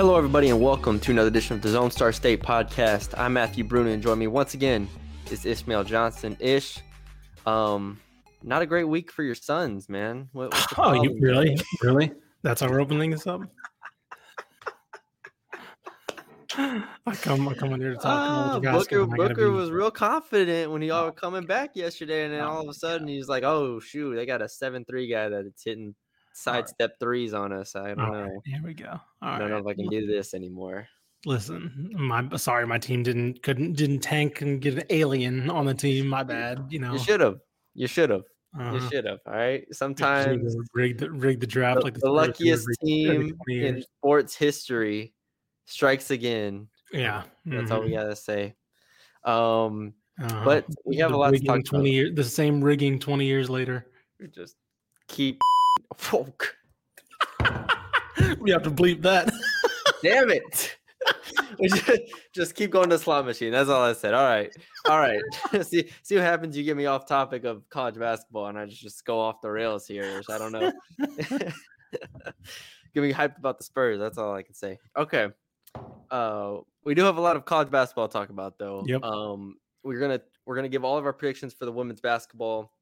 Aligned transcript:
Hello, 0.00 0.16
everybody, 0.16 0.48
and 0.48 0.62
welcome 0.62 0.98
to 0.98 1.10
another 1.10 1.28
edition 1.28 1.56
of 1.56 1.60
the 1.62 1.68
Lone 1.68 1.90
Star 1.90 2.10
State 2.10 2.40
podcast. 2.42 3.12
I'm 3.18 3.34
Matthew 3.34 3.64
Bruno, 3.64 3.90
and 3.90 4.02
join 4.02 4.18
me 4.18 4.28
once 4.28 4.54
again 4.54 4.88
is 5.30 5.44
Ishmael 5.44 5.84
Johnson. 5.84 6.38
Ish, 6.40 6.78
um, 7.44 8.00
not 8.42 8.62
a 8.62 8.66
great 8.66 8.84
week 8.84 9.12
for 9.12 9.22
your 9.22 9.34
sons, 9.34 9.90
man. 9.90 10.30
What, 10.32 10.54
what's 10.54 10.66
the 10.68 10.74
Oh, 10.80 10.92
you 10.94 11.10
problem? 11.10 11.20
really, 11.20 11.58
really? 11.82 12.12
That's 12.42 12.62
how 12.62 12.70
we're 12.70 12.80
opening 12.80 13.10
this 13.10 13.26
up. 13.26 13.42
I 16.56 16.82
come, 17.20 17.46
I 17.46 17.52
come 17.52 17.74
on 17.74 17.80
here 17.82 17.90
to 17.92 17.96
talk 17.98 18.62
Booker, 18.62 19.02
and 19.02 19.12
I 19.12 19.16
gotta 19.16 19.34
Booker 19.34 19.48
be- 19.50 19.54
was 19.54 19.70
real 19.70 19.90
confident 19.90 20.72
when 20.72 20.80
he 20.80 20.90
all 20.90 21.08
Oh. 21.08 21.12
coming 21.12 21.44
back 21.44 21.72
yesterday, 21.76 22.24
and 22.24 22.32
then 22.32 22.40
Oh, 22.40 22.48
all 22.48 22.62
of 22.62 22.68
a 22.70 22.74
sudden 22.74 23.06
he's 23.06 23.28
like, 23.28 23.42
"Oh 23.42 23.80
shoot, 23.80 24.14
they 24.16 24.24
got 24.24 24.40
a 24.40 24.48
seven-three 24.48 25.08
guy 25.08 25.28
that's 25.28 25.62
hitting 25.62 25.94
sidestep 26.32 26.98
threes 27.00 27.34
on 27.34 27.52
us." 27.52 27.74
I 27.76 27.88
don't 27.88 28.00
All 28.00 28.12
know. 28.12 28.22
right, 28.22 28.32
here 28.44 28.60
we 28.64 28.74
go. 28.74 28.90
All 28.90 29.00
I 29.28 29.38
don't 29.38 29.50
know 29.50 29.58
if 29.58 29.66
I 29.66 29.74
can 29.74 29.88
do 29.88 30.06
this 30.06 30.34
anymore. 30.34 30.86
Listen, 31.26 31.90
my 31.94 32.26
sorry, 32.36 32.66
my 32.66 32.78
team 32.78 33.02
didn't 33.02 33.42
couldn't 33.42 33.74
didn't 33.74 34.00
tank 34.00 34.40
and 34.40 34.60
get 34.60 34.74
an 34.74 34.84
alien 34.90 35.50
on 35.50 35.66
the 35.66 35.74
team. 35.74 36.06
My 36.06 36.22
bad. 36.22 36.66
You 36.70 36.78
know, 36.78 36.92
You 36.94 36.98
should 36.98 37.20
have. 37.20 37.40
You 37.74 37.86
should 37.86 38.10
have. 38.10 38.22
You 38.58 38.64
uh-huh. 38.64 38.88
should 38.90 39.04
have. 39.04 39.18
All 39.26 39.34
right. 39.34 39.64
Sometimes 39.70 40.56
rig 40.74 40.98
the, 40.98 41.10
rigged 41.10 41.40
the 41.40 41.46
draft 41.46 41.80
the, 41.80 41.84
like 41.84 41.94
the 41.94 42.00
did 42.00 42.08
luckiest 42.08 42.66
team 42.82 43.38
in 43.48 43.82
sports 43.82 44.34
history 44.34 45.14
strikes 45.66 46.10
again. 46.10 46.68
Yeah, 46.92 47.22
That's 47.46 47.70
all 47.70 47.82
we 47.82 47.90
mhm. 47.90 47.96
gotta 47.96 48.16
say. 48.16 48.56
Um, 49.24 49.94
Uh-huh. 50.20 50.42
but 50.44 50.64
we 50.84 50.96
have 50.96 51.12
a 51.12 51.16
lot 51.16 51.32
to 51.32 51.38
talk 51.38 51.56
about. 51.58 51.64
Twenty 51.66 52.10
the 52.10 52.24
same 52.24 52.64
rigging 52.64 52.98
twenty 52.98 53.26
years 53.26 53.48
later. 53.48 53.86
we 54.18 54.26
just 54.26 54.56
keep. 55.06 55.40
Folk. 55.96 56.56
we 58.40 58.50
have 58.50 58.62
to 58.62 58.70
bleep 58.70 59.02
that. 59.02 59.32
Damn 60.02 60.30
it! 60.30 60.76
Just, 61.62 61.90
just 62.32 62.54
keep 62.54 62.70
going 62.70 62.90
to 62.90 62.98
slot 62.98 63.26
machine. 63.26 63.52
That's 63.52 63.68
all 63.68 63.82
I 63.82 63.92
said. 63.92 64.14
All 64.14 64.24
right, 64.24 64.50
all 64.88 64.98
right. 64.98 65.20
see, 65.66 65.90
see 66.02 66.14
what 66.16 66.24
happens. 66.24 66.56
You 66.56 66.64
get 66.64 66.76
me 66.76 66.86
off 66.86 67.06
topic 67.06 67.44
of 67.44 67.68
college 67.70 67.96
basketball, 67.96 68.46
and 68.46 68.58
I 68.58 68.66
just, 68.66 68.80
just 68.80 69.04
go 69.04 69.20
off 69.20 69.40
the 69.40 69.50
rails 69.50 69.86
here. 69.86 70.22
I 70.30 70.38
don't 70.38 70.52
know. 70.52 70.72
get 72.94 73.02
me 73.02 73.12
hyped 73.12 73.38
about 73.38 73.58
the 73.58 73.64
Spurs. 73.64 73.98
That's 73.98 74.18
all 74.18 74.34
I 74.34 74.42
can 74.42 74.54
say. 74.54 74.78
Okay. 74.96 75.28
Uh, 76.10 76.58
we 76.84 76.94
do 76.94 77.04
have 77.04 77.16
a 77.16 77.20
lot 77.20 77.36
of 77.36 77.44
college 77.44 77.70
basketball 77.70 78.08
to 78.08 78.12
talk 78.12 78.30
about, 78.30 78.58
though. 78.58 78.82
Yep. 78.86 79.02
Um, 79.02 79.56
we're 79.82 80.00
gonna 80.00 80.20
we're 80.46 80.56
gonna 80.56 80.68
give 80.68 80.84
all 80.84 80.98
of 80.98 81.06
our 81.06 81.12
predictions 81.12 81.54
for 81.54 81.64
the 81.64 81.72
women's 81.72 82.00
basketball 82.00 82.72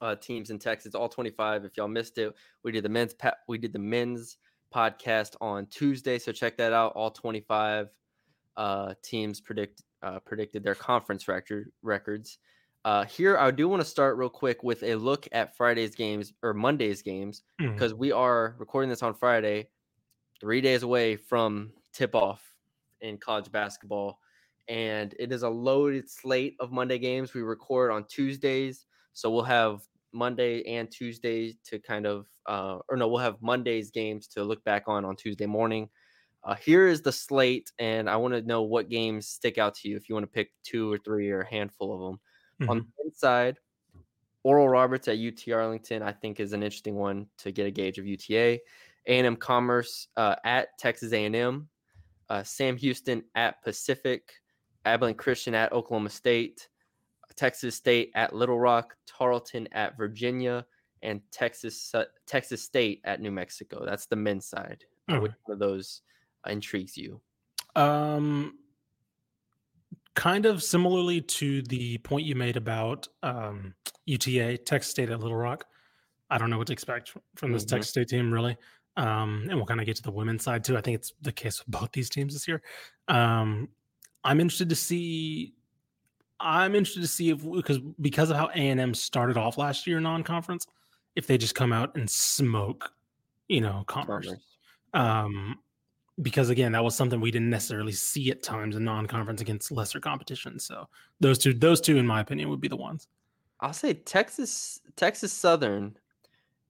uh, 0.00 0.16
teams 0.16 0.50
in 0.50 0.58
Texas, 0.58 0.94
all 0.94 1.08
25. 1.08 1.64
If 1.64 1.76
y'all 1.76 1.88
missed 1.88 2.18
it, 2.18 2.34
we 2.62 2.72
did 2.72 2.84
the 2.84 2.88
men's 2.88 3.14
pa- 3.14 3.36
we 3.48 3.58
did 3.58 3.72
the 3.72 3.78
men's 3.78 4.38
podcast 4.74 5.36
on 5.40 5.66
Tuesday, 5.66 6.18
so 6.18 6.32
check 6.32 6.56
that 6.56 6.72
out. 6.72 6.92
All 6.94 7.10
25 7.10 7.88
uh, 8.56 8.94
teams 9.02 9.40
predict 9.40 9.82
uh, 10.02 10.18
predicted 10.20 10.62
their 10.62 10.74
conference 10.74 11.28
record 11.28 11.70
records. 11.82 12.38
Uh, 12.84 13.04
here, 13.04 13.36
I 13.36 13.50
do 13.50 13.68
want 13.68 13.82
to 13.82 13.88
start 13.88 14.16
real 14.16 14.30
quick 14.30 14.62
with 14.62 14.82
a 14.82 14.94
look 14.94 15.28
at 15.32 15.54
Friday's 15.54 15.94
games 15.94 16.32
or 16.42 16.54
Monday's 16.54 17.02
games 17.02 17.42
because 17.58 17.92
we 17.92 18.10
are 18.10 18.56
recording 18.58 18.88
this 18.88 19.02
on 19.02 19.12
Friday, 19.12 19.68
three 20.40 20.62
days 20.62 20.82
away 20.82 21.16
from 21.16 21.72
tip 21.92 22.14
off 22.14 22.42
in 23.02 23.18
college 23.18 23.52
basketball. 23.52 24.18
And 24.68 25.14
it 25.18 25.30
is 25.30 25.42
a 25.42 25.48
loaded 25.48 26.08
slate 26.08 26.56
of 26.58 26.72
Monday 26.72 26.98
games. 26.98 27.34
We 27.34 27.42
record 27.42 27.90
on 27.90 28.04
Tuesdays. 28.04 28.86
So 29.12 29.30
we'll 29.30 29.42
have 29.42 29.82
Monday 30.12 30.62
and 30.64 30.90
Tuesday 30.90 31.56
to 31.64 31.78
kind 31.78 32.06
of, 32.06 32.26
uh, 32.46 32.78
or 32.88 32.96
no, 32.96 33.08
we'll 33.08 33.18
have 33.20 33.40
Monday's 33.42 33.90
games 33.90 34.26
to 34.28 34.42
look 34.44 34.62
back 34.64 34.84
on 34.86 35.04
on 35.04 35.16
Tuesday 35.16 35.46
morning. 35.46 35.88
Uh, 36.42 36.54
here 36.54 36.88
is 36.88 37.02
the 37.02 37.12
slate, 37.12 37.70
and 37.78 38.08
I 38.08 38.16
want 38.16 38.32
to 38.34 38.40
know 38.42 38.62
what 38.62 38.88
games 38.88 39.28
stick 39.28 39.58
out 39.58 39.74
to 39.76 39.88
you 39.88 39.96
if 39.96 40.08
you 40.08 40.14
want 40.14 40.24
to 40.24 40.32
pick 40.32 40.52
two 40.62 40.90
or 40.90 40.96
three 40.98 41.30
or 41.30 41.42
a 41.42 41.50
handful 41.50 41.92
of 41.94 42.00
them. 42.00 42.68
On 42.68 42.80
Mhm. 42.80 42.86
the 42.96 43.04
inside, 43.04 43.58
Oral 44.42 44.68
Roberts 44.68 45.06
at 45.08 45.18
UT 45.18 45.52
Arlington, 45.52 46.02
I 46.02 46.12
think, 46.12 46.40
is 46.40 46.54
an 46.54 46.62
interesting 46.62 46.94
one 46.96 47.28
to 47.38 47.52
get 47.52 47.66
a 47.66 47.70
gauge 47.70 47.98
of 47.98 48.06
UTA. 48.06 48.60
A&M 49.06 49.36
Commerce 49.36 50.08
uh, 50.16 50.36
at 50.44 50.78
Texas 50.78 51.12
A&M, 51.12 51.68
uh, 52.30 52.42
Sam 52.42 52.76
Houston 52.78 53.22
at 53.34 53.62
Pacific, 53.62 54.32
Abilene 54.86 55.14
Christian 55.16 55.54
at 55.54 55.72
Oklahoma 55.72 56.08
State, 56.08 56.69
Texas 57.36 57.74
State 57.76 58.10
at 58.14 58.34
Little 58.34 58.58
Rock, 58.58 58.96
Tarleton 59.06 59.68
at 59.72 59.96
Virginia, 59.96 60.64
and 61.02 61.20
Texas 61.30 61.94
uh, 61.94 62.04
Texas 62.26 62.62
State 62.62 63.00
at 63.04 63.20
New 63.20 63.30
Mexico. 63.30 63.84
That's 63.84 64.06
the 64.06 64.16
men's 64.16 64.46
side. 64.46 64.84
Uh, 65.08 65.18
Which 65.20 65.32
one 65.44 65.54
of 65.54 65.58
those 65.58 66.02
intrigues 66.48 66.96
you? 66.96 67.20
Um, 67.76 68.58
kind 70.14 70.46
of 70.46 70.62
similarly 70.62 71.20
to 71.20 71.62
the 71.62 71.98
point 71.98 72.26
you 72.26 72.34
made 72.34 72.56
about 72.56 73.08
um, 73.22 73.74
UTA, 74.06 74.58
Texas 74.58 74.90
State 74.90 75.10
at 75.10 75.20
Little 75.20 75.36
Rock. 75.36 75.64
I 76.30 76.38
don't 76.38 76.50
know 76.50 76.58
what 76.58 76.66
to 76.68 76.72
expect 76.72 77.12
from 77.36 77.52
this 77.52 77.64
Mhm. 77.64 77.68
Texas 77.68 77.90
State 77.90 78.08
team, 78.08 78.32
really. 78.32 78.56
Um, 78.96 79.46
and 79.48 79.54
we'll 79.56 79.66
kind 79.66 79.80
of 79.80 79.86
get 79.86 79.96
to 79.96 80.02
the 80.02 80.10
women's 80.10 80.42
side 80.42 80.64
too. 80.64 80.76
I 80.76 80.80
think 80.80 80.96
it's 80.96 81.12
the 81.22 81.32
case 81.32 81.58
with 81.64 81.68
both 81.80 81.92
these 81.92 82.10
teams 82.10 82.34
this 82.34 82.46
year. 82.46 82.62
Um, 83.08 83.68
I'm 84.24 84.40
interested 84.40 84.68
to 84.68 84.76
see. 84.76 85.54
I'm 86.40 86.74
interested 86.74 87.02
to 87.02 87.08
see 87.08 87.30
if 87.30 87.42
because 87.42 87.78
because 88.00 88.30
of 88.30 88.36
how 88.36 88.48
A 88.48 88.58
and 88.70 88.80
M 88.80 88.94
started 88.94 89.36
off 89.36 89.58
last 89.58 89.86
year 89.86 90.00
non-conference, 90.00 90.66
if 91.16 91.26
they 91.26 91.38
just 91.38 91.54
come 91.54 91.72
out 91.72 91.94
and 91.96 92.08
smoke, 92.08 92.92
you 93.48 93.60
know, 93.60 93.84
commerce 93.86 94.26
Commerce. 94.26 94.56
um, 94.94 95.58
because 96.22 96.50
again, 96.50 96.72
that 96.72 96.84
was 96.84 96.94
something 96.96 97.20
we 97.20 97.30
didn't 97.30 97.50
necessarily 97.50 97.92
see 97.92 98.30
at 98.30 98.42
times 98.42 98.76
in 98.76 98.84
non-conference 98.84 99.40
against 99.40 99.70
lesser 99.72 100.00
competition. 100.00 100.58
So 100.58 100.88
those 101.20 101.38
two, 101.38 101.54
those 101.54 101.80
two, 101.80 101.98
in 101.98 102.06
my 102.06 102.20
opinion, 102.20 102.48
would 102.50 102.60
be 102.60 102.68
the 102.68 102.76
ones. 102.76 103.08
I'll 103.60 103.72
say 103.72 103.94
Texas 103.94 104.80
Texas 104.96 105.32
Southern 105.32 105.96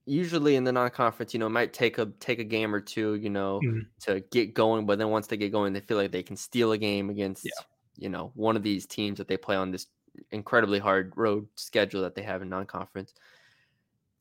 usually 0.05 0.55
in 0.55 0.63
the 0.63 0.71
non-conference, 0.71 1.33
you 1.33 1.39
know, 1.39 1.49
might 1.49 1.73
take 1.73 1.97
a 1.97 2.07
take 2.19 2.39
a 2.39 2.43
game 2.43 2.73
or 2.73 2.81
two, 2.81 3.15
you 3.15 3.29
know, 3.29 3.61
Mhm. 3.61 3.87
to 4.01 4.19
get 4.31 4.53
going, 4.53 4.85
but 4.85 4.97
then 4.97 5.09
once 5.09 5.27
they 5.27 5.37
get 5.37 5.51
going, 5.51 5.73
they 5.73 5.79
feel 5.81 5.97
like 5.97 6.11
they 6.11 6.23
can 6.23 6.35
steal 6.35 6.71
a 6.71 6.77
game 6.77 7.09
against 7.09 7.43
you 7.97 8.09
know, 8.09 8.31
one 8.35 8.55
of 8.57 8.63
these 8.63 8.87
teams 8.87 9.17
that 9.19 9.27
they 9.27 9.37
play 9.37 9.55
on 9.55 9.71
this 9.71 9.87
incredibly 10.31 10.79
hard 10.79 11.13
road 11.17 11.47
schedule 11.55 12.01
that 12.01 12.15
they 12.15 12.23
have 12.23 12.41
in 12.41 12.49
non-conference. 12.49 13.13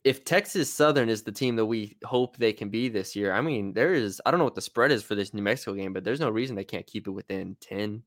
If 0.03 0.25
Texas 0.25 0.73
Southern 0.73 1.11
is 1.11 1.25
the 1.25 1.33
team 1.33 1.57
that 1.57 1.67
we 1.67 1.99
hope 2.05 2.39
they 2.39 2.55
can 2.55 2.71
be 2.71 2.89
this 2.89 3.15
year, 3.15 3.33
I 3.33 3.43
mean, 3.43 3.75
there 3.75 3.93
is 3.93 4.21
I 4.25 4.31
don't 4.31 4.39
know 4.39 4.45
what 4.45 4.55
the 4.55 4.63
spread 4.63 4.91
is 4.93 5.03
for 5.03 5.15
this 5.15 5.35
New 5.35 5.43
Mexico 5.43 5.75
game, 5.75 5.93
but 5.93 6.05
there's 6.05 6.21
no 6.21 6.31
reason 6.31 6.57
they 6.57 6.65
can't 6.65 6.87
keep 6.87 7.07
it 7.07 7.11
within 7.11 7.57
10 7.61 8.03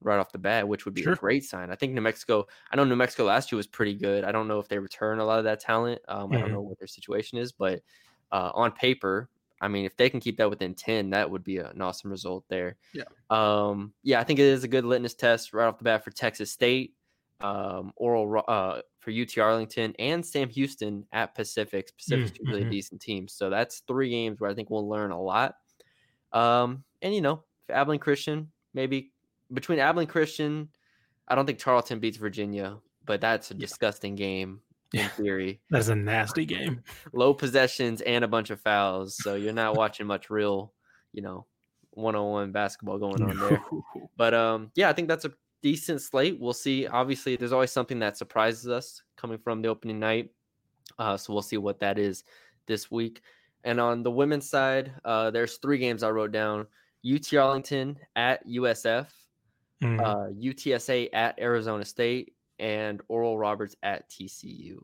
right 0.00 0.18
off 0.20 0.30
the 0.32 0.38
bat, 0.38 0.68
which 0.68 0.84
would 0.84 0.94
be 0.94 1.04
Sure. 1.04 1.08
a 1.08 1.12
great 1.12 1.44
sign. 1.44 1.70
I 1.72 1.76
think 1.76 1.92
New 1.94 2.00
Mexico, 2.02 2.46
I 2.70 2.76
know 2.76 2.84
New 2.84 2.94
Mexico 2.96 3.24
last 3.24 3.50
year 3.52 3.56
was 3.56 3.66
pretty 3.66 3.94
good. 3.96 4.22
I 4.24 4.30
don't 4.32 4.46
know 4.48 4.60
if 4.60 4.68
they 4.68 4.78
return 4.78 5.18
a 5.20 5.24
lot 5.24 5.38
of 5.40 5.44
that 5.46 5.58
talent. 5.60 6.02
Um, 6.08 6.32
I 6.32 6.38
don't 6.38 6.50
Mhm. 6.50 6.54
know 6.54 6.62
what 6.62 6.78
their 6.78 6.86
situation 6.88 7.38
is, 7.38 7.50
but 7.52 7.82
uh, 8.32 8.52
on 8.54 8.72
paper, 8.72 9.28
I 9.60 9.68
mean, 9.68 9.84
if 9.84 9.96
they 9.96 10.08
can 10.08 10.20
keep 10.20 10.36
that 10.38 10.50
within 10.50 10.74
10, 10.74 11.10
that 11.10 11.30
would 11.30 11.44
be 11.44 11.58
an 11.58 11.80
awesome 11.82 12.10
result 12.10 12.44
there. 12.48 12.76
Yeah. 12.94 13.04
Um, 13.30 13.92
yeah, 14.02 14.20
I 14.20 14.24
think 14.24 14.38
it 14.38 14.44
is 14.44 14.64
a 14.64 14.68
good 14.68 14.84
litmus 14.84 15.14
test 15.14 15.52
right 15.52 15.66
off 15.66 15.78
the 15.78 15.84
bat 15.84 16.04
for 16.04 16.10
Texas 16.10 16.52
State, 16.52 16.94
um, 17.40 17.92
Oral 17.96 18.44
uh, 18.46 18.80
for 19.00 19.10
UT 19.10 19.36
Arlington, 19.38 19.94
and 19.98 20.24
Sam 20.24 20.48
Houston 20.50 21.06
at 21.12 21.34
Pacific. 21.34 21.90
Pacific's 21.96 22.38
really 22.44 22.62
mhm. 22.62 22.68
a 22.68 22.70
decent 22.70 23.00
team. 23.00 23.26
So 23.28 23.50
that's 23.50 23.82
three 23.88 24.10
games 24.10 24.40
where 24.40 24.50
I 24.50 24.54
think 24.54 24.70
we'll 24.70 24.88
learn 24.88 25.10
a 25.10 25.20
lot. 25.20 25.54
Um, 26.32 26.84
and, 27.02 27.14
you 27.14 27.20
know, 27.20 27.44
Abilene 27.68 28.00
Christian, 28.00 28.52
maybe 28.74 29.12
between 29.52 29.78
Abilene 29.78 30.08
Christian, 30.08 30.68
I 31.26 31.34
don't 31.34 31.46
think 31.46 31.58
Tarleton 31.58 31.98
beats 31.98 32.16
Virginia, 32.16 32.78
but 33.04 33.20
that's 33.20 33.50
a 33.50 33.54
Yeah. 33.54 33.60
disgusting 33.60 34.14
game 34.14 34.60
in 34.92 35.00
Yeah. 35.00 35.08
theory 35.08 35.60
That's 35.70 35.88
a 35.88 35.94
nasty 35.94 36.44
game. 36.44 36.82
low 37.12 37.34
possessions 37.34 38.00
and 38.02 38.24
a 38.24 38.28
bunch 38.28 38.50
of 38.50 38.60
fouls. 38.60 39.16
So 39.22 39.34
you're 39.34 39.52
not 39.52 39.76
watching 39.76 40.06
much 40.06 40.30
real, 40.30 40.72
you 41.12 41.22
know, 41.22 41.46
one 41.90 42.14
on 42.14 42.30
one 42.30 42.52
basketball 42.52 42.98
going 42.98 43.22
on 43.22 43.38
there. 43.38 43.62
But 44.16 44.34
um, 44.34 44.70
yeah, 44.74 44.88
I 44.88 44.92
think 44.92 45.08
that's 45.08 45.24
a 45.24 45.32
decent 45.62 46.00
slate. 46.00 46.38
We'll 46.40 46.52
see. 46.52 46.86
Obviously, 46.86 47.36
there's 47.36 47.52
always 47.52 47.72
something 47.72 47.98
that 48.00 48.16
surprises 48.16 48.68
us 48.68 49.02
coming 49.16 49.38
from 49.38 49.62
the 49.62 49.68
opening 49.68 49.98
night. 49.98 50.30
Uh, 50.98 51.16
so 51.16 51.32
we'll 51.32 51.42
see 51.42 51.56
what 51.58 51.80
that 51.80 51.98
is 51.98 52.24
this 52.66 52.90
week. 52.90 53.20
And 53.64 53.80
on 53.80 54.02
the 54.04 54.10
women's 54.10 54.48
side, 54.48 54.92
uh, 55.04 55.30
there's 55.32 55.56
three 55.56 55.78
games 55.78 56.02
I 56.04 56.10
wrote 56.10 56.30
down: 56.32 56.66
UT 57.04 57.34
Arlington 57.34 57.98
at 58.16 58.46
USF, 58.46 59.08
Mm. 59.82 60.00
uh, 60.00 60.32
UTSA 60.34 61.08
at 61.12 61.38
Arizona 61.40 61.84
State, 61.84 62.34
and 62.58 63.00
Oral 63.08 63.38
Roberts 63.38 63.76
at 63.82 64.08
TCU. 64.10 64.78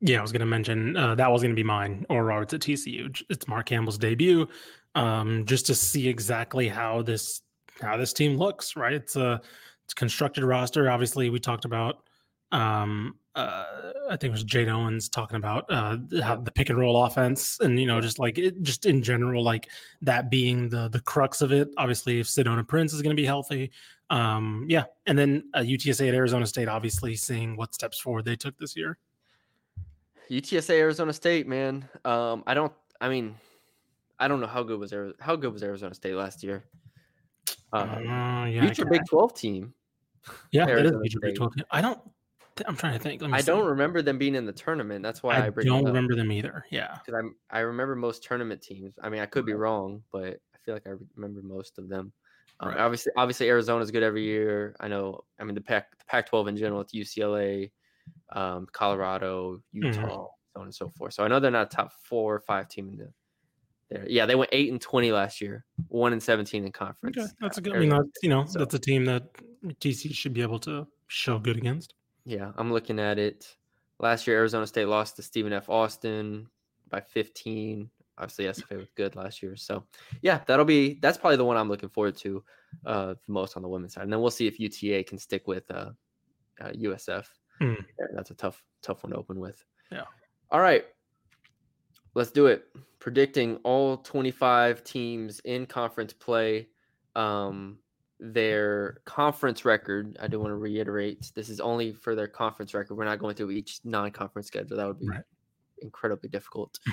Yeah, 0.00 0.18
I 0.18 0.22
was 0.22 0.32
going 0.32 0.40
to 0.40 0.46
mention 0.46 0.96
uh, 0.96 1.14
that 1.14 1.30
was 1.30 1.42
going 1.42 1.52
to 1.52 1.56
be 1.56 1.62
mine 1.62 2.04
Oral 2.10 2.24
Roberts 2.24 2.54
at 2.54 2.60
TCU. 2.60 3.22
It's 3.30 3.48
Mark 3.48 3.66
Campbell's 3.66 3.98
debut, 3.98 4.46
um, 4.94 5.46
just 5.46 5.66
to 5.66 5.74
see 5.74 6.08
exactly 6.08 6.68
how 6.68 7.02
this 7.02 7.42
how 7.80 7.96
this 7.96 8.12
team 8.12 8.36
looks. 8.36 8.76
Right, 8.76 8.92
it's 8.92 9.16
a 9.16 9.40
it's 9.84 9.92
a 9.92 9.96
constructed 9.96 10.44
roster. 10.44 10.90
Obviously, 10.90 11.30
we 11.30 11.40
talked 11.40 11.64
about. 11.64 12.02
Um, 12.52 13.16
uh, 13.34 13.64
I 14.10 14.16
think 14.16 14.24
it 14.24 14.30
was 14.30 14.44
Jaden 14.44 14.72
Owens 14.72 15.08
talking 15.08 15.36
about 15.36 15.64
uh, 15.68 15.96
how 16.22 16.36
the 16.36 16.52
pick 16.52 16.70
and 16.70 16.78
roll 16.78 17.04
offense, 17.04 17.58
and 17.60 17.80
you 17.80 17.86
know, 17.86 18.00
just 18.00 18.20
like 18.20 18.38
it, 18.38 18.62
just 18.62 18.86
in 18.86 19.02
general, 19.02 19.42
like 19.42 19.68
that 20.02 20.30
being 20.30 20.68
the 20.68 20.88
the 20.88 21.00
crux 21.00 21.40
of 21.40 21.50
it. 21.50 21.68
Obviously, 21.76 22.20
if 22.20 22.26
Sedona 22.26 22.66
Prince 22.66 22.92
is 22.92 23.02
going 23.02 23.14
to 23.14 23.20
be 23.20 23.26
healthy, 23.26 23.72
um, 24.10 24.66
yeah, 24.68 24.84
and 25.06 25.18
then 25.18 25.44
uh, 25.54 25.60
UTSA 25.60 26.08
at 26.08 26.14
Arizona 26.14 26.46
State, 26.46 26.68
obviously 26.68 27.16
seeing 27.16 27.56
what 27.56 27.74
steps 27.74 27.98
forward 27.98 28.24
they 28.24 28.36
took 28.36 28.56
this 28.58 28.76
year. 28.76 28.98
UTSA 30.30 30.78
Arizona 30.78 31.12
State, 31.12 31.46
man. 31.46 31.88
Um, 32.04 32.44
I 32.46 32.54
don't. 32.54 32.72
I 33.00 33.08
mean, 33.08 33.34
I 34.18 34.28
don't 34.28 34.40
know 34.40 34.46
how 34.46 34.62
good 34.62 34.78
was 34.78 34.92
Ari- 34.92 35.14
how 35.20 35.36
good 35.36 35.52
was 35.52 35.62
Arizona 35.62 35.94
State 35.94 36.14
last 36.14 36.42
year. 36.42 36.64
Uh, 37.72 37.76
Uh, 37.76 38.46
yeah, 38.46 38.60
future 38.60 38.86
Big 38.86 39.02
Twelve 39.08 39.34
team. 39.34 39.74
Yeah, 40.52 40.66
that 40.66 40.86
is 40.86 40.92
future 40.92 41.20
Big 41.20 41.30
State. 41.30 41.36
12. 41.36 41.52
I 41.70 41.80
don't. 41.80 42.00
I'm 42.66 42.76
trying 42.76 42.92
to 42.92 42.98
think. 43.00 43.22
I 43.22 43.40
see. 43.40 43.46
don't 43.46 43.66
remember 43.66 44.00
them 44.00 44.16
being 44.16 44.34
in 44.36 44.46
the 44.46 44.52
tournament. 44.52 45.02
That's 45.02 45.22
why 45.22 45.34
I, 45.34 45.46
I 45.46 45.50
don't 45.50 45.84
remember 45.84 46.14
them 46.14 46.30
either. 46.30 46.64
Yeah. 46.70 46.98
because 47.04 47.18
I'm 47.18 47.34
I 47.50 47.60
remember 47.60 47.96
most 47.96 48.22
tournament 48.22 48.62
teams. 48.62 48.94
I 49.02 49.08
mean, 49.08 49.20
I 49.20 49.26
could 49.26 49.44
be 49.44 49.54
wrong, 49.54 50.02
but 50.12 50.38
I 50.54 50.58
feel 50.64 50.74
like 50.74 50.86
I 50.86 50.92
remember 51.16 51.42
most 51.42 51.78
of 51.78 51.88
them. 51.88 52.12
Um, 52.60 52.68
Right. 52.70 52.78
Obviously, 52.78 53.12
obviously 53.16 53.48
Arizona's 53.48 53.90
good 53.90 54.02
every 54.02 54.22
year. 54.24 54.74
I 54.80 54.88
know. 54.88 55.24
I 55.40 55.44
mean, 55.44 55.54
the 55.54 55.60
Pac 55.60 55.98
the 55.98 56.04
Pac-12 56.06 56.48
in 56.48 56.56
general. 56.56 56.80
It's 56.80 56.94
UCLA, 56.94 57.70
um, 58.32 58.66
Colorado, 58.72 59.60
Mm-hmm. 59.74 59.86
Utah, 59.86 60.28
so 60.54 60.60
on 60.60 60.62
and 60.64 60.74
so 60.74 60.88
forth. 60.90 61.14
So 61.14 61.24
I 61.24 61.28
know 61.28 61.40
they're 61.40 61.50
not 61.50 61.72
a 61.72 61.76
top 61.76 61.92
four 62.04 62.34
or 62.34 62.40
five 62.40 62.68
team 62.68 62.88
in 62.88 62.96
the. 62.96 63.12
There, 63.90 64.06
yeah, 64.08 64.24
they 64.24 64.34
went 64.34 64.48
eight 64.52 64.70
and 64.72 64.80
twenty 64.80 65.12
last 65.12 65.40
year, 65.40 65.64
one 65.88 66.12
and 66.12 66.22
seventeen 66.22 66.64
in 66.64 66.72
conference. 66.72 67.18
Okay, 67.18 67.26
that's 67.40 67.58
uh, 67.58 67.60
a 67.60 67.62
good. 67.62 67.76
I 67.76 67.78
mean, 67.80 67.90
that's, 67.90 68.08
you 68.22 68.28
know, 68.30 68.44
So- 68.46 68.58
that's 68.60 68.74
a 68.74 68.78
team 68.78 69.04
that 69.06 69.24
TC 69.80 70.14
should 70.14 70.32
be 70.32 70.40
able 70.42 70.58
to 70.60 70.86
show 71.08 71.38
good 71.38 71.56
against. 71.56 71.92
Yeah, 72.24 72.52
I'm 72.56 72.72
looking 72.72 72.98
at 72.98 73.18
it. 73.18 73.56
Last 74.00 74.26
year, 74.26 74.38
Arizona 74.38 74.66
State 74.66 74.86
lost 74.86 75.16
to 75.16 75.22
Stephen 75.22 75.52
F. 75.52 75.68
Austin 75.68 76.48
by 76.88 77.00
15. 77.00 77.90
Obviously, 78.18 78.44
SFA 78.44 78.78
was 78.78 78.88
good 78.96 79.16
last 79.16 79.42
year. 79.42 79.56
So, 79.56 79.84
yeah, 80.22 80.40
that'll 80.46 80.64
be 80.64 80.98
that's 81.02 81.18
probably 81.18 81.36
the 81.36 81.44
one 81.44 81.56
I'm 81.56 81.68
looking 81.68 81.88
forward 81.88 82.16
to 82.18 82.44
uh, 82.86 83.14
the 83.26 83.32
most 83.32 83.56
on 83.56 83.62
the 83.62 83.68
women's 83.68 83.94
side. 83.94 84.04
And 84.04 84.12
then 84.12 84.20
we'll 84.20 84.30
see 84.30 84.46
if 84.46 84.60
UTA 84.60 85.02
can 85.04 85.18
stick 85.18 85.46
with 85.48 85.68
uh, 85.70 85.90
uh, 86.60 86.68
USF. 86.70 87.26
Yeah, 87.60 87.74
that's 88.14 88.30
a 88.30 88.34
tough, 88.34 88.62
tough 88.82 89.02
one 89.04 89.12
to 89.12 89.18
open 89.18 89.38
with. 89.40 89.64
Yeah. 89.90 90.04
All 90.50 90.60
right, 90.60 90.84
let's 92.14 92.30
do 92.30 92.46
it. 92.46 92.66
Predicting 93.00 93.56
all 93.64 93.96
25 93.98 94.82
teams 94.84 95.40
in 95.40 95.66
conference 95.66 96.12
play. 96.12 96.68
Um, 97.16 97.78
their 98.20 99.00
conference 99.04 99.64
record. 99.64 100.16
I 100.20 100.28
do 100.28 100.38
want 100.38 100.50
to 100.52 100.56
reiterate 100.56 101.30
this 101.34 101.48
is 101.48 101.60
only 101.60 101.92
for 101.92 102.14
their 102.14 102.28
conference 102.28 102.72
record. 102.72 102.94
We're 102.94 103.04
not 103.04 103.18
going 103.18 103.34
through 103.34 103.50
each 103.50 103.80
non-conference 103.84 104.46
schedule. 104.46 104.76
That 104.76 104.86
would 104.86 105.00
be 105.00 105.08
Right. 105.08 105.22
incredibly 105.82 106.28
difficult. 106.28 106.78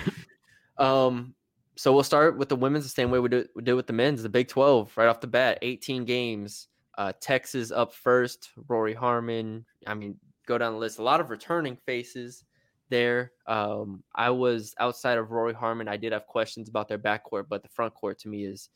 um, 0.82 1.34
so 1.76 1.92
we'll 1.92 2.02
start 2.02 2.36
with 2.36 2.48
the 2.48 2.56
women's 2.56 2.84
the 2.84 2.90
same 2.90 3.10
way 3.10 3.18
we 3.18 3.28
do 3.28 3.46
we 3.54 3.62
do 3.62 3.76
with 3.76 3.86
the 3.86 3.92
men's. 3.92 4.22
The 4.22 4.28
Big 4.28 4.48
Twelve 4.48 4.92
right 4.96 5.08
off 5.08 5.20
the 5.20 5.26
bat, 5.26 5.58
eighteen 5.62 6.04
games. 6.04 6.68
Uh, 6.98 7.12
Texas 7.20 7.70
up 7.70 7.94
first. 7.94 8.50
Rory 8.68 8.92
Harmon. 8.92 9.64
I 9.86 9.94
mean, 9.94 10.16
go 10.46 10.58
down 10.58 10.74
the 10.74 10.78
list. 10.78 10.98
A 10.98 11.02
lot 11.02 11.20
of 11.20 11.30
returning 11.30 11.76
faces 11.86 12.44
there. 12.90 13.32
Um, 13.46 14.02
I 14.14 14.28
was 14.28 14.74
outside 14.78 15.16
of 15.16 15.30
Rory 15.30 15.54
Harmon. 15.54 15.88
I 15.88 15.96
did 15.96 16.12
have 16.12 16.26
questions 16.26 16.68
about 16.68 16.88
their 16.88 16.98
backcourt, 16.98 17.46
but 17.48 17.62
the 17.62 17.70
front 17.70 17.94
court 17.94 18.18
to 18.20 18.28
me 18.28 18.44
is 18.44 18.68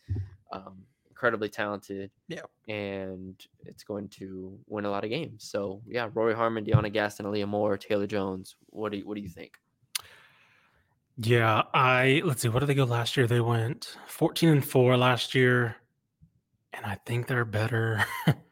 um, 0.50 0.78
incredibly 1.10 1.50
talented. 1.50 2.10
Yeah. 2.28 2.42
And 2.68 3.34
it's 3.66 3.84
going 3.84 4.08
to 4.20 4.58
win 4.66 4.86
a 4.86 4.90
lot 4.90 5.04
of 5.04 5.10
games. 5.10 5.44
So 5.44 5.82
yeah, 5.86 6.08
Rory 6.14 6.34
Harmon, 6.34 6.64
DeYona 6.64 6.90
Gaston, 6.90 7.26
Aaliyah 7.26 7.48
Moore, 7.48 7.76
Taylor 7.76 8.06
Jones. 8.06 8.56
What 8.70 8.92
do 8.92 8.98
you, 8.98 9.06
what 9.06 9.16
do 9.16 9.20
you 9.20 9.28
think? 9.28 9.58
Yeah, 11.18 11.62
I 11.72 12.22
let's 12.24 12.42
see. 12.42 12.48
What 12.48 12.60
did 12.60 12.66
they 12.66 12.74
go 12.74 12.84
last 12.84 13.16
year? 13.16 13.26
They 13.26 13.40
went 13.40 13.96
14 14.06 14.48
and 14.50 14.64
four 14.64 14.96
last 14.96 15.34
year, 15.34 15.76
and 16.72 16.84
I 16.84 16.96
think 17.06 17.26
they're 17.26 17.44
better. 17.44 18.04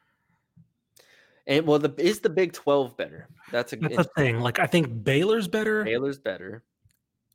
And 1.46 1.66
well, 1.66 1.78
the 1.78 1.94
is 1.98 2.20
the 2.20 2.30
Big 2.30 2.52
Twelve 2.52 2.96
better? 2.96 3.28
That's 3.52 3.72
a 3.72 3.76
That's 3.76 3.96
good. 3.96 4.06
the 4.06 4.10
thing. 4.16 4.40
Like 4.40 4.58
I 4.58 4.66
think 4.66 5.04
Baylor's 5.04 5.48
better. 5.48 5.84
Baylor's 5.84 6.18
better. 6.18 6.62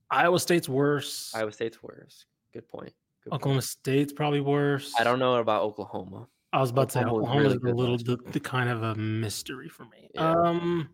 Iowa 0.09 0.39
State's 0.39 0.67
worse. 0.67 1.31
Iowa 1.35 1.51
State's 1.51 1.83
worse. 1.83 2.25
Good 2.53 2.67
point. 2.67 2.93
Good 3.23 3.29
point. 3.29 3.41
Oklahoma 3.41 3.61
State's 3.61 4.11
probably 4.11 4.41
worse. 4.41 4.93
I 4.99 5.03
don't 5.03 5.19
know 5.19 5.35
about 5.35 5.61
Oklahoma. 5.61 6.27
I 6.51 6.59
was 6.59 6.71
about 6.71 6.89
to 6.89 6.93
say 6.93 7.03
Oklahoma's 7.03 7.57
really 7.57 7.71
a 7.71 7.75
little 7.75 7.97
the, 7.97 8.17
the 8.31 8.39
kind 8.39 8.69
of 8.69 8.81
a 8.81 8.95
mystery 8.95 9.69
for 9.69 9.83
me. 9.83 10.09
Yeah. 10.15 10.31
Um, 10.31 10.89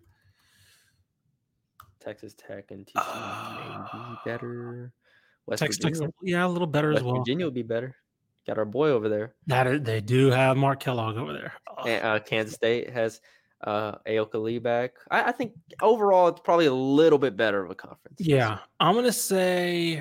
Texas 2.06 2.36
Tech 2.38 2.72
and 2.72 2.86
TCU 2.86 3.94
maybe 3.94 4.18
better. 4.26 4.94
West 5.48 5.60
Texas 5.62 5.84
Virginia. 5.84 6.08
a- 6.10 6.12
yeah, 6.24 6.46
a 6.46 6.48
little 6.48 6.68
better 6.68 6.90
West 6.90 7.00
as 7.00 7.04
well. 7.04 7.18
Virginia 7.18 7.46
would 7.46 7.54
be 7.54 7.64
better. 7.64 7.96
Got 8.48 8.58
our 8.60 8.66
boy 8.66 8.90
over 8.90 9.10
there. 9.10 9.34
That 9.48 9.66
is, 9.68 9.82
they 9.82 10.02
do 10.02 10.30
have 10.30 10.56
Mark 10.56 10.80
Kellogg 10.80 11.18
over 11.18 11.34
there. 11.34 11.54
Oh, 11.68 11.88
And, 11.88 12.04
uh, 12.06 12.20
Kansas 12.20 12.54
State 12.56 12.92
has 12.92 13.20
uh, 13.64 13.94
Ayoka 14.08 14.36
Lee 14.42 14.60
back. 14.60 14.94
I, 15.10 15.24
I 15.26 15.32
think 15.32 15.54
overall 15.82 16.28
it's 16.28 16.42
probably 16.42 16.68
a 16.68 16.74
little 16.74 17.18
bit 17.18 17.36
better 17.36 17.64
of 17.64 17.72
a 17.72 17.76
conference. 17.76 18.20
yeah. 18.20 18.60
I'm 18.80 18.94
gonna 18.94 19.12
say, 19.12 19.98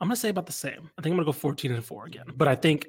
I'm 0.00 0.08
gonna 0.08 0.16
say 0.16 0.30
about 0.30 0.46
the 0.46 0.52
same. 0.52 0.90
I 0.98 1.02
think 1.02 1.12
I'm 1.12 1.16
gonna 1.18 1.24
go 1.26 1.32
14 1.32 1.70
and 1.72 1.84
four 1.84 2.06
again, 2.06 2.26
but 2.36 2.48
I 2.48 2.56
think 2.56 2.88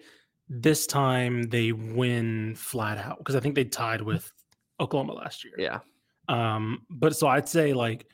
this 0.49 0.87
time 0.87 1.43
they 1.43 1.71
win 1.71 2.55
flat 2.55 2.97
out 2.97 3.19
because 3.19 3.35
I 3.35 3.39
think 3.39 3.53
they 3.55 3.65
tied 3.65 4.01
with 4.01 4.31
Oklahoma 4.79 5.13
last 5.13 5.43
year. 5.43 5.53
Yeah. 5.57 5.79
Um, 6.27 6.85
but 6.89 7.15
so 7.15 7.27
I'd 7.27 7.49
say 7.49 7.73
like 7.73 8.05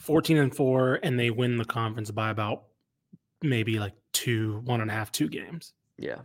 14 0.00 0.38
and 0.38 0.54
four, 0.54 1.00
and 1.02 1.18
they 1.18 1.30
win 1.30 1.56
the 1.56 1.64
conference 1.64 2.10
by 2.10 2.30
about 2.30 2.64
maybe 3.42 3.78
like 3.78 3.94
two, 4.12 4.60
one 4.64 4.80
and 4.80 4.90
a 4.90 4.94
half, 4.94 5.12
two 5.12 5.28
games. 5.28 5.72
Yeah. 5.98 6.18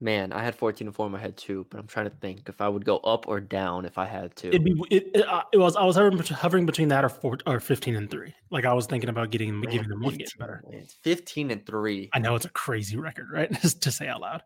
Man, 0.00 0.32
I 0.32 0.42
had 0.42 0.54
14 0.54 0.88
and 0.88 0.94
4 0.94 1.06
in 1.06 1.12
my 1.12 1.18
head 1.18 1.36
too, 1.36 1.66
but 1.70 1.80
I'm 1.80 1.86
trying 1.86 2.10
to 2.10 2.16
think 2.16 2.48
if 2.48 2.60
I 2.60 2.68
would 2.68 2.84
go 2.84 2.98
up 2.98 3.26
or 3.26 3.40
down 3.40 3.86
if 3.86 3.96
I 3.96 4.04
had 4.04 4.36
to. 4.36 4.48
It'd 4.48 4.64
be 4.64 4.74
it, 4.90 5.10
it, 5.14 5.26
uh, 5.26 5.44
it 5.52 5.56
was 5.56 5.76
I 5.76 5.84
was 5.84 5.96
hovering, 5.96 6.18
hovering 6.18 6.66
between 6.66 6.88
that 6.88 7.04
or 7.04 7.08
four 7.08 7.38
or 7.46 7.58
15 7.58 7.96
and 7.96 8.10
three. 8.10 8.34
Like 8.50 8.66
I 8.66 8.74
was 8.74 8.86
thinking 8.86 9.08
about 9.08 9.30
getting 9.30 9.60
Man, 9.60 9.70
giving 9.70 9.88
them 9.88 10.02
one 10.02 10.16
game 10.16 10.26
better. 10.38 10.62
wins. 10.64 10.98
15 11.04 11.52
and 11.52 11.64
3. 11.64 12.10
I 12.12 12.18
know 12.18 12.34
it's 12.34 12.44
a 12.44 12.50
crazy 12.50 12.98
record, 12.98 13.28
right? 13.32 13.50
Just 13.62 13.82
to 13.82 13.90
say 13.90 14.08
out 14.08 14.20
loud. 14.20 14.42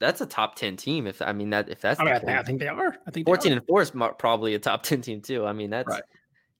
That's 0.00 0.20
a 0.20 0.26
top 0.26 0.54
10 0.54 0.76
team 0.76 1.06
if 1.06 1.20
I 1.20 1.32
mean 1.32 1.50
that 1.50 1.68
if 1.68 1.80
that's 1.80 1.98
I 2.00 2.04
mean, 2.04 2.14
the 2.14 2.20
I 2.20 2.24
think, 2.24 2.38
I 2.38 2.42
think 2.42 2.60
they 2.60 2.68
are. 2.68 2.96
I 3.06 3.10
think 3.10 3.26
14 3.26 3.52
and 3.52 3.66
4 3.66 3.82
is 3.82 3.94
mo- 3.94 4.12
probably 4.12 4.54
a 4.54 4.58
top 4.58 4.82
10 4.84 5.02
team 5.02 5.20
too. 5.20 5.44
I 5.44 5.52
mean, 5.52 5.70
that's 5.70 5.88
Right. 5.88 6.02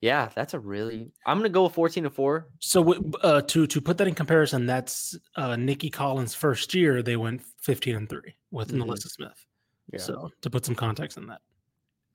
yeah, 0.00 0.28
that's 0.34 0.54
a 0.54 0.58
really 0.58 1.12
I'm 1.24 1.38
going 1.38 1.48
to 1.50 1.52
go 1.54 1.64
with 1.64 1.74
14 1.74 2.04
and 2.04 2.14
4. 2.14 2.48
So 2.58 2.94
uh, 3.22 3.42
to 3.42 3.66
to 3.66 3.80
put 3.80 3.96
that 3.98 4.08
in 4.08 4.14
comparison, 4.14 4.66
that's 4.66 5.16
uh, 5.36 5.54
Nicki 5.56 5.88
Collen's 5.90 6.34
first 6.34 6.74
year. 6.74 7.02
They 7.02 7.16
went 7.16 7.42
15 7.62 7.94
and 7.94 8.08
three 8.08 8.34
with 8.50 8.72
Mhm. 8.72 8.82
NaLyssa 8.84 9.08
Smith. 9.08 9.46
Yeah. 9.92 10.00
So 10.00 10.30
to 10.42 10.50
put 10.50 10.64
some 10.66 10.74
context 10.74 11.16
in 11.16 11.26
that, 11.28 11.40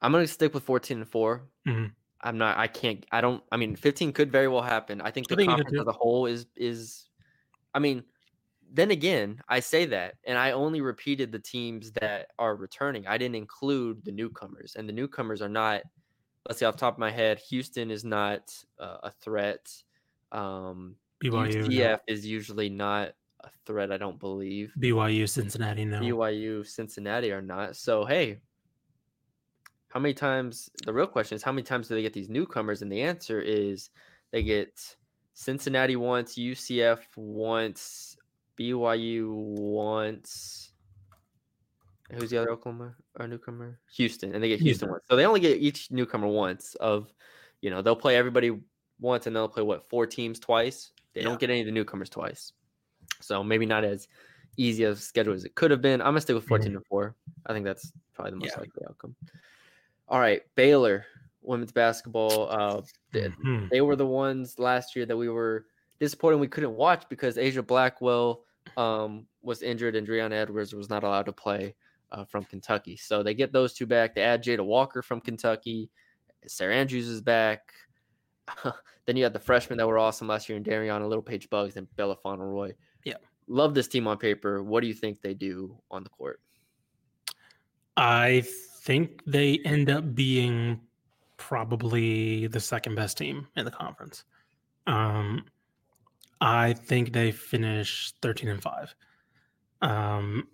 I'm 0.01 0.11
going 0.11 0.23
to 0.25 0.27
stick 0.31 0.53
with 0.53 0.63
14 0.63 0.97
and 0.97 1.07
4. 1.09 1.41
Mhm. 1.67 1.91
I'm 2.21 2.37
not 2.37 2.57
I 2.57 2.67
can't 2.67 3.05
I 3.11 3.21
don't 3.21 3.41
I 3.51 3.57
mean 3.57 3.75
15 3.77 4.11
could 4.13 4.31
very 4.31 4.47
well 4.49 4.61
happen. 4.61 4.99
I 5.01 5.09
think 5.11 5.27
I 5.31 5.35
the 5.35 5.35
think 5.37 5.51
it 5.51 5.55
could 5.55 5.63
conference 5.65 5.81
as 5.81 5.87
a 5.87 5.97
whole 5.97 6.25
is 6.25 6.45
is 6.55 7.09
I 7.73 7.79
mean 7.79 8.03
then 8.73 8.89
again, 8.89 9.39
I 9.47 9.59
say 9.59 9.85
that 9.85 10.15
and 10.25 10.37
I 10.37 10.51
only 10.51 10.81
repeated 10.81 11.31
the 11.31 11.39
teams 11.39 11.91
that 11.93 12.31
are 12.39 12.55
returning. 12.55 13.05
I 13.07 13.19
didn't 13.19 13.35
include 13.35 14.03
the 14.03 14.11
newcomers 14.11 14.75
and 14.75 14.89
the 14.89 14.93
newcomers 14.93 15.41
are 15.41 15.49
not 15.49 15.83
let's 16.47 16.59
see, 16.59 16.65
off 16.65 16.75
the 16.75 16.81
top 16.81 16.95
of 16.95 16.99
my 16.99 17.11
head, 17.11 17.39
Houston 17.49 17.89
is 17.89 18.03
not 18.03 18.53
uh, 18.79 18.97
a 19.03 19.11
threat. 19.11 19.71
Um 20.31 20.95
BYU, 21.23 21.31
no. 21.33 21.67
UCF 21.67 21.99
is 22.07 22.25
usually 22.25 22.67
not 22.67 23.13
a 23.41 23.49
threat, 23.65 23.91
I 23.91 23.97
don't 23.97 24.19
believe. 24.19 24.73
BYU, 24.79 25.29
Cincinnati, 25.29 25.85
no. 25.85 25.99
BYU, 25.99 26.65
Cincinnati 26.65 27.31
are 27.31 27.41
not. 27.41 27.75
So 27.75 28.05
hey, 28.05 28.39
how 29.89 29.99
many 29.99 30.15
times? 30.15 30.71
The 30.83 30.91
real 30.91 31.05
question 31.05 31.35
is 31.35 31.43
how 31.43 31.51
many 31.51 31.63
times 31.63 31.87
do 31.87 31.93
they 31.93 32.01
get 32.01 32.13
these 32.13 32.29
newcomers? 32.29 32.81
And 32.81 32.91
the 32.91 33.03
answer 33.03 33.39
is 33.39 33.91
they 34.31 34.41
get 34.41 34.97
Cincinnati 35.33 35.95
once, 35.95 36.35
UCF 36.35 36.99
once, 37.15 38.12
BYU 38.57 39.31
once, 39.33 40.71
who's 42.11 42.29
the 42.29 42.37
other 42.37 42.51
Oklahoma 42.51 42.95
or 43.19 43.27
newcomer? 43.27 43.79
Houston, 43.95 44.33
and 44.33 44.43
they 44.43 44.49
get 44.49 44.59
Houston 44.61 44.89
once. 44.89 45.03
So 45.09 45.15
they 45.15 45.25
only 45.25 45.39
get 45.39 45.57
each 45.59 45.91
newcomer 45.91 46.27
once. 46.27 46.75
Of, 46.75 47.13
you 47.61 47.69
know, 47.69 47.81
they'll 47.81 47.95
play 47.95 48.15
everybody 48.15 48.59
once, 48.99 49.27
and 49.27 49.35
they'll 49.35 49.47
play 49.49 49.63
what 49.63 49.89
four 49.89 50.05
teams 50.05 50.39
twice. 50.39 50.91
They 51.13 51.21
Yeah. 51.21 51.27
don't 51.27 51.39
get 51.39 51.49
any 51.49 51.61
of 51.61 51.65
the 51.65 51.71
newcomers 51.71 52.09
twice. 52.09 52.53
So 53.21 53.43
maybe 53.43 53.65
not 53.65 53.83
as 53.83 54.07
easy 54.57 54.83
of 54.83 54.97
a 54.97 55.01
schedule 55.01 55.33
as 55.33 55.45
it 55.45 55.55
could 55.55 55.71
have 55.71 55.81
been. 55.81 56.01
I'm 56.01 56.07
gonna 56.07 56.21
stick 56.21 56.35
with 56.35 56.45
14 56.47 56.73
to 56.73 56.81
four. 56.81 57.15
I 57.45 57.53
think 57.53 57.65
that's 57.65 57.91
probably 58.13 58.31
the 58.31 58.37
most 58.37 58.51
Yeah. 58.53 58.59
likely 58.59 58.83
outcome. 58.87 59.15
All 60.07 60.19
right, 60.19 60.43
Baylor 60.55 61.05
women's 61.41 61.71
basketball. 61.71 62.49
Uh, 62.49 62.81
they, 63.11 63.27
Mhm. 63.29 63.69
they 63.69 63.81
were 63.81 63.95
the 63.95 64.05
ones 64.05 64.59
last 64.59 64.95
year 64.95 65.05
that 65.05 65.17
we 65.17 65.27
were 65.27 65.65
disappointed 65.99 66.37
we 66.37 66.47
couldn't 66.47 66.75
watch 66.75 67.05
because 67.09 67.37
Aijha 67.37 67.65
Blackwell 67.65 68.43
um, 68.77 69.25
was 69.41 69.61
injured 69.61 69.95
and 69.95 70.07
Dre'Una 70.07 70.33
Edwards 70.33 70.73
was 70.73 70.89
not 70.89 71.03
allowed 71.03 71.25
to 71.25 71.33
play 71.33 71.75
uh, 72.11 72.25
from 72.25 72.43
Kentucky. 72.45 72.95
So 72.97 73.23
they 73.23 73.33
get 73.33 73.51
those 73.51 73.73
two 73.73 73.85
back. 73.85 74.15
They 74.15 74.21
add 74.21 74.43
Jada 74.43 74.65
Walker 74.65 75.01
from 75.01 75.21
Kentucky. 75.21 75.89
Sarah 76.47 76.75
Andrews 76.75 77.07
is 77.07 77.21
back. 77.21 77.73
then 79.05 79.17
you 79.17 79.23
had 79.23 79.33
the 79.33 79.39
freshmen 79.39 79.77
that 79.77 79.87
were 79.87 79.99
awesome 79.99 80.27
last 80.27 80.49
year 80.49 80.57
and 80.57 80.67
in 80.67 80.73
Darianna 80.73 81.07
Littlepage-Buggs 81.07 81.77
and 81.77 81.93
Bella 81.95 82.15
Fauntleroy. 82.15 82.73
Yeah. 83.03 83.15
Love 83.47 83.73
this 83.73 83.87
team 83.87 84.07
on 84.07 84.17
paper. 84.17 84.63
What 84.63 84.81
do 84.81 84.87
you 84.87 84.93
think 84.93 85.21
they 85.21 85.33
do 85.33 85.77
on 85.91 86.03
the 86.03 86.09
court? 86.09 86.39
I 87.95 88.43
think 88.81 89.21
they 89.25 89.59
end 89.65 89.89
up 89.89 90.15
being 90.15 90.81
probably 91.37 92.47
the 92.47 92.59
second 92.59 92.95
best 92.95 93.17
team 93.17 93.47
in 93.55 93.65
the 93.65 93.71
conference. 93.71 94.23
Um, 94.87 95.45
I 96.43 96.73
think 96.73 97.13
they 97.13 97.31
finish 97.31 98.13
13 98.21 98.49
and 98.49 98.61
5. 98.61 98.95
Um, 99.81 100.47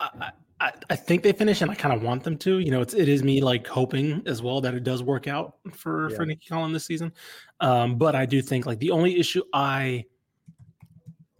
I, 0.00 0.30
I, 0.60 0.72
I 0.88 0.96
think 0.96 1.22
they 1.22 1.32
finish, 1.32 1.60
and 1.62 1.70
I 1.70 1.74
kind 1.74 1.94
of 1.94 2.02
want 2.02 2.24
them 2.24 2.38
to. 2.38 2.58
You 2.58 2.70
know, 2.70 2.80
it's 2.80 2.94
it 2.94 3.08
is 3.08 3.22
me 3.22 3.40
like 3.42 3.66
hoping 3.66 4.22
as 4.26 4.40
well 4.42 4.60
that 4.62 4.74
it 4.74 4.82
does 4.82 5.02
work 5.02 5.28
out 5.28 5.56
for 5.72 6.10
for 6.10 6.22
Yeah. 6.22 6.28
Nicki 6.28 6.48
Collen 6.48 6.72
this 6.72 6.86
season. 6.86 7.12
Um, 7.60 7.96
but 7.98 8.14
I 8.14 8.24
do 8.26 8.40
think 8.40 8.64
like 8.66 8.78
the 8.78 8.90
only 8.90 9.18
issue 9.18 9.42
I 9.52 10.04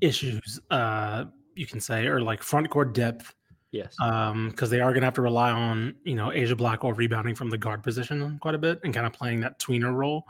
issues 0.01 0.61
uh 0.71 1.25
you 1.55 1.67
can 1.67 1.81
say 1.81 2.07
are 2.07 2.21
like 2.21 2.43
front 2.43 2.69
court 2.69 2.93
depth 2.95 3.35
Yes. 3.71 3.97
um 4.01 4.51
because 4.51 4.69
they 4.69 4.81
are 4.81 4.91
going 4.91 5.01
to 5.01 5.07
have 5.07 5.15
to 5.15 5.23
rely 5.23 5.51
on 5.51 5.95
you 6.05 6.15
know 6.15 6.29
Aijha 6.29 6.57
Blackwell 6.57 6.93
rebounding 6.93 7.35
from 7.35 7.49
the 7.49 7.57
guard 7.57 7.83
position 7.83 8.39
quite 8.41 8.55
a 8.55 8.59
bit 8.59 8.81
and 8.85 8.93
kind 8.93 9.07
of 9.07 9.13
playing 9.13 9.41
that 9.41 9.59
tweener 9.59 9.95
role 9.95 10.25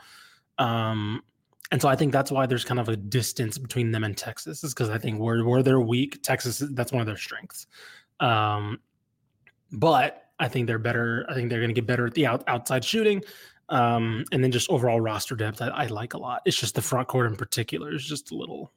um 0.58 1.22
and 1.74 1.82
so 1.82 1.88
i 1.88 1.96
think 1.96 2.12
that's 2.12 2.30
why 2.30 2.46
there's 2.46 2.64
kind 2.64 2.78
of 2.78 2.88
a 2.88 2.96
distance 2.96 3.58
between 3.58 3.90
them 3.90 4.04
and 4.04 4.16
texas 4.16 4.62
is 4.62 4.72
because 4.72 4.88
i 4.88 4.96
think 4.96 5.18
where, 5.18 5.44
where 5.44 5.62
they're 5.62 5.80
weak 5.80 6.22
texas 6.22 6.62
that's 6.70 6.92
one 6.92 7.00
of 7.00 7.06
their 7.06 7.16
strengths 7.16 7.66
um 8.20 8.78
but 9.72 10.28
i 10.38 10.48
think 10.48 10.66
they're 10.66 10.78
better 10.78 11.26
i 11.28 11.34
think 11.34 11.50
they're 11.50 11.58
going 11.60 11.68
to 11.68 11.74
get 11.74 11.86
better 11.86 12.06
at 12.06 12.14
the 12.14 12.26
out, 12.26 12.44
outside 12.46 12.84
shooting 12.84 13.20
um 13.70 14.24
and 14.30 14.42
then 14.44 14.52
just 14.52 14.70
overall 14.70 15.00
roster 15.00 15.34
depth 15.34 15.60
I, 15.60 15.68
I 15.68 15.86
like 15.86 16.14
a 16.14 16.18
lot 16.18 16.42
it's 16.44 16.56
just 16.56 16.76
the 16.76 16.82
front 16.82 17.08
court 17.08 17.26
in 17.26 17.34
particular 17.34 17.92
is 17.92 18.04
just 18.06 18.30
a 18.30 18.36
little 18.36 18.72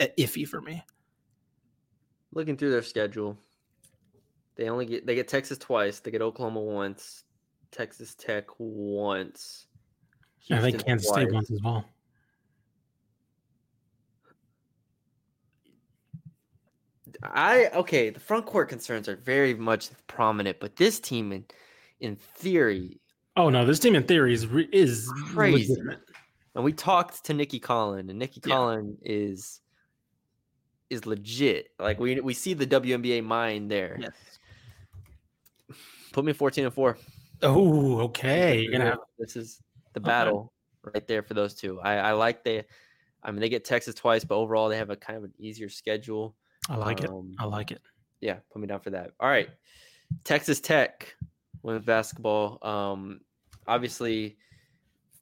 iffy 0.00 0.48
for 0.48 0.60
me 0.60 0.82
looking 2.36 2.56
through 2.56 2.70
their 2.70 2.82
schedule, 2.82 3.36
they 4.56 4.68
only 4.68 4.86
get 4.86 5.06
they 5.06 5.14
get 5.16 5.26
Texas 5.26 5.58
twice. 5.58 5.98
They 5.98 6.10
get 6.10 6.22
Oklahoma 6.22 6.60
once, 6.60 7.24
Texas 7.72 8.14
Tech 8.14 8.44
once. 8.58 9.66
i 10.50 10.60
think 10.60 10.74
Houston 10.74 10.80
kansas 10.86 11.08
state 11.08 11.32
once 11.32 11.50
as 11.50 11.60
well 11.64 11.84
I 17.22 17.66
okay. 17.74 18.10
The 18.10 18.20
front 18.20 18.46
court 18.46 18.68
concerns 18.68 19.08
are 19.08 19.16
very 19.16 19.54
much 19.54 19.88
prominent, 20.06 20.58
but 20.60 20.76
this 20.76 21.00
team, 21.00 21.32
in 21.32 21.44
in 22.00 22.16
theory, 22.16 23.00
Oh 23.36 23.50
no, 23.50 23.64
this 23.66 23.78
team 23.78 23.94
in 23.94 24.04
theory 24.04 24.32
is 24.34 24.44
is 24.72 25.10
Crazy. 25.32 25.72
legitimate. 25.72 26.00
and 26.54 26.64
we 26.64 26.72
talked 26.72 27.24
to 27.26 27.34
Nicki 27.34 27.60
Collen, 27.60 28.08
and 28.10 28.18
Nicki 28.18 28.40
Yeah. 28.44 28.54
Collen 28.54 28.96
is 29.02 29.60
is 30.90 31.04
legit. 31.06 31.68
Like 31.78 31.98
we 31.98 32.20
we 32.20 32.32
see 32.34 32.54
the 32.54 32.66
WNBA 32.66 33.22
mind 33.24 33.70
there. 33.70 33.98
Yes. 34.00 34.12
Put 36.12 36.24
me 36.24 36.32
fourteen 36.32 36.64
and 36.64 36.72
four. 36.74 36.96
Oh, 37.42 37.98
okay. 38.00 38.60
You're 38.60 38.72
gonna 38.72 38.84
have 38.90 38.98
this 39.18 39.36
is 39.36 39.60
the 39.92 40.00
Okay. 40.00 40.06
battle 40.06 40.52
right 40.94 41.06
there 41.06 41.22
for 41.22 41.34
those 41.34 41.54
two. 41.54 41.80
I, 41.80 41.96
I 41.96 42.12
like 42.12 42.44
they, 42.44 42.64
I 43.22 43.30
mean 43.30 43.40
they 43.40 43.48
get 43.48 43.64
Texas 43.64 43.94
twice, 43.94 44.24
but 44.24 44.36
overall 44.36 44.68
they 44.68 44.78
have 44.78 44.90
a 44.90 44.96
kind 44.96 45.18
of 45.18 45.24
an 45.24 45.34
easier 45.38 45.68
schedule. 45.68 46.34
I 46.68 46.76
like 46.76 47.02
it. 47.02 47.10
Um, 47.10 47.34
I 47.38 47.44
like 47.44 47.70
it. 47.70 47.80
Yeah, 48.20 48.38
put 48.52 48.60
me 48.60 48.66
down 48.66 48.80
for 48.80 48.90
that. 48.90 49.12
All 49.20 49.28
right, 49.28 49.48
Texas 50.24 50.60
Tech 50.60 51.14
women's 51.62 51.84
basketball. 51.84 52.58
Um, 52.66 53.20
obviously 53.66 54.36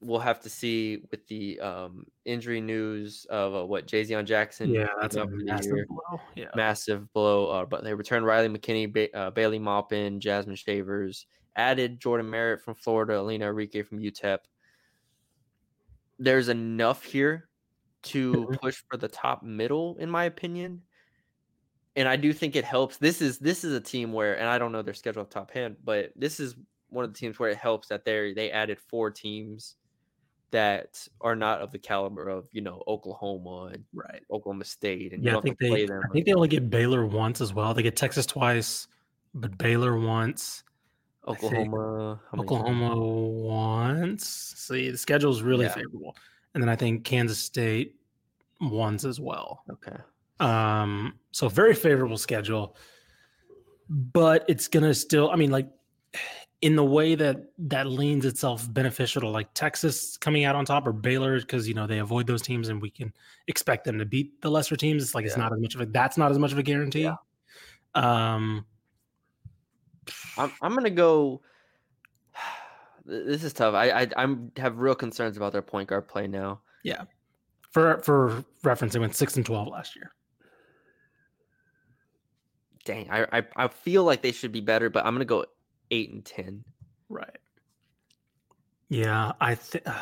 we'll 0.00 0.18
have 0.20 0.38
to 0.38 0.50
see 0.50 1.02
with 1.10 1.26
the 1.28 1.58
um 1.60 2.04
injury 2.26 2.60
news 2.60 3.24
of 3.30 3.54
uh, 3.54 3.64
what 3.64 3.86
Jay-Z 3.86 4.14
Jackson. 4.24 4.68
Yeah, 4.70 4.88
that's 5.00 5.16
a 5.16 5.22
out 5.22 5.30
for 5.30 5.36
the 5.38 5.44
massive 5.44 5.76
year. 5.76 5.86
blow. 5.88 6.20
Yeah. 6.34 6.48
massive 6.54 7.10
blow. 7.14 7.46
Uh, 7.50 7.64
but 7.64 7.82
they 7.84 7.94
returned 7.94 8.26
Riley 8.26 8.48
McKinney, 8.48 8.92
ba- 8.92 9.16
uh, 9.16 9.30
Bailey 9.30 9.58
Maupin, 9.58 10.20
Jasmine 10.20 10.56
Shavers, 10.56 11.26
added 11.56 12.00
Jordan 12.00 12.28
Merritt 12.28 12.60
from 12.60 12.74
Florida, 12.74 13.18
Alina 13.18 13.46
Enrique 13.48 13.82
from 13.82 13.98
UTEP. 13.98 14.38
There's 16.18 16.48
enough 16.48 17.02
here 17.04 17.48
to 18.02 18.32
Mhm. 18.32 18.60
push 18.60 18.82
for 18.90 18.96
the 18.98 19.08
top 19.08 19.42
middle, 19.42 19.96
in 19.98 20.10
my 20.10 20.24
opinion. 20.24 20.82
And 21.96 22.08
I 22.08 22.16
do 22.16 22.32
think 22.32 22.56
it 22.56 22.64
helps. 22.64 22.96
This 22.98 23.20
is 23.22 23.38
this 23.38 23.62
is 23.64 23.72
a 23.72 23.80
team 23.80 24.12
where, 24.12 24.38
and 24.38 24.48
I 24.48 24.58
don't 24.58 24.72
know 24.72 24.82
their 24.82 24.94
schedule 24.94 25.22
off 25.22 25.30
top 25.30 25.50
hand, 25.52 25.76
but 25.82 26.12
this 26.16 26.40
is 26.40 26.56
one 26.88 27.04
of 27.04 27.12
the 27.12 27.18
teams 27.18 27.38
where 27.38 27.50
it 27.50 27.56
helps 27.58 27.88
that 27.88 28.04
they 28.04 28.34
they 28.34 28.50
added 28.50 28.80
four 28.80 29.10
teams 29.10 29.76
that 30.52 31.06
are 31.20 31.36
not 31.36 31.62
of 31.62 31.72
the 31.72 31.78
caliber 31.78 32.28
of 32.28 32.48
you 32.52 32.62
know 32.62 32.82
Oklahoma 32.88 33.72
and 33.74 33.86
Right. 33.92 34.22
Oklahoma 34.30 34.64
State, 34.64 35.12
and 35.12 35.24
Yeah, 35.24 35.34
I 35.34 35.40
think 35.40 35.58
they. 35.58 35.74
I 35.74 36.08
think 36.12 36.26
they 36.26 36.32
only 36.34 36.48
get 36.48 36.70
Baylor 36.70 37.06
once 37.06 37.40
as 37.40 37.54
well. 37.54 37.72
They 37.74 37.82
get 37.82 37.96
Texas 37.96 38.26
twice, 38.26 38.88
but 39.32 39.56
Baylor 39.58 39.98
once, 39.98 40.64
Oklahoma, 41.26 42.20
Oklahoma 42.38 42.96
once. 42.96 44.26
See, 44.28 44.90
the 44.90 44.98
schedule 44.98 45.30
is 45.32 45.42
really 45.42 45.64
Yeah. 45.64 45.74
favorable. 45.74 46.16
And 46.54 46.62
then 46.62 46.68
I 46.68 46.76
think 46.76 47.04
Kansas 47.04 47.38
State 47.38 47.96
once 48.60 49.04
as 49.04 49.20
well. 49.20 49.64
Okay. 49.70 49.96
Um, 50.40 51.14
so 51.30 51.48
very 51.48 51.74
favorable 51.74 52.18
schedule, 52.18 52.76
but 53.88 54.44
it's 54.48 54.68
gonna 54.68 54.94
still. 54.94 55.30
I 55.30 55.36
mean, 55.36 55.50
like 55.50 55.68
in 56.64 56.76
the 56.76 56.84
way 56.84 57.14
that 57.14 57.36
that 57.58 57.86
leans 57.86 58.24
itself 58.24 58.66
beneficial 58.72 59.20
to 59.20 59.28
like 59.28 59.52
Texas 59.52 60.16
coming 60.16 60.44
out 60.44 60.56
on 60.56 60.64
top 60.64 60.86
or 60.86 60.92
Baylor 60.92 61.38
because 61.38 61.68
you 61.68 61.74
know 61.74 61.86
they 61.86 61.98
avoid 61.98 62.26
those 62.26 62.40
teams 62.40 62.68
and 62.68 62.80
we 62.80 62.88
can 62.88 63.12
expect 63.48 63.84
them 63.84 63.98
to 63.98 64.06
beat 64.06 64.40
the 64.40 64.50
lesser 64.50 64.74
teams. 64.74 65.02
It's 65.02 65.14
like 65.14 65.26
it's 65.26 65.36
not 65.36 65.52
as 65.52 65.60
much 65.60 65.74
of 65.74 65.82
a 65.82 65.86
that's 65.86 66.16
not 66.16 66.30
as 66.30 66.38
much 66.38 66.52
of 66.52 66.58
a 66.58 66.62
guarantee. 66.62 67.06
Um, 67.94 68.64
I'm 70.38 70.52
I'm 70.62 70.74
gonna 70.74 70.90
go. 70.90 71.42
This 73.06 73.44
is 73.44 73.52
tough. 73.52 73.74
I 73.74 73.90
I 73.90 74.08
I'm 74.16 74.50
have 74.56 74.78
real 74.78 74.94
concerns 74.94 75.36
about 75.36 75.52
their 75.52 75.60
point 75.60 75.90
guard 75.90 76.08
play 76.08 76.26
now. 76.26 76.62
Yeah. 76.84 77.02
For 77.70 77.98
for 77.98 78.42
reference, 78.62 78.94
they 78.94 78.98
went 78.98 79.14
six 79.14 79.36
and 79.36 79.44
twelve 79.44 79.68
last 79.68 79.94
year. 79.94 80.10
Dang, 82.84 83.10
I 83.10 83.26
I, 83.32 83.42
I 83.56 83.68
feel 83.68 84.04
like 84.04 84.22
they 84.22 84.32
should 84.32 84.52
be 84.52 84.60
better, 84.60 84.90
but 84.90 85.06
I'm 85.06 85.14
gonna 85.14 85.24
go 85.24 85.46
eight 85.90 86.12
and 86.12 86.24
ten. 86.24 86.64
Right. 87.08 87.38
Yeah, 88.88 89.32
I 89.40 89.54
think. 89.54 89.84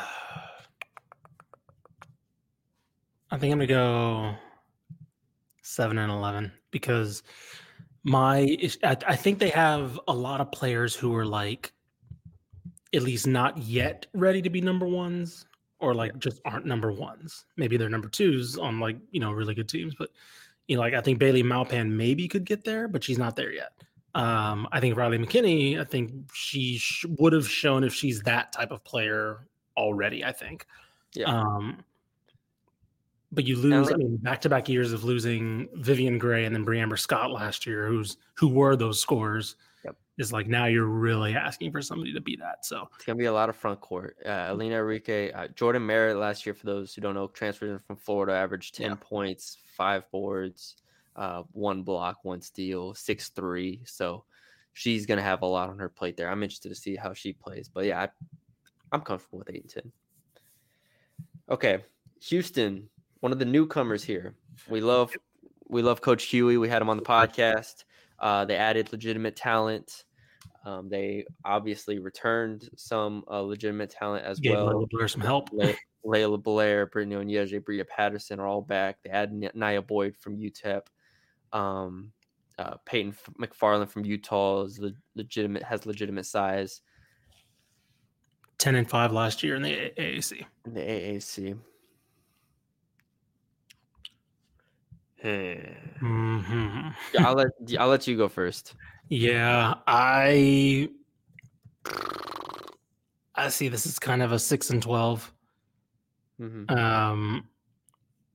I 3.31 3.37
think 3.37 3.51
I'm 3.51 3.57
gonna 3.57 3.67
go 3.67 4.35
seven 5.63 5.97
and 5.97 6.11
eleven 6.11 6.51
because 6.69 7.23
my 8.03 8.57
I, 8.83 8.97
I 9.07 9.15
think 9.15 9.39
they 9.39 9.49
have 9.49 9.99
a 10.07 10.13
lot 10.13 10.41
of 10.41 10.51
players 10.51 10.95
who 10.95 11.15
are 11.15 11.25
like 11.25 11.73
at 12.93 13.01
least 13.01 13.25
not 13.25 13.57
yet 13.57 14.05
ready 14.13 14.41
to 14.41 14.49
be 14.49 14.61
number 14.61 14.85
ones 14.85 15.45
or 15.79 15.95
like 15.95 16.17
just 16.19 16.41
aren't 16.45 16.65
number 16.65 16.91
ones. 16.91 17.45
Maybe 17.57 17.75
they're 17.75 17.89
number 17.89 18.09
twos 18.09 18.57
on 18.57 18.79
like 18.79 18.97
you 19.11 19.19
know 19.19 19.31
really 19.31 19.55
good 19.55 19.69
teams, 19.69 19.95
but 19.97 20.09
you 20.67 20.75
know 20.75 20.81
like 20.81 20.93
I 20.93 21.01
think 21.01 21.19
Bailey 21.19 21.43
Maupin 21.43 21.95
maybe 21.95 22.27
could 22.27 22.45
get 22.45 22.63
there, 22.63 22.87
but 22.87 23.03
she's 23.03 23.17
not 23.17 23.35
there 23.35 23.51
yet. 23.51 23.71
Um, 24.15 24.67
I 24.71 24.79
think 24.79 24.95
Riley 24.95 25.17
McKinney, 25.17 25.79
I 25.79 25.83
think 25.83 26.11
she 26.33 26.77
sh- 26.77 27.05
would 27.17 27.33
have 27.33 27.49
shown 27.49 27.83
if 27.83 27.93
she's 27.93 28.21
that 28.23 28.51
type 28.51 28.71
of 28.71 28.83
player 28.83 29.47
already. 29.75 30.23
I 30.23 30.31
think. 30.31 30.65
Yeah. 31.13 31.25
Um, 31.25 31.83
but 33.31 33.45
you 33.45 33.57
lose. 33.57 33.91
I 33.91 33.95
mean, 33.95 34.17
back-to-back 34.17 34.69
years 34.69 34.93
of 34.93 35.03
losing 35.03 35.67
Vivian 35.73 36.19
Gray 36.19 36.45
and 36.45 36.55
then 36.55 36.63
Bre'Amber 36.65 36.99
Scott 36.99 37.31
last 37.31 37.65
year, 37.65 37.87
who's 37.87 38.17
who 38.35 38.47
were 38.47 38.75
those 38.75 38.99
scores. 38.99 39.55
Is 40.19 40.31
like 40.31 40.47
now 40.47 40.65
you're 40.65 40.85
really 40.85 41.33
asking 41.35 41.71
for 41.71 41.81
somebody 41.81 42.13
to 42.13 42.21
be 42.21 42.35
that. 42.35 42.65
So 42.65 42.87
It's 42.95 43.03
gonna 43.03 43.17
be 43.17 43.25
a 43.25 43.33
lot 43.33 43.49
of 43.49 43.55
front 43.55 43.81
court. 43.81 44.15
Uh, 44.23 44.47
Alina 44.49 44.75
Enrique, 44.75 45.31
uh, 45.31 45.47
Jordan 45.49 45.83
Merritt 45.87 46.17
last 46.17 46.45
year, 46.45 46.53
for 46.53 46.67
those 46.67 46.93
who 46.93 47.01
don't 47.01 47.15
know, 47.15 47.27
transferred 47.29 47.71
in 47.71 47.79
from 47.79 47.95
Florida, 47.95 48.33
averaged 48.33 48.75
ten 48.75 48.91
Yeah. 48.91 48.97
points, 48.99 49.57
five 49.75 50.09
boards. 50.11 50.75
uh, 51.15 51.43
one 51.51 51.83
block, 51.83 52.25
one 52.25 52.41
steal, 52.41 52.93
six 52.95 53.29
three. 53.29 53.81
So 53.85 54.25
she's 54.73 55.05
gonna 55.05 55.21
have 55.21 55.43
a 55.43 55.45
lot 55.45 55.69
on 55.69 55.77
her 55.77 55.87
plate 55.89 56.17
there. 56.17 56.27
I'm 56.29 56.41
interested 56.41 56.69
to 56.69 56.75
see 56.75 56.95
how 56.95 57.13
she 57.13 57.33
plays. 57.33 57.69
But 57.69 57.85
yeah, 57.85 58.01
I, 58.01 58.09
I'm 58.91 59.01
comfortable 59.01 59.37
with 59.39 59.49
eight 59.51 59.61
and 59.61 59.69
ten. 59.69 59.91
Okay, 61.49 61.83
Houston, 62.21 62.89
one 63.19 63.31
of 63.31 63.37
the 63.39 63.45
newcomers 63.45 64.03
here. 64.03 64.33
We 64.67 64.81
love 64.81 65.13
we 65.67 65.81
love 65.83 66.01
Coach 66.01 66.25
Hughey. 66.25 66.59
We 66.59 66.67
had 66.69 66.81
him 66.81 66.89
on 66.89 66.97
the 66.97 67.03
podcast. 67.03 67.83
Uh, 68.23 68.45
they 68.45 68.55
added 68.55 68.89
legitimate 68.93 69.35
talent. 69.35 70.05
Um, 70.65 70.87
they 70.87 71.25
obviously 71.43 71.99
returned 71.99 72.69
some 72.77 73.25
uh, 73.29 73.41
legitimate 73.41 73.89
talent 73.89 74.25
as 74.25 74.39
Gave 74.39 74.53
well. 74.53 74.67
Laila 74.67 74.87
Blair 74.89 75.07
some 75.09 75.21
help. 75.21 75.49
Le- 75.51 75.73
Laila 76.05 76.37
Blair, 76.37 76.85
Brittany 76.85 77.15
Onyeje, 77.15 77.63
Bria 77.63 77.83
Patterson 77.83 78.39
are 78.39 78.47
all 78.47 78.61
back. 78.61 78.97
They 79.03 79.09
had 79.09 79.29
N- 79.31 79.51
Nia 79.53 79.81
Boyd 79.81 80.15
from 80.17 80.37
UTEP. 80.37 80.83
Um, 81.51 82.13
uh, 82.57 82.75
Peyton 82.85 83.13
McFarland 83.39 83.89
from 83.89 84.05
Utah 84.05 84.63
is 84.63 84.79
le- 84.79 84.93
legitimate 85.15 85.63
has 85.63 85.85
legitimate 85.85 86.25
size 86.25 86.81
Ten 88.57 88.75
and 88.75 88.89
five 88.89 89.11
last 89.11 89.43
year 89.43 89.55
in 89.55 89.61
the 89.61 89.91
AAC. 89.97 90.45
in 90.65 90.73
the 90.73 90.79
AAC. 90.79 91.57
Hmm. 95.23 96.37
hmm 96.37 96.87
I'll 97.19 97.33
let 97.35 97.47
I'll 97.79 97.87
let 97.87 98.07
you 98.07 98.17
go 98.17 98.27
first. 98.27 98.75
Yeah, 99.07 99.75
I 99.87 100.89
I 103.35 103.47
see 103.49 103.69
this 103.69 103.85
is 103.85 103.99
kind 103.99 104.21
of 104.21 104.33
a 104.33 104.39
six 104.39 104.69
and 104.69 104.81
twelve. 104.83 105.31
Mhm. 106.41 106.69
Um, 106.69 107.47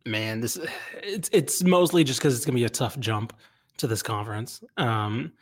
man, 0.06 0.40
this 0.40 0.58
it's 1.02 1.28
it's 1.32 1.62
mostly 1.62 2.04
just 2.04 2.20
because 2.20 2.34
it's 2.34 2.46
gonna 2.46 2.56
be 2.56 2.64
a 2.64 2.70
tough 2.70 2.98
jump 2.98 3.34
to 3.76 3.86
this 3.86 4.02
conference. 4.02 4.62
Um, 4.78 5.32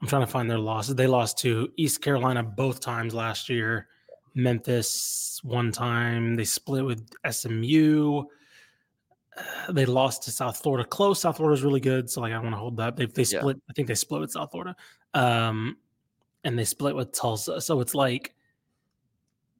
I'm 0.00 0.08
trying 0.08 0.22
to 0.22 0.30
find 0.30 0.50
their 0.50 0.58
losses. 0.58 0.96
They 0.96 1.06
lost 1.06 1.38
to 1.38 1.72
East 1.76 2.02
Carolina 2.02 2.42
both 2.42 2.80
times 2.80 3.14
last 3.14 3.48
year. 3.48 3.88
Memphis 4.34 5.40
one 5.42 5.70
time. 5.72 6.36
They 6.36 6.44
split 6.44 6.84
with 6.84 7.08
SMU. 7.28 8.24
They 9.70 9.84
lost 9.86 10.22
to 10.24 10.30
South 10.30 10.56
Florida. 10.58 10.88
Close. 10.88 11.20
South 11.20 11.36
Florida's 11.36 11.62
really 11.62 11.80
good. 11.80 12.08
So 12.10 12.20
like 12.20 12.32
I 12.32 12.38
want 12.38 12.52
to 12.52 12.56
hold 12.58 12.76
that. 12.78 12.96
They 12.96 13.06
they 13.06 13.22
Yeah. 13.22 13.40
split. 13.40 13.56
I 13.68 13.72
think 13.72 13.88
they 13.88 13.94
split 13.94 14.20
with 14.20 14.32
South 14.32 14.50
Florida. 14.50 14.74
Um, 15.14 15.76
and 16.44 16.58
they 16.58 16.64
split 16.64 16.94
with 16.96 17.12
Tulsa. 17.12 17.60
So 17.60 17.80
it's 17.80 17.94
like 17.94 18.34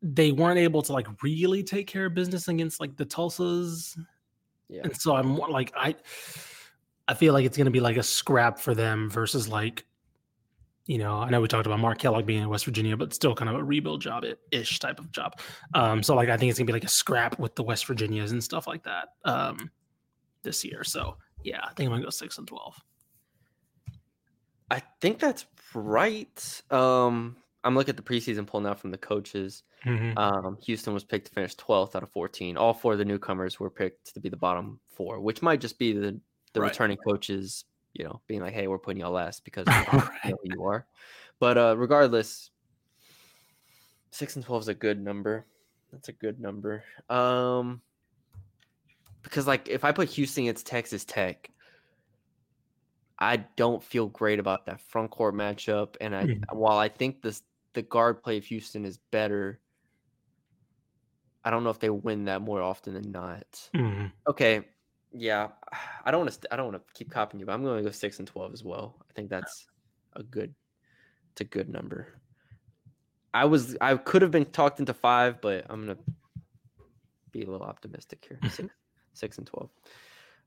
they 0.02 0.32
weren't 0.32 0.58
able 0.58 0.82
to 0.82 0.92
like 0.92 1.06
really 1.22 1.62
take 1.62 1.86
care 1.86 2.06
of 2.06 2.14
business 2.14 2.48
against 2.48 2.80
like 2.80 2.96
the 2.96 3.04
Tulsas. 3.04 3.98
Yeah. 4.68 4.82
And 4.84 4.96
so 4.96 5.16
I'm 5.16 5.26
more 5.26 5.50
like 5.50 5.72
I 5.76 5.96
I 7.08 7.14
feel 7.14 7.32
like 7.32 7.44
it's 7.44 7.56
gonna 7.56 7.70
be 7.70 7.80
like 7.80 7.96
a 7.96 8.02
scrap 8.02 8.58
for 8.58 8.74
them 8.74 9.10
versus 9.10 9.48
like 9.48 9.84
you 10.88 10.98
know, 10.98 11.18
I 11.18 11.28
know 11.30 11.40
we 11.40 11.46
talked 11.48 11.66
about 11.66 11.78
Mark 11.78 11.98
Kellogg 11.98 12.26
being 12.26 12.42
in 12.42 12.48
West 12.48 12.64
Virginia, 12.64 12.96
but 12.96 13.14
still 13.14 13.34
kind 13.34 13.48
of 13.48 13.54
a 13.56 13.62
rebuild 13.62 14.00
job 14.02 14.24
ish 14.50 14.80
type 14.80 14.98
of 14.98 15.12
job. 15.12 15.38
Um, 15.74 16.02
so 16.02 16.16
like 16.16 16.28
I 16.30 16.36
think 16.36 16.50
it's 16.50 16.58
gonna 16.58 16.66
be 16.66 16.72
like 16.72 16.82
a 16.84 16.88
scrap 16.88 17.38
with 17.38 17.54
the 17.54 17.62
West 17.62 17.86
Virginias 17.86 18.32
and 18.32 18.42
stuff 18.42 18.66
like 18.66 18.82
that 18.84 19.10
um 19.24 19.70
this 20.42 20.64
year. 20.64 20.82
So 20.82 21.16
yeah, 21.44 21.60
I 21.62 21.72
think 21.74 21.86
I'm 21.88 21.92
gonna 21.92 22.02
go 22.02 22.10
six 22.10 22.38
and 22.38 22.48
twelve. 22.48 22.74
I 24.70 24.82
think 25.00 25.18
that's 25.18 25.46
right. 25.74 26.62
Um, 26.70 27.36
I'm 27.64 27.74
looking 27.74 27.90
at 27.90 27.96
the 27.96 28.02
preseason 28.02 28.46
poll 28.46 28.60
now 28.60 28.74
from 28.74 28.90
the 28.90 28.98
coaches. 28.98 29.62
Um, 30.16 30.58
Houston 30.62 30.92
was 30.94 31.04
picked 31.04 31.26
to 31.28 31.32
finish 31.32 31.54
12th 31.56 31.94
out 31.96 32.02
of 32.02 32.10
14. 32.12 32.56
All 32.56 32.74
four 32.74 32.92
of 32.92 32.98
the 32.98 33.04
newcomers 33.04 33.58
were 33.58 33.70
picked 33.70 34.12
to 34.14 34.20
be 34.20 34.28
the 34.28 34.36
bottom 34.36 34.80
four, 34.90 35.20
which 35.20 35.40
might 35.42 35.60
just 35.60 35.78
be 35.78 35.92
the 35.92 36.20
the 36.54 36.60
Right. 36.62 36.70
returning 36.70 36.96
coaches, 37.06 37.64
you 37.94 38.04
know, 38.04 38.22
being 38.26 38.40
like, 38.42 38.54
"Hey, 38.54 38.68
we're 38.68 38.78
putting 38.78 39.00
y'all 39.00 39.12
last 39.12 39.44
because 39.44 39.66
Right. 39.92 40.10
who 40.24 40.38
you 40.44 40.64
are." 40.64 40.86
But 41.40 41.58
uh, 41.58 41.76
regardless, 41.78 42.50
six 44.10 44.36
and 44.36 44.44
12 44.44 44.62
is 44.62 44.68
a 44.68 44.74
good 44.74 45.00
number. 45.00 45.46
That's 45.90 46.08
a 46.08 46.12
good 46.12 46.40
number. 46.40 46.84
Um, 47.08 47.82
because 49.22 49.46
like 49.46 49.68
if 49.68 49.84
I 49.84 49.92
put 49.92 50.08
Houston 50.10 50.44
against 50.44 50.66
Texas 50.66 51.04
Tech, 51.04 51.50
I 53.18 53.36
don't 53.38 53.82
feel 53.82 54.06
great 54.08 54.38
about 54.38 54.66
that 54.66 54.80
front 54.80 55.10
court 55.10 55.34
matchup. 55.34 55.96
And 56.00 56.14
I, 56.14 56.28
Mhm. 56.28 56.44
while 56.52 56.78
I 56.78 56.88
think 56.88 57.22
this 57.22 57.42
the 57.74 57.82
guard 57.82 58.22
play 58.22 58.38
of 58.38 58.44
Houston 58.46 58.84
is 58.84 58.98
better, 58.98 59.60
I 61.44 61.50
don't 61.50 61.64
know 61.64 61.70
if 61.70 61.78
they 61.80 61.90
win 61.90 62.24
that 62.26 62.42
more 62.42 62.62
often 62.62 62.94
than 62.94 63.10
not. 63.10 63.70
Mhm. 63.74 64.12
Okay, 64.28 64.68
yeah, 65.12 65.48
I 66.04 66.10
don't 66.10 66.20
want 66.20 66.32
to. 66.40 66.52
I 66.52 66.56
don't 66.56 66.72
want 66.72 66.86
to 66.86 66.94
keep 66.94 67.10
copying 67.10 67.40
you, 67.40 67.46
but 67.46 67.52
I'm 67.52 67.62
going 67.62 67.78
to 67.78 67.88
go 67.88 67.92
six 67.92 68.18
and 68.18 68.28
twelve 68.28 68.52
as 68.52 68.64
well. 68.64 68.96
I 69.08 69.12
think 69.14 69.30
that's 69.30 69.66
a 70.14 70.22
good. 70.22 70.54
It's 71.32 71.40
a 71.42 71.44
good 71.44 71.68
number. 71.68 72.08
I 73.34 73.44
was. 73.44 73.76
I 73.80 73.96
could 73.96 74.22
have 74.22 74.30
been 74.30 74.46
talked 74.46 74.80
into 74.80 74.94
five, 74.94 75.40
but 75.40 75.66
I'm 75.68 75.86
gonna 75.86 75.98
be 77.32 77.42
a 77.42 77.50
little 77.50 77.66
optimistic 77.66 78.24
here. 78.28 78.38
Six, 78.50 78.68
six 79.12 79.38
and 79.38 79.46
twelve. 79.46 79.70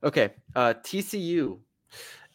Okay, 0.04 0.30
uh, 0.56 0.74
TCU. 0.82 1.58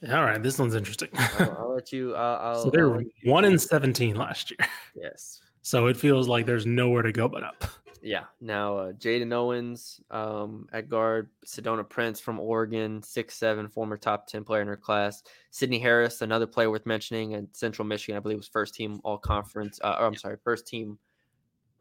All 0.10 0.24
right, 0.24 0.42
this 0.42 0.60
one's 0.60 0.76
interesting. 0.76 1.10
I'll, 1.14 1.58
I'll 1.60 1.74
let 1.74 1.92
you. 1.92 2.14
Uh, 2.16 2.40
I'll, 2.42 2.64
so 2.64 2.70
they 2.70 2.80
I'll 2.80 2.90
were 2.90 3.04
one 3.24 3.46
in 3.46 3.60
seventeen 3.60 4.16
last 4.16 4.52
year. 4.52 4.58
Yes. 5.00 5.42
So 5.62 5.86
it 5.86 5.96
feels 5.96 6.28
like 6.28 6.48
there's 6.48 6.66
nowhere 6.66 7.04
to 7.04 7.12
go 7.12 7.28
but 7.28 7.44
up. 7.44 7.66
Yeah. 8.02 8.26
Now, 8.42 8.78
uh, 8.78 8.92
Jaden 8.94 9.34
Owens 9.34 10.02
um, 10.12 10.68
at 10.72 10.90
guard, 10.90 11.30
Sedona 11.46 11.88
Prince 11.88 12.20
from 12.20 12.40
Oregon, 12.40 13.02
six 13.04 13.36
seven, 13.36 13.68
former 13.68 13.98
top 13.98 14.28
10 14.28 14.44
player 14.44 14.62
in 14.62 14.68
her 14.68 14.78
class. 14.78 15.24
Sydney 15.52 15.80
Harris, 15.80 16.22
another 16.22 16.48
player 16.48 16.70
worth 16.70 16.86
mentioning, 16.86 17.34
and 17.34 17.48
Central 17.54 17.88
Michigan, 17.88 18.18
I 18.18 18.20
believe, 18.20 18.38
was 18.38 18.48
first 18.48 18.76
team 18.76 19.00
all 19.04 19.18
conference. 19.18 19.80
Uh, 19.84 19.98
or 20.00 20.06
I'm 20.06 20.16
sorry, 20.16 20.38
first 20.44 20.68
team. 20.68 20.98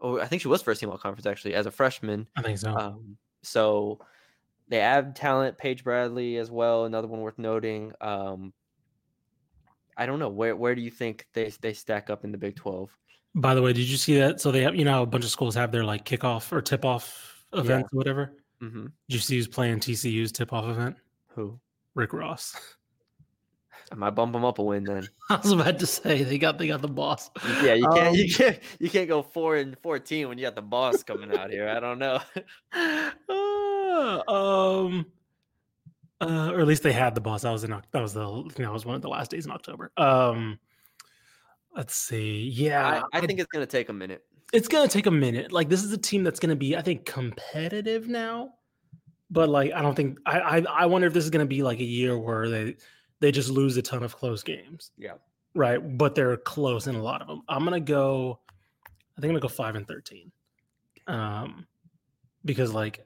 Oh, 0.01 0.21
I 0.21 0.27
think 0.27 0.43
she 0.43 0.49
was 0.49 0.63
first 0.63 0.81
team 0.81 0.91
all 0.91 0.99
conference 0.99 1.27
actually 1.27 1.55
as 1.55 1.67
a 1.67 1.71
freshman. 1.71 2.27
I 2.37 2.43
think 2.43 2.59
so. 2.59 2.75
Um, 2.75 3.17
so 3.43 4.01
they 4.69 4.81
add 4.81 5.17
talent, 5.17 5.59
Paige 5.59 5.85
Bradley 5.85 6.37
as 6.37 6.51
well, 6.51 6.85
another 6.85 7.09
one 7.09 7.21
worth 7.21 7.39
noting. 7.39 7.93
Um, 8.01 8.53
I 9.97 10.07
don't 10.07 10.19
know 10.19 10.29
where 10.29 10.55
where 10.55 10.75
do 10.75 10.83
you 10.83 10.91
think 10.91 11.27
they 11.33 11.51
they 11.61 11.73
stack 11.73 12.11
up 12.11 12.25
in 12.25 12.33
the 12.33 12.39
Big 12.39 12.57
Twelve? 12.57 12.91
By 13.37 13.55
the 13.55 13.61
way, 13.61 13.75
did 13.75 13.87
you 13.87 13.99
see 13.99 14.19
that? 14.19 14.41
So 14.41 14.51
they 14.51 14.63
have, 14.63 14.75
you 14.75 14.85
know, 14.85 14.93
how 14.93 15.03
a 15.03 15.07
bunch 15.07 15.25
of 15.25 15.31
schools 15.31 15.55
have 15.55 15.71
their 15.71 15.85
like 15.85 16.07
kickoff 16.07 16.51
or 16.53 16.63
tip 16.63 16.87
off 16.87 17.45
events 17.53 17.91
or 17.93 17.97
whatever. 17.97 18.33
Mm-hmm. 18.63 18.85
Did 18.85 18.93
you 19.15 19.19
see 19.19 19.37
who's 19.37 19.47
playing 19.47 19.81
TCU's 19.81 20.33
tip 20.33 20.55
off 20.55 20.65
event? 20.65 20.97
Who? 21.35 21.61
Rick 21.95 22.15
Ross. 22.15 22.57
I 23.93 23.95
might 23.95 24.11
bump 24.11 24.33
them 24.33 24.45
up 24.45 24.59
a 24.59 24.63
win 24.63 24.85
then. 24.85 25.07
I 25.31 25.37
was 25.37 25.53
about 25.53 25.79
to 25.79 25.87
say 25.87 26.25
they 26.25 26.39
got 26.39 26.59
they 26.59 26.67
got 26.67 26.83
the 26.83 26.89
boss. 26.89 27.31
Yeah, 27.63 27.75
you 27.75 27.87
can't 27.89 28.17
you 28.17 28.25
Um, 28.25 28.31
can't 28.31 28.59
you 28.81 28.91
can't 28.91 29.09
go 29.09 29.23
four 29.23 29.57
and 29.57 29.79
fourteen 29.79 30.29
when 30.29 30.39
you 30.39 30.45
got 30.45 30.57
the 30.57 30.63
boss 30.63 31.03
coming 31.03 31.37
out 31.37 31.51
here. 31.51 31.69
I 31.69 31.81
don't 31.81 31.99
know. 31.99 32.21
Uh, 33.29 34.21
um, 34.31 35.07
uh, 36.21 36.51
or 36.53 36.61
at 36.61 36.67
least 36.67 36.83
they 36.83 36.93
had 36.93 37.15
the 37.15 37.21
boss. 37.21 37.43
That 37.43 37.51
was 37.51 37.65
in 37.65 37.71
that 37.71 38.03
was 38.03 38.13
the 38.13 38.21
you 38.21 38.45
know, 38.59 38.65
that 38.65 38.73
was 38.73 38.85
one 38.85 38.95
of 38.95 39.01
the 39.01 39.09
last 39.09 39.31
days 39.31 39.47
in 39.47 39.53
October. 39.53 39.91
Um, 39.97 40.59
let's 41.77 41.95
see. 41.95 42.49
Yeah, 42.55 43.03
I, 43.13 43.19
I 43.19 43.27
think 43.27 43.39
it's 43.39 43.49
gonna 43.53 43.67
take 43.67 43.89
a 43.89 43.93
minute. 43.93 44.23
it's 44.53 44.69
gonna 44.69 44.89
take 44.89 45.07
a 45.07 45.11
minute. 45.11 45.53
Like 45.53 45.69
this 45.69 45.83
is 45.85 45.93
a 45.93 45.99
team 45.99 46.25
that's 46.25 46.41
gonna 46.41 46.57
be, 46.57 46.77
I 46.77 46.83
think, 46.83 47.05
competitive 47.05 48.09
now. 48.09 48.55
But 49.31 49.49
like, 49.49 49.73
I 49.73 49.83
don't 49.83 49.95
think 49.95 50.19
I 50.27 50.39
I, 50.41 50.65
I 50.83 50.87
wonder 50.87 51.07
if 51.07 51.13
this 51.15 51.25
is 51.25 51.31
gonna 51.31 51.47
be 51.47 51.63
like 51.63 51.81
a 51.81 51.85
year 51.85 52.17
where 52.19 52.49
they 52.49 52.77
they 53.21 53.33
just 53.33 53.51
lose 53.51 53.77
a 53.77 53.83
ton 53.83 54.03
of 54.03 54.15
close 54.17 54.43
games, 54.43 54.91
Yeah. 54.99 55.15
right? 55.55 55.79
But 55.99 56.15
they're 56.15 56.37
close 56.37 56.87
in 56.87 56.95
a 56.97 57.03
lot 57.03 57.23
of 57.23 57.29
them. 57.29 57.43
I'm 57.49 57.65
gonna 57.65 57.81
go. 57.81 58.41
I 58.87 59.21
think 59.21 59.31
I'm 59.31 59.31
gonna 59.31 59.41
go 59.41 59.49
five 59.49 59.75
and 59.75 59.87
thirteen. 59.89 60.31
Um, 61.07 61.67
because 62.45 62.73
like, 62.73 63.05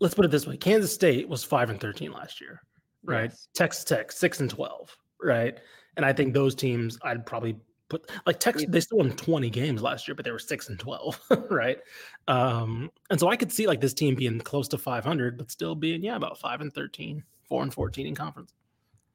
let's 0.00 0.14
put 0.14 0.24
it 0.24 0.30
this 0.30 0.46
way: 0.46 0.56
Kansas 0.56 0.92
State 0.94 1.28
was 1.28 1.44
five 1.44 1.70
and 1.70 1.80
thirteen 1.80 2.12
last 2.12 2.40
year, 2.40 2.62
right? 3.04 3.30
Yes. 3.30 3.48
Texas 3.54 3.84
Tech 3.84 4.10
six 4.12 4.40
and 4.40 4.48
twelve, 4.50 4.96
right? 5.22 5.58
And 5.96 6.06
I 6.06 6.12
think 6.12 6.32
those 6.34 6.54
teams 6.54 6.98
I'd 7.02 7.26
probably 7.26 7.56
put 7.90 8.10
like 8.24 8.40
Texas. 8.40 8.64
They 8.68 8.80
still 8.80 8.98
won 8.98 9.10
twenty 9.10 9.50
games 9.50 9.82
last 9.82 10.08
year, 10.08 10.14
but 10.14 10.24
they 10.24 10.30
were 10.30 10.38
six 10.38 10.70
and 10.70 10.78
twelve, 10.78 11.20
right? 11.50 11.78
Um, 12.26 12.90
and 13.10 13.20
so 13.20 13.28
I 13.28 13.36
could 13.36 13.52
see 13.52 13.66
like 13.66 13.82
this 13.82 13.92
team 13.92 14.14
being 14.14 14.40
close 14.40 14.68
to 14.68 14.78
five 14.78 15.04
hundred, 15.04 15.36
but 15.36 15.50
still 15.50 15.74
being 15.74 16.02
yeah 16.02 16.16
about 16.16 16.38
five 16.38 16.62
and 16.62 16.72
13, 16.72 17.22
4 17.48 17.62
and 17.62 17.74
fourteen 17.74 18.06
in 18.06 18.14
conference. 18.14 18.54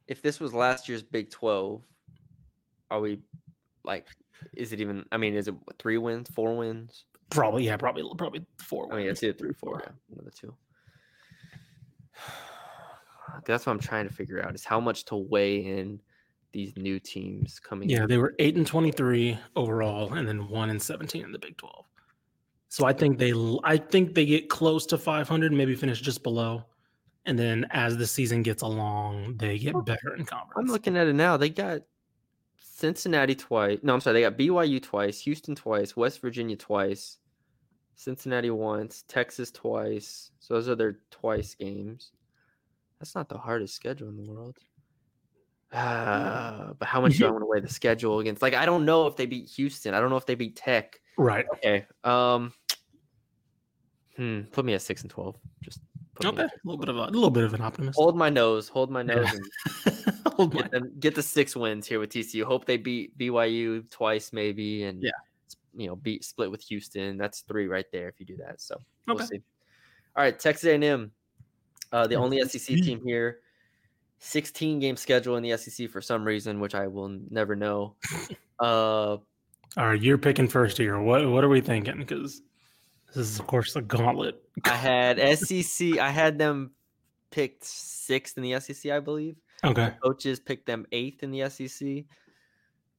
If 0.07 0.21
this 0.21 0.39
was 0.39 0.53
last 0.53 0.87
year's 0.87 1.01
Big 1.01 1.31
Twelve, 1.31 1.81
are 2.91 2.99
we 2.99 3.19
like? 3.83 4.07
Is 4.53 4.73
it 4.73 4.81
even? 4.81 5.05
I 5.11 5.17
mean, 5.17 5.33
is 5.33 5.47
it 5.47 5.55
three 5.79 5.97
wins, 5.97 6.29
four 6.29 6.55
wins? 6.55 7.05
Probably 7.31 7.65
yeah, 7.65 7.77
probably 7.77 8.03
probably 8.17 8.45
four. 8.59 8.91
I 8.91 8.97
mean, 8.97 9.05
wins, 9.05 9.17
it's 9.17 9.23
either 9.23 9.33
three, 9.33 9.53
four, 9.53 9.81
yeah, 9.83 9.91
one 10.09 10.19
of 10.19 10.25
the 10.25 10.31
two. 10.31 10.53
That's 13.45 13.65
what 13.65 13.73
I'm 13.73 13.79
trying 13.79 14.07
to 14.07 14.13
figure 14.13 14.43
out 14.43 14.53
is 14.53 14.63
how 14.63 14.79
much 14.79 15.05
to 15.05 15.15
weigh 15.15 15.65
in 15.65 15.99
these 16.55 16.75
new 16.77 16.99
teams 16.99 17.59
coming. 17.59 17.89
Yeah, 17.89 18.03
in. 18.03 18.07
they 18.07 18.17
were 18.17 18.33
eight 18.39 18.55
and 18.55 18.65
twenty-three 18.65 19.37
overall, 19.57 20.13
and 20.13 20.27
then 20.27 20.47
one 20.47 20.69
and 20.69 20.81
seventeen 20.81 21.25
in 21.25 21.31
the 21.33 21.37
Big 21.37 21.57
Twelve. 21.57 21.85
So 22.69 22.85
I 22.85 22.93
think 22.93 23.19
they, 23.19 23.33
I 23.63 23.77
think 23.77 24.15
they 24.15 24.25
get 24.25 24.49
close 24.49 24.85
to 24.87 24.97
five 24.97 25.27
hundred, 25.27 25.51
maybe 25.51 25.75
finish 25.75 25.99
just 25.99 26.23
below, 26.23 26.63
and 27.25 27.37
then 27.37 27.67
as 27.71 27.97
the 27.97 28.07
season 28.07 28.41
gets 28.41 28.63
along, 28.63 29.35
they 29.37 29.59
get 29.59 29.73
better 29.85 30.15
in 30.17 30.25
conference. 30.25 30.55
I'm 30.57 30.67
looking 30.67 30.95
at 30.95 31.07
it 31.07 31.13
now. 31.13 31.35
They 31.35 31.49
got 31.49 31.81
Cincinnati 32.57 33.35
twice. 33.35 33.79
No, 33.83 33.93
I'm 33.93 33.99
sorry. 33.99 34.21
They 34.21 34.21
got 34.21 34.37
BYU 34.37 34.81
twice, 34.81 35.19
Houston 35.21 35.55
twice, 35.55 35.97
West 35.97 36.21
Virginia 36.21 36.55
twice, 36.55 37.17
Cincinnati 37.95 38.49
once, 38.49 39.03
Texas 39.09 39.51
twice. 39.51 40.31
So 40.39 40.53
those 40.53 40.69
are 40.69 40.75
their 40.75 40.99
twice 41.11 41.53
games. 41.53 42.11
That's 42.99 43.13
not 43.13 43.27
the 43.27 43.37
hardest 43.37 43.75
schedule 43.75 44.07
in 44.07 44.15
the 44.15 44.31
world. 44.31 44.57
Uh, 45.71 46.73
but 46.79 46.87
how 46.87 47.01
much 47.01 47.17
do 47.17 47.27
I 47.27 47.29
want 47.31 47.41
to 47.41 47.45
weigh 47.47 47.59
the 47.59 47.69
schedule 47.69 48.19
against? 48.19 48.41
Like, 48.41 48.53
I 48.53 48.65
don't 48.65 48.85
know 48.85 49.07
if 49.07 49.15
they 49.15 49.25
beat 49.25 49.49
Houston. 49.49 49.93
I 49.93 49.99
don't 49.99 50.09
know 50.09 50.17
if 50.17 50.25
they 50.25 50.35
beat 50.35 50.55
Tech. 50.55 50.99
right. 51.17 51.45
Okay. 51.55 51.85
Um. 52.03 52.53
Hmm. 54.15 54.41
Put 54.51 54.63
me 54.63 54.73
at 54.73 54.81
six 54.81 55.01
and 55.01 55.09
twelve. 55.11 55.37
Just 55.61 55.81
Okay. 56.23 56.43
A 56.43 56.49
little 56.63 56.77
bit 56.79 56.87
of 56.87 56.95
a, 56.95 57.05
little 57.07 57.29
bit 57.29 57.43
of 57.43 57.53
an 57.53 57.59
optimist. 57.61 57.97
hold 57.97 58.15
my 58.15 58.29
nose. 58.29 58.69
Hold 58.69 58.89
my 58.89 59.01
Yeah. 59.01 59.15
nose 59.15 59.33
and 59.85 60.15
Hold 60.35 60.53
my- 60.53 60.61
get 60.61 60.71
them 60.71 60.93
get 61.01 61.15
the 61.15 61.21
six 61.23 61.55
wins 61.57 61.85
here 61.85 61.99
with 61.99 62.09
TCU. 62.11 62.43
Hope 62.45 62.63
they 62.65 62.77
beat 62.77 63.17
BYU 63.17 63.89
twice, 63.89 64.31
maybe, 64.31 64.83
and 64.85 65.03
Yeah. 65.03 65.11
you 65.75 65.87
know, 65.87 65.97
beat 65.97 66.23
split 66.23 66.49
with 66.49 66.61
Houston. 66.61 67.17
That's 67.17 67.41
three 67.41 67.67
right 67.67 67.85
there 67.91 68.07
if 68.07 68.17
you 68.21 68.25
do 68.25 68.37
that. 68.37 68.61
So 68.61 68.77
we'll 69.07 69.17
Okay. 69.17 69.25
see. 69.25 69.41
All 70.15 70.23
right, 70.23 70.39
Texas 70.39 70.63
A&M, 70.69 71.11
uh, 71.91 72.07
the 72.07 72.15
only 72.15 72.39
SEC. 72.43 72.77
team 72.81 73.01
here. 73.03 73.41
16 74.25 74.79
game 74.79 74.97
schedule 74.97 75.37
in 75.37 75.43
the 75.43 75.55
SEC 75.55 75.89
for 75.89 76.01
some 76.01 76.25
reason, 76.25 76.59
which 76.59 76.73
I 76.73 76.87
will 76.87 77.09
never 77.29 77.55
know. 77.55 77.95
Uh, 78.57 79.17
All 79.75 79.87
right, 79.87 80.01
you're 80.01 80.17
picking 80.17 80.47
first 80.47 80.77
here. 80.77 80.97
What 81.01 81.29
what 81.29 81.43
are 81.43 81.49
we 81.49 81.59
thinking? 81.59 81.97
Because 81.97 82.41
this 83.07 83.17
is 83.17 83.37
of 83.37 83.45
course 83.47 83.75
a 83.75 83.81
gauntlet. 83.81 84.41
I 84.63 84.69
had 84.69 85.37
SEC. 85.37 85.97
I 85.97 86.09
had 86.09 86.37
them 86.37 86.71
picked 87.31 87.65
sixth 87.65 88.37
in 88.37 88.43
the 88.43 88.57
SEC, 88.61 88.93
I 88.93 89.01
believe. 89.01 89.35
Okay. 89.65 89.91
coaches 90.01 90.39
picked 90.39 90.67
them 90.67 90.85
eighth 90.93 91.21
in 91.21 91.31
the 91.31 91.49
SEC. 91.49 92.05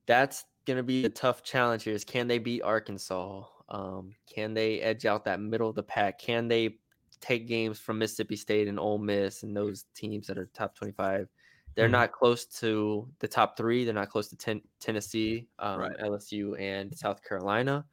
That's 0.05 0.45
going 0.67 0.77
to 0.77 0.83
be 0.83 1.07
a 1.07 1.09
tough 1.09 1.43
challenge 1.43 1.85
here. 1.85 1.95
Is 1.95 2.05
can 2.05 2.29
they 2.29 2.39
beat 2.39 2.61
Arkansas? 2.61 3.45
Um, 3.71 4.15
can 4.31 4.53
they 4.53 4.83
edge 4.83 5.07
out 5.07 5.25
that 5.25 5.41
middle 5.41 5.71
of 5.71 5.75
the 5.75 5.83
pack? 5.83 6.19
Can 6.19 6.49
they 6.49 6.77
take 7.21 7.47
games 7.49 7.79
from 7.79 7.99
Mississippi 7.99 8.37
State 8.37 8.69
and 8.69 8.79
Ole 8.79 8.99
Miss 8.99 9.43
and 9.43 9.57
those 9.57 9.87
teams 9.95 10.27
that 10.27 10.39
are 10.39 10.47
top 10.55 10.75
twenty-five? 10.75 11.29
They're 11.75 11.89
Mhm. 11.89 11.93
not 11.93 12.13
close 12.13 12.47
to 12.61 13.07
the 13.19 13.29
top 13.29 13.57
three. 13.57 13.85
They're 13.85 13.93
not 13.93 14.09
close 14.09 14.29
to 14.29 14.37
ten- 14.37 14.63
Tennessee, 14.81 15.47
um, 15.59 15.81
Right. 15.81 15.97
LSU, 15.99 16.55
and 16.59 16.97
South 16.97 17.23
Carolina. 17.23 17.85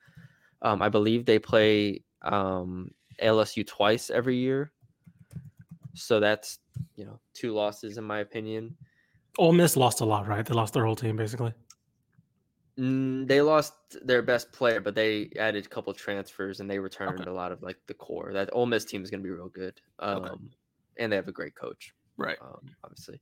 Um, 0.62 0.82
I 0.82 0.88
believe 0.90 1.26
they 1.26 1.40
play 1.40 2.04
um, 2.22 2.94
LSU 3.20 3.66
twice 3.68 4.10
every 4.10 4.38
year. 4.38 4.72
So 5.94 6.20
that's 6.22 6.60
you 6.96 7.06
know 7.06 7.20
two 7.34 7.54
losses 7.54 7.98
in 7.98 8.04
my 8.06 8.20
opinion. 8.20 8.76
Ole 9.38 9.52
Miss 9.52 9.76
lost 9.76 10.00
a 10.02 10.06
lot, 10.06 10.28
right? 10.28 10.46
They 10.46 10.54
lost 10.54 10.74
their 10.74 10.86
whole 10.86 10.96
team 10.96 11.18
basically. 11.18 11.54
Mm, 12.78 13.28
they 13.28 13.42
lost 13.42 13.74
their 14.04 14.22
best 14.24 14.52
player, 14.52 14.82
but 14.82 14.96
they 14.96 15.32
added 15.38 15.66
a 15.66 15.70
couple 15.70 15.94
transfers 15.94 16.60
and 16.60 16.70
they 16.70 16.80
returned 16.80 17.26
a 17.28 17.34
lot 17.34 17.52
of 17.52 17.62
like 17.62 17.78
the 17.88 17.94
core. 17.94 18.34
That 18.34 18.50
Ole 18.52 18.66
Miss 18.66 18.84
team 18.86 19.04
is 19.04 19.12
going 19.12 19.22
to 19.22 19.24
be 19.24 19.30
real 19.30 19.50
good, 19.50 19.80
um, 20.00 20.24
Okay. 20.26 20.36
and 20.98 21.12
they 21.12 21.16
have 21.16 21.28
a 21.28 21.32
great 21.32 21.56
coach. 21.56 21.94
Right. 22.18 22.38
Um, 22.42 22.76
obviously, 22.84 23.22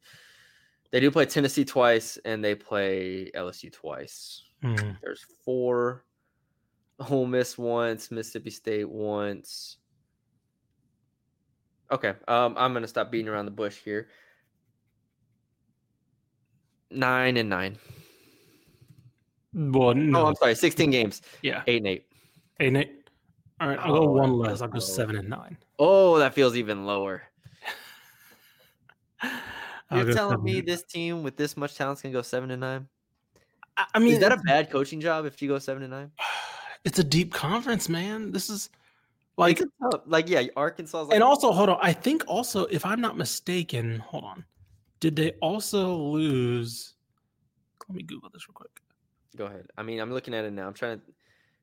they 0.92 1.00
do 1.02 1.12
play 1.12 1.26
Tennessee 1.26 1.66
twice 1.66 2.18
and 2.24 2.44
they 2.44 2.56
play 2.56 3.30
LSU 3.36 3.70
twice. 3.72 4.44
Mhm. 4.64 5.00
There's 5.02 5.26
four. 5.44 6.06
Ole 7.10 7.26
Miss 7.26 7.58
once, 7.58 8.12
Mississippi 8.12 8.52
State 8.52 8.88
once. 8.88 9.78
Okay, 11.92 12.14
um, 12.28 12.56
I'm 12.58 12.72
gonna 12.74 12.88
stop 12.88 13.12
beating 13.12 13.28
around 13.28 13.46
the 13.46 13.52
bush 13.52 13.80
here. 13.84 14.08
Nine 16.90 17.38
and 17.38 17.50
nine. 17.50 17.78
Well, 19.54 19.94
no. 19.94 20.22
Oh, 20.22 20.28
I'm 20.28 20.36
sorry, 20.36 20.56
16 20.56 20.90
games, 20.92 21.22
yeah. 21.42 21.64
eight 21.68 21.78
and 21.78 21.88
eight. 21.88 22.06
Eight 22.60 22.68
and 22.68 22.78
eight. 22.78 23.10
All 23.60 23.68
right, 23.68 23.80
I'll 23.80 23.96
Oh, 23.96 24.06
go 24.06 24.12
one 24.12 24.34
less. 24.34 24.62
I'll 24.62 24.68
go 24.68 24.80
seven 24.80 25.16
and 25.18 25.30
nine. 25.30 25.58
Oh, 25.78 26.18
that 26.20 26.34
feels 26.34 26.56
even 26.56 26.86
lower. 26.86 27.24
You're 29.92 30.14
telling 30.14 30.42
me 30.42 30.62
this 30.62 30.84
team 30.84 31.22
with 31.22 31.36
this 31.36 31.58
much 31.58 31.76
talent 31.76 32.00
is 32.00 32.02
gonna 32.02 32.14
go 32.14 32.22
seven 32.22 32.50
and 32.52 32.62
nine? 32.62 32.88
I 33.94 34.00
mean, 34.00 34.14
Is 34.14 34.20
that 34.20 34.32
a 34.32 34.38
bad 34.38 34.70
coaching 34.70 35.02
job 35.02 35.26
if 35.26 35.42
you 35.42 35.48
go 35.48 35.60
seven 35.60 35.84
and 35.84 35.92
nine? 35.92 36.12
It's 36.84 36.98
a 36.98 37.04
deep 37.04 37.32
conference, 37.32 37.88
man. 37.90 38.32
This 38.32 38.50
is 38.50 38.72
like, 39.38 39.62
like 40.08 40.28
yeah, 40.28 40.46
Arkansas. 40.56 41.04
Like, 41.04 41.14
and 41.14 41.24
also, 41.24 41.52
hold 41.52 41.70
on. 41.70 41.78
I 41.80 41.94
think 41.94 42.24
also, 42.28 42.66
if 42.66 42.84
I'm 42.84 43.00
not 43.00 43.16
mistaken, 43.18 44.00
hold 44.00 44.24
on. 44.24 44.44
Did 45.00 45.16
they 45.16 45.34
also 45.44 45.96
lose? 45.96 46.96
Let 47.88 47.96
me 47.98 48.02
Google 48.02 48.32
this 48.34 48.48
real 48.50 48.56
quick. 48.56 48.81
Go 49.38 49.46
ahead. 49.46 49.68
I 49.78 49.84
mean, 49.84 50.00
I'm 50.00 50.12
looking 50.12 50.34
at 50.34 50.46
it 50.46 50.52
now. 50.54 50.68
I'm 50.68 50.74
trying 50.74 51.00
to. 51.00 51.06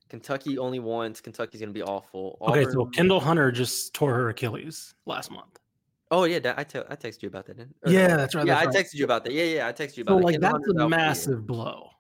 Kentucky 0.09 0.57
only 0.57 0.79
once. 0.79 1.21
Kentucky's 1.21 1.61
gonna 1.61 1.73
be 1.73 1.83
awful. 1.83 2.39
Okay, 2.41 2.65
so 2.65 2.87
Kendall 2.87 3.21
Hunter 3.21 3.53
just 3.53 3.93
tore 3.93 4.15
her 4.15 4.31
Achilles 4.31 4.95
last 5.05 5.31
month. 5.31 5.59
Oh 6.11 6.25
yeah, 6.25 6.39
that, 6.39 6.59
I 6.59 6.65
te- 6.65 6.79
I 6.89 6.97
texted 6.97 7.23
you 7.23 7.29
about 7.29 7.45
that. 7.47 7.59
Didn't? 7.59 7.77
or- 7.85 7.93
Yeah, 7.93 8.17
that's 8.17 8.35
right. 8.35 8.47
Yeah, 8.47 8.55
that's 8.55 8.75
I 8.75 8.79
right. 8.79 8.87
texted 8.87 8.95
you 8.95 9.05
about 9.05 9.25
that. 9.25 9.35
Yeah, 9.35 9.45
yeah, 9.45 9.69
I 9.69 9.73
texted 9.73 9.99
you 9.99 10.03
about 10.05 10.15
So 10.15 10.19
it. 10.21 10.25
like 10.25 10.33
Kendall 10.37 10.41
that's 10.41 10.53
Hunter's 10.53 10.69
a 10.69 10.71
out 10.71 10.73
for 10.73 10.73
the 10.73 10.81
year. 10.81 10.89
massive 10.89 11.47
blow. 11.47 11.91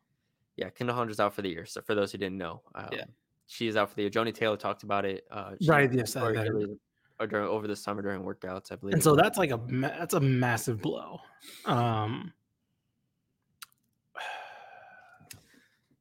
Yeah, 0.56 0.70
Kendall 0.70 0.96
Hunter's 0.96 1.20
out 1.20 1.34
for 1.34 1.42
the 1.42 1.50
year. 1.50 1.66
So 1.66 1.82
for 1.82 1.94
those 1.94 2.10
who 2.10 2.16
didn't 2.16 2.38
know, 2.38 2.62
um, 2.74 2.88
Yeah. 2.92 3.04
she 3.46 3.68
is 3.68 3.76
out 3.76 3.90
for 3.90 3.96
the 3.96 4.02
year. 4.02 4.10
Joni 4.10 4.32
Taylor 4.34 4.56
talked 4.56 4.84
about 4.84 5.04
it. 5.04 5.26
Uh, 5.30 5.56
Right, 5.66 5.92
yes, 5.92 6.16
I- 6.16 6.20
tore 6.20 6.38
I- 6.38 6.42
Achilles- 6.44 6.78
or 7.20 7.26
during 7.26 7.46
over 7.48 7.66
the 7.66 7.76
summer 7.76 8.00
during 8.00 8.22
workouts, 8.22 8.72
I 8.72 8.76
believe. 8.76 8.94
And 8.94 9.02
so 9.02 9.14
that's 9.16 9.36
like 9.36 9.50
a 9.50 9.60
that's 9.68 10.14
a 10.14 10.20
massive 10.20 10.80
blow. 10.80 11.20
Um, 11.66 12.32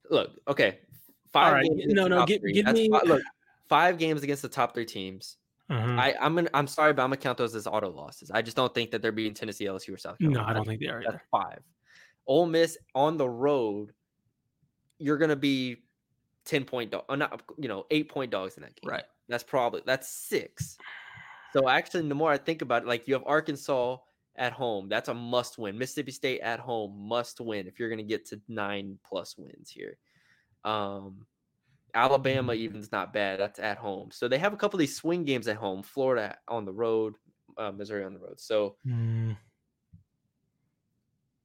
look, 0.10 0.32
okay, 0.48 0.80
five 1.32 1.54
right, 1.54 1.67
no, 1.72 2.08
no, 2.08 2.26
give- 2.26 2.41
give 2.43 2.65
me- 2.67 2.89
fi- 2.89 3.02
look, 3.06 3.22
five 3.70 3.98
games 3.98 4.24
against 4.24 4.41
the 4.41 4.50
top 4.50 4.74
three 4.74 4.86
teams. 4.86 5.38
mhm. 5.70 6.00
I, 6.00 6.15
I'm 6.22 6.36
gonna, 6.36 6.50
I'm 6.54 6.67
sorry, 6.67 6.93
but 6.93 7.04
I'm 7.04 7.10
gonna 7.10 7.17
count 7.17 7.38
those 7.38 7.54
as 7.56 7.67
auto 7.67 7.89
losses. 7.91 8.32
I 8.32 8.41
just 8.41 8.56
don't 8.58 8.74
think 8.74 8.91
that 8.91 9.02
they're 9.02 9.12
beating 9.12 9.34
Tennessee, 9.34 9.65
LSU, 9.65 9.93
or 9.93 9.98
South 9.98 10.17
Carolina. 10.20 10.43
no, 10.43 10.50
I 10.50 10.54
don't 10.54 10.65
think 10.65 10.80
they 10.82 10.88
are 10.88 11.04
That's 11.04 11.24
five. 11.32 11.60
Ole 12.26 12.46
Miss 12.46 12.78
on 12.96 13.17
the 13.17 13.28
road, 13.30 13.91
you're 15.00 15.17
gonna 15.17 15.36
be 15.36 15.84
ten 16.46 16.63
point 16.63 16.91
dog, 16.91 17.04
not 17.17 17.41
you 17.58 17.67
know 17.67 17.86
eight 17.91 18.10
point 18.10 18.32
dogs 18.32 18.56
in 18.58 18.63
that 18.63 18.80
game. 18.82 18.89
Right. 18.89 19.04
That's 19.30 19.43
probably 19.43 19.82
that's 19.86 20.08
six. 20.10 20.78
So 21.54 21.67
actually, 21.70 22.08
the 22.08 22.15
more 22.15 22.32
I 22.32 22.38
think 22.38 22.62
about 22.62 22.84
it, 22.84 22.88
like 22.88 23.08
you 23.08 23.13
have 23.13 23.24
Arkansas 23.26 23.98
at 24.38 24.54
home, 24.54 24.88
that's 24.89 25.10
a 25.10 25.13
must 25.13 25.58
win. 25.58 25.78
Mississippi 25.78 26.12
State 26.12 26.41
at 26.41 26.60
home, 26.60 26.95
must 26.97 27.39
win 27.41 27.67
if 27.67 27.80
you're 27.80 27.89
gonna 27.89 28.04
get 28.04 28.26
to 28.28 28.41
nine 28.47 28.97
plus 29.08 29.36
wins 29.38 29.69
here. 29.69 29.97
Um, 30.63 31.26
Alabama 31.93 32.54
even's 32.54 32.91
not 32.91 33.13
bad. 33.13 33.39
That's 33.39 33.60
at 33.60 33.78
home. 33.78 34.10
So 34.12 34.28
they 34.28 34.38
have 34.38 34.54
a 34.54 34.58
couple 34.58 34.78
of 34.78 34.82
these 34.82 34.95
swing 34.95 35.23
games 35.23 35.47
at 35.47 35.56
home. 35.56 35.82
Florida 35.82 36.38
on 36.47 36.65
the 36.65 36.71
road, 36.73 37.15
uh, 37.58 37.71
Missouri 37.71 38.04
on 38.04 38.13
the 38.13 38.19
road. 38.19 38.39
So 38.39 38.76
Mm. 38.86 39.38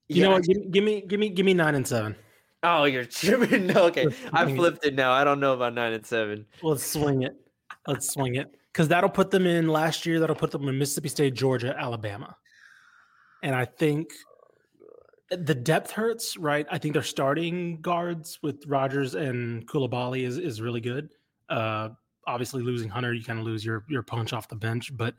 You 0.08 0.24
know 0.24 0.30
what? 0.32 0.42
Give, 0.42 0.56
me- 0.58 0.68
give 0.70 0.84
me, 0.84 1.00
give 1.00 1.20
me, 1.20 1.28
give 1.30 1.46
me 1.46 1.54
nine 1.54 1.74
and 1.74 1.86
seven. 1.86 2.14
Oh, 2.62 2.84
you're 2.84 3.04
tripping. 3.04 3.66
No, 3.74 3.84
okay. 3.86 4.06
I 4.32 4.54
flipped 4.54 4.84
it 4.84 4.94
now. 4.94 5.12
I 5.12 5.24
don't 5.24 5.40
know 5.40 5.54
about 5.54 5.74
nine 5.74 5.94
and 5.94 6.04
seven. 6.04 6.46
Let's 6.62 6.84
swing 6.86 7.22
it. 7.22 7.34
Let's 7.86 8.12
swing 8.12 8.34
it 8.36 8.48
because 8.72 8.88
that'll 8.88 9.10
put 9.10 9.30
them 9.30 9.46
in 9.46 9.68
last 9.68 10.04
year. 10.06 10.20
That'll 10.20 10.36
put 10.36 10.50
them 10.50 10.68
in 10.68 10.78
Mississippi 10.78 11.08
State, 11.08 11.34
Georgia, 11.34 11.74
Alabama, 11.78 12.36
and 13.42 13.54
I 13.54 13.64
think 13.64 14.12
the 15.30 15.54
depth 15.54 15.90
hurts. 15.90 16.36
Right? 16.36 16.66
I 16.70 16.78
think 16.78 16.94
their 16.94 17.02
starting 17.02 17.80
guards 17.80 18.38
with 18.42 18.64
Rogers 18.66 19.14
and 19.14 19.66
Coulibaly 19.66 20.24
is 20.24 20.38
is 20.38 20.60
really 20.60 20.80
good. 20.80 21.10
Uh, 21.48 21.90
obviously, 22.26 22.62
losing 22.62 22.88
Hunter, 22.88 23.12
you 23.12 23.24
kind 23.24 23.38
of 23.38 23.44
lose 23.44 23.64
your 23.64 23.84
your 23.88 24.02
punch 24.02 24.32
off 24.32 24.48
the 24.48 24.56
bench. 24.56 24.96
But 24.96 25.14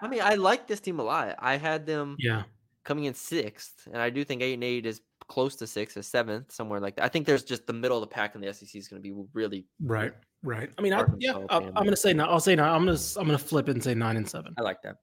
I 0.00 0.08
mean, 0.08 0.20
I 0.22 0.34
like 0.34 0.66
this 0.66 0.80
team 0.80 0.98
a 0.98 1.02
lot. 1.02 1.36
I 1.38 1.56
had 1.56 1.86
them 1.86 2.16
yeah, 2.18 2.42
coming 2.84 3.04
in 3.04 3.14
sixth, 3.14 3.86
and 3.92 4.00
I 4.00 4.10
do 4.10 4.24
think 4.24 4.42
eight 4.42 4.54
and 4.54 4.64
eight 4.64 4.86
is 4.86 5.00
close 5.28 5.56
to 5.56 5.66
sixth 5.66 5.96
or 5.96 6.02
seventh, 6.02 6.52
somewhere 6.52 6.80
like 6.80 6.96
that. 6.96 7.04
I 7.04 7.08
think 7.08 7.26
there's 7.26 7.44
just 7.44 7.66
the 7.66 7.72
middle 7.72 7.96
of 7.96 8.02
the 8.02 8.12
pack 8.12 8.34
in 8.34 8.40
the 8.40 8.52
SEC 8.52 8.74
is 8.74 8.88
going 8.88 9.02
to 9.02 9.08
be 9.08 9.14
really. 9.32 9.64
right, 9.80 10.12
right. 10.42 10.70
I 10.76 10.82
mean, 10.82 10.92
I, 10.92 11.04
yeah, 11.18 11.38
I, 11.48 11.58
I'm 11.58 11.72
gonna 11.72 11.96
say 11.96 12.12
no. 12.12 12.24
I'll 12.24 12.40
say 12.40 12.54
no. 12.54 12.64
I'm 12.64 12.82
gonna 12.82 12.92
s- 12.92 13.16
I'm 13.16 13.26
gonna 13.26 13.38
flip 13.38 13.68
it 13.68 13.72
and 13.72 13.82
say 13.82 13.94
nine 13.94 14.16
and 14.16 14.28
seven. 14.28 14.54
I 14.58 14.62
like 14.62 14.82
that. 14.82 14.96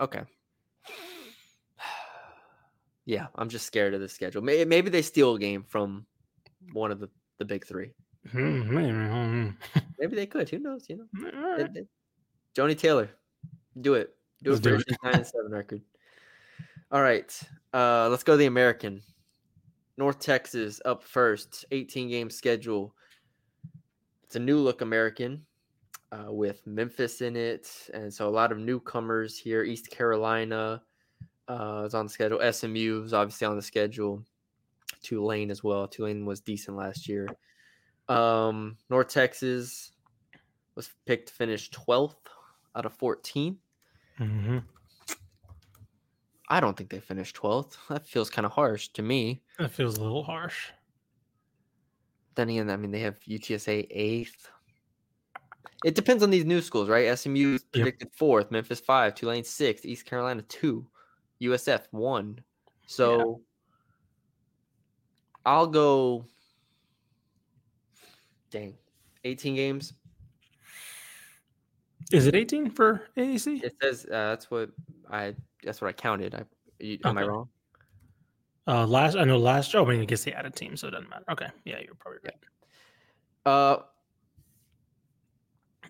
Okay. 0.00 0.22
Yeah, 3.06 3.28
I'm 3.36 3.48
just 3.48 3.66
scared 3.66 3.94
of 3.94 4.00
the 4.00 4.08
schedule. 4.08 4.42
Maybe, 4.42 4.64
maybe 4.64 4.90
they 4.90 5.00
steal 5.02 5.34
a 5.34 5.38
game 5.38 5.62
from 5.62 6.04
one 6.72 6.90
of 6.90 6.98
the, 7.00 7.08
the 7.38 7.44
big 7.44 7.64
three. 7.66 7.92
Hmm, 8.32 9.50
Maybe 10.00 10.16
they 10.16 10.26
could. 10.26 10.48
Who 10.48 10.58
knows? 10.58 10.86
You 10.88 10.96
know. 10.96 11.04
They- 11.30 11.38
Alright. 11.38 11.72
they- 11.74 11.86
Joni 12.54 12.76
Taylor, 12.76 13.08
do 13.80 13.94
it. 13.94 14.14
Do 14.42 14.50
Let's 14.50 14.66
it 14.66 14.70
for 14.70 14.76
do 14.78 14.84
it. 14.88 14.96
nine 15.04 15.14
and 15.16 15.26
seven 15.26 15.50
record. 15.52 15.82
All 16.90 17.02
right, 17.02 17.32
uh, 17.74 18.08
let's 18.10 18.22
go 18.22 18.32
to 18.34 18.36
the 18.38 18.46
American. 18.46 19.02
North 19.98 20.18
Texas 20.20 20.80
up 20.84 21.02
first, 21.02 21.64
18 21.70 22.08
game 22.08 22.30
schedule. 22.30 22.94
It's 24.24 24.36
a 24.36 24.40
new 24.40 24.58
look 24.58 24.80
American. 24.80 25.44
uh, 26.12 26.32
with 26.32 26.66
Memphis 26.66 27.20
in 27.20 27.36
it, 27.36 27.68
and 27.92 28.12
so 28.12 28.28
a 28.28 28.30
lot 28.30 28.52
of 28.52 28.58
newcomers 28.58 29.36
here. 29.38 29.64
East 29.64 29.90
Carolina 29.90 30.82
uh, 31.48 31.84
is 31.86 31.94
on 31.94 32.06
the 32.06 32.12
schedule. 32.12 32.40
SMU 32.52 33.02
is 33.04 33.12
obviously 33.12 33.46
on 33.46 33.56
the 33.56 33.62
schedule. 33.62 34.22
Tulane 35.02 35.50
as 35.50 35.62
well. 35.62 35.86
Tulane 35.86 36.26
was 36.26 36.40
decent 36.40 36.76
last 36.76 37.08
year. 37.08 37.28
Um, 38.08 38.76
North 38.90 39.08
Texas 39.08 39.92
was 40.74 40.90
picked 41.06 41.28
to 41.28 41.34
finish 41.34 41.70
12th 41.70 42.14
out 42.74 42.86
of 42.86 42.92
14. 42.94 43.58
Mm-hmm. 44.20 44.58
I 46.48 46.60
don't 46.60 46.76
think 46.76 46.90
they 46.90 47.00
finished 47.00 47.36
12th. 47.36 47.76
That 47.88 48.06
feels 48.06 48.30
kind 48.30 48.46
of 48.46 48.52
harsh 48.52 48.88
to 48.88 49.02
me. 49.02 49.42
That 49.58 49.72
feels 49.72 49.98
a 49.98 50.02
little 50.02 50.22
harsh. 50.22 50.70
Then 52.36 52.50
again, 52.50 52.70
I 52.70 52.76
mean, 52.76 52.90
they 52.90 53.00
have 53.00 53.18
UTSA 53.20 53.86
eighth. 53.90 54.50
It 55.84 55.94
depends 55.94 56.22
on 56.22 56.30
these 56.30 56.44
new 56.44 56.60
schools, 56.60 56.88
right? 56.88 57.18
SMU 57.18 57.54
is 57.54 57.64
predicted 57.64 58.08
fourth, 58.12 58.50
Memphis 58.50 58.80
five, 58.80 59.14
Tulane 59.14 59.44
sixth, 59.44 59.84
East 59.84 60.06
Carolina 60.06 60.42
two, 60.42 60.86
USF 61.40 61.82
one. 61.90 62.40
So 62.86 63.40
I'll 65.44 65.66
go. 65.66 66.26
Dang, 68.50 68.74
18 69.24 69.54
games. 69.54 69.92
Is 72.12 72.26
it 72.26 72.34
18 72.34 72.70
for 72.70 73.02
AAC? 73.16 73.62
It 73.62 73.74
says 73.82 74.06
uh, 74.06 74.30
that's 74.30 74.50
what 74.50 74.70
I. 75.10 75.34
That's 75.64 75.80
what 75.80 75.88
I 75.88 75.92
counted. 75.92 76.34
I 76.34 76.44
you, 76.78 76.98
am 77.04 77.18
I 77.18 77.24
wrong? 77.24 77.48
Uh, 78.68 78.86
last 78.86 79.16
I 79.16 79.24
know 79.24 79.38
last. 79.38 79.74
Oh, 79.74 79.84
I 79.84 79.90
mean, 79.90 80.00
I 80.00 80.04
guess 80.04 80.24
they 80.24 80.32
added 80.32 80.54
team, 80.54 80.76
so 80.76 80.88
it 80.88 80.92
doesn't 80.92 81.08
matter. 81.08 81.24
Okay, 81.30 81.48
yeah, 81.64 81.78
you're 81.84 81.94
probably 81.94 82.20
right. 82.24 82.34
Uh, 83.44 83.82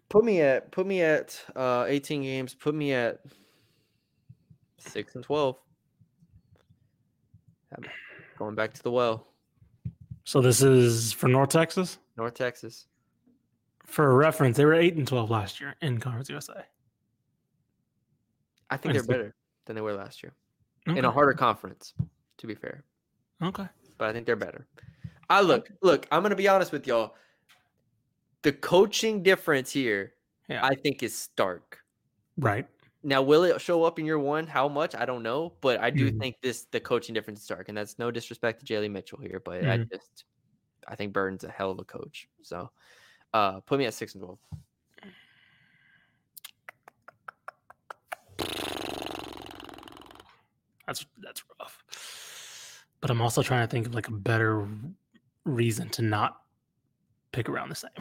put 0.08 0.24
me 0.24 0.40
at 0.40 0.70
put 0.72 0.86
me 0.86 1.02
at 1.02 1.40
uh 1.54 1.84
18 1.88 2.22
games. 2.22 2.54
Put 2.54 2.74
me 2.74 2.92
at 2.92 3.20
six 4.86 5.14
and 5.14 5.24
12. 5.24 5.56
I'm 7.76 7.84
going 8.38 8.54
back 8.54 8.72
to 8.74 8.82
the 8.82 8.90
well, 8.90 9.26
So 10.24 10.40
this 10.40 10.62
is 10.62 11.12
for 11.12 11.28
North 11.28 11.50
Texas. 11.50 11.98
North 12.16 12.34
Texas. 12.34 12.86
For 13.84 14.16
reference, 14.16 14.56
they 14.56 14.64
were 14.64 14.74
eight 14.74 14.94
and 14.96 15.06
12 15.06 15.30
last 15.30 15.60
year 15.60 15.74
in 15.82 15.98
Conference 15.98 16.28
USA. 16.28 16.64
I 18.70 18.76
think 18.76 18.94
they're 18.94 19.02
better 19.04 19.34
than 19.66 19.76
they 19.76 19.82
were 19.82 19.94
last 19.94 20.22
year 20.22 20.32
in 20.86 21.04
a 21.04 21.10
harder 21.10 21.32
conference. 21.34 21.94
To 22.38 22.46
be 22.46 22.54
fair, 22.54 22.84
okay. 23.42 23.66
but 23.96 24.08
I 24.08 24.12
think 24.12 24.26
they're 24.26 24.36
better. 24.36 24.66
I 25.30 25.40
look, 25.40 25.70
look. 25.82 26.06
I'm 26.12 26.22
gonna 26.22 26.36
be 26.36 26.48
honest 26.48 26.70
with 26.72 26.86
y'all. 26.86 27.14
The 28.42 28.52
coaching 28.52 29.22
difference 29.22 29.72
here, 29.72 30.12
Yeah. 30.48 30.64
I 30.64 30.74
think, 30.74 31.02
is 31.02 31.16
stark. 31.16 31.78
Right. 32.36 32.66
Now, 33.06 33.22
will 33.22 33.44
it 33.44 33.60
show 33.60 33.84
up 33.84 34.00
in 34.00 34.04
year 34.04 34.18
one? 34.18 34.48
How 34.48 34.66
much? 34.66 34.96
I 34.96 35.04
don't 35.04 35.22
know, 35.22 35.52
but 35.60 35.78
I 35.78 35.90
do 35.90 36.10
Mhm. 36.10 36.18
think 36.18 36.40
this 36.42 36.64
the 36.72 36.80
coaching 36.80 37.14
difference 37.14 37.38
is 37.38 37.44
stark, 37.44 37.68
and 37.68 37.78
that's 37.78 38.00
no 38.00 38.10
disrespect 38.10 38.58
to 38.58 38.66
Jalie 38.66 38.90
Mitchell 38.90 39.20
here, 39.20 39.38
but 39.38 39.64
I 39.64 39.78
Mhm. 39.78 39.90
just 39.92 40.24
I 40.88 40.96
think 40.96 41.12
Burton's 41.12 41.44
a 41.44 41.48
hell 41.48 41.70
of 41.70 41.78
a 41.78 41.84
coach. 41.84 42.28
So, 42.42 42.68
uh, 43.32 43.60
put 43.60 43.78
me 43.78 43.84
at 43.84 43.94
six 43.94 44.16
and 44.16 44.24
twelve. 44.24 44.40
That's 50.88 51.06
that's 51.18 51.44
rough. 51.60 52.84
But 53.00 53.12
I'm 53.12 53.22
also 53.22 53.40
trying 53.40 53.68
to 53.68 53.70
think 53.70 53.86
of 53.86 53.94
like 53.94 54.08
a 54.08 54.12
better 54.12 54.66
reason 55.44 55.90
to 55.90 56.02
not 56.02 56.42
pick 57.30 57.48
around 57.48 57.68
the 57.68 57.76
same. 57.76 57.92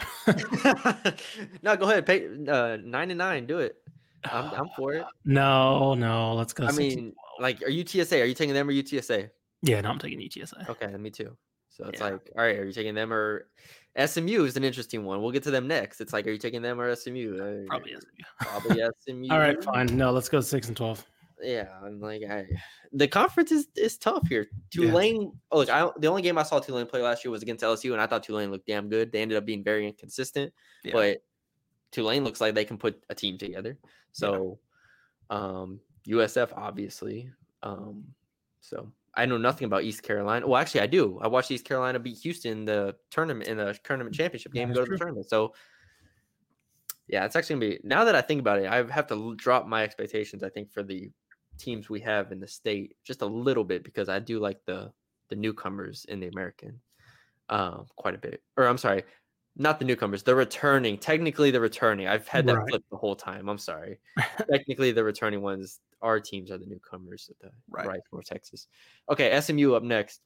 no, 1.61 1.77
go 1.77 1.85
ahead. 1.91 2.07
Pay 2.07 2.25
uh, 2.47 2.77
nine 2.77 3.11
and 3.11 3.19
nine. 3.19 3.45
Do 3.45 3.59
it. 3.59 3.83
I'm 4.31 4.51
I'm 4.53 4.69
for 4.75 4.93
it. 4.93 5.05
No, 5.25 5.93
no, 5.93 6.33
let's 6.33 6.53
go. 6.53 6.65
I 6.65 6.71
16. 6.71 6.87
mean, 7.03 7.13
like, 7.39 7.61
are 7.63 7.69
you 7.69 7.85
TSA? 7.85 8.21
Are 8.21 8.25
you 8.25 8.33
taking 8.33 8.53
them 8.53 8.69
or 8.69 8.71
UTSA? 8.73 9.29
yeah, 9.61 9.81
no, 9.81 9.89
I'm 9.89 9.99
taking 9.99 10.19
UTSA. 10.19 10.69
Okay, 10.69 10.87
me 10.97 11.09
too. 11.09 11.35
So 11.69 11.85
it's 11.87 11.99
Yeah. 11.99 12.11
like, 12.11 12.29
all 12.37 12.43
right, 12.43 12.57
are 12.57 12.65
you 12.65 12.71
taking 12.71 12.95
them 12.95 13.11
or 13.11 13.49
SMU 13.97 14.43
is 14.45 14.55
an 14.57 14.63
interesting 14.63 15.03
one. 15.05 15.21
We'll 15.21 15.31
get 15.31 15.43
to 15.43 15.51
them 15.51 15.67
next. 15.67 15.99
It's 16.01 16.13
like, 16.13 16.27
are 16.27 16.31
you 16.31 16.37
taking 16.37 16.61
them 16.61 16.79
or 16.79 16.93
SMU? 16.95 17.65
Probably 17.67 17.91
SMU. 17.93 18.23
Probably 18.39 18.83
SMU. 18.99 19.27
All 19.31 19.39
right, 19.39 19.61
fine. 19.63 19.87
No, 19.97 20.11
let's 20.11 20.29
go 20.29 20.39
six 20.41 20.67
and 20.67 20.77
twelve. 20.77 21.05
Yeah, 21.41 21.67
I'm 21.83 21.99
like, 21.99 22.21
I, 22.29 22.45
the 22.93 23.07
conference 23.09 23.51
is 23.51 23.67
is 23.75 23.97
tough 23.97 24.25
here. 24.27 24.47
Yeah. 24.73 24.85
Tulane. 24.87 25.31
Oh, 25.51 25.57
look, 25.59 25.69
I 25.69 25.89
the 25.99 26.07
only 26.07 26.21
game 26.21 26.37
I 26.37 26.43
saw 26.43 26.59
Tulane 26.59 26.85
play 26.85 27.01
last 27.01 27.25
year 27.25 27.31
was 27.31 27.41
against 27.41 27.63
LSU, 27.63 27.91
and 27.91 28.01
I 28.01 28.07
thought 28.07 28.23
Tulane 28.23 28.51
looked 28.51 28.67
damn 28.67 28.87
good. 28.87 29.11
They 29.11 29.21
ended 29.21 29.37
up 29.37 29.45
being 29.45 29.63
very 29.63 29.85
inconsistent, 29.87 30.53
Yeah. 30.85 30.93
but 30.93 31.23
Tulane 31.91 32.23
looks 32.23 32.39
like 32.39 32.55
they 32.55 32.65
can 32.65 32.77
put 32.77 33.03
a 33.09 33.15
team 33.15 33.37
together. 33.37 33.77
So, 34.15 34.59
um, 35.29 35.79
USF 36.07 36.49
obviously. 36.55 37.29
Um, 37.63 38.05
so 38.61 38.91
I 39.15 39.25
know 39.25 39.37
nothing 39.37 39.65
about 39.65 39.83
East 39.83 40.03
Carolina. 40.03 40.47
Well, 40.47 40.59
actually, 40.59 40.81
I 40.81 40.87
do. 40.87 41.19
I 41.21 41.27
watched 41.27 41.51
East 41.51 41.65
Carolina 41.65 41.99
beat 41.99 42.17
Houston 42.19 42.51
in 42.51 42.65
the 42.65 42.95
tournament 43.11 43.49
in 43.49 43.57
the 43.57 43.77
tournament 43.83 44.15
championship 44.15 44.53
game. 44.53 44.71
Go 44.71 44.85
to 44.85 44.91
the 44.91 44.97
tournament. 44.97 45.29
So. 45.29 45.53
Yeah, 47.07 47.23
it's 47.23 47.35
actually 47.35 47.57
gonna 47.57 47.71
be. 47.73 47.79
Now 47.83 48.03
that 48.03 48.15
I 48.15 48.21
think 48.21 48.39
about 48.39 48.57
it, 48.57 48.65
I 48.65 48.77
have 48.91 49.05
to 49.07 49.35
drop 49.35 49.67
my 49.67 49.83
expectations. 49.83 50.41
I 50.41 50.49
think 50.49 50.71
for 50.71 50.81
the 50.81 51.11
teams 51.59 51.87
we 51.87 51.99
have 51.99 52.31
in 52.31 52.39
the 52.39 52.47
state 52.47 52.95
just 53.03 53.21
a 53.21 53.25
little 53.25 53.63
bit 53.63 53.83
because 53.83 54.09
I 54.09 54.17
do 54.17 54.39
like 54.39 54.59
the 54.65 54.91
the 55.29 55.35
newcomers 55.35 56.05
in 56.09 56.19
the 56.19 56.27
American 56.27 56.79
um 57.49 57.85
quite 57.95 58.15
a 58.15 58.17
bit. 58.17 58.41
Or 58.57 58.67
I'm 58.67 58.79
sorry, 58.79 59.03
not 59.57 59.79
the 59.79 59.85
newcomers, 59.85 60.23
the 60.23 60.35
returning. 60.35 60.97
Technically 60.97 61.49
the 61.51 61.59
returning. 61.59 62.07
I've 62.07 62.27
had 62.27 62.45
that 62.47 62.57
Right. 62.57 62.69
flip 62.69 62.83
the 62.91 62.97
whole 62.97 63.15
time. 63.15 63.47
I'm 63.47 63.57
sorry. 63.57 63.99
Technically 64.51 64.91
the 64.91 65.03
returning 65.03 65.41
ones 65.41 65.79
our 66.01 66.19
teams 66.19 66.51
are 66.51 66.57
the 66.57 66.65
newcomers 66.65 67.29
at 67.29 67.39
the 67.39 67.51
Right. 67.69 67.87
right 67.87 67.99
North 68.11 68.25
Texas. 68.25 68.67
Okay, 69.09 69.39
SMU 69.39 69.73
up 69.73 69.83
next. 69.83 70.21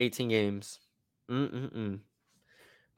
18 0.00 0.28
games. 0.28 0.80
Mm-mm-mm. 1.30 2.00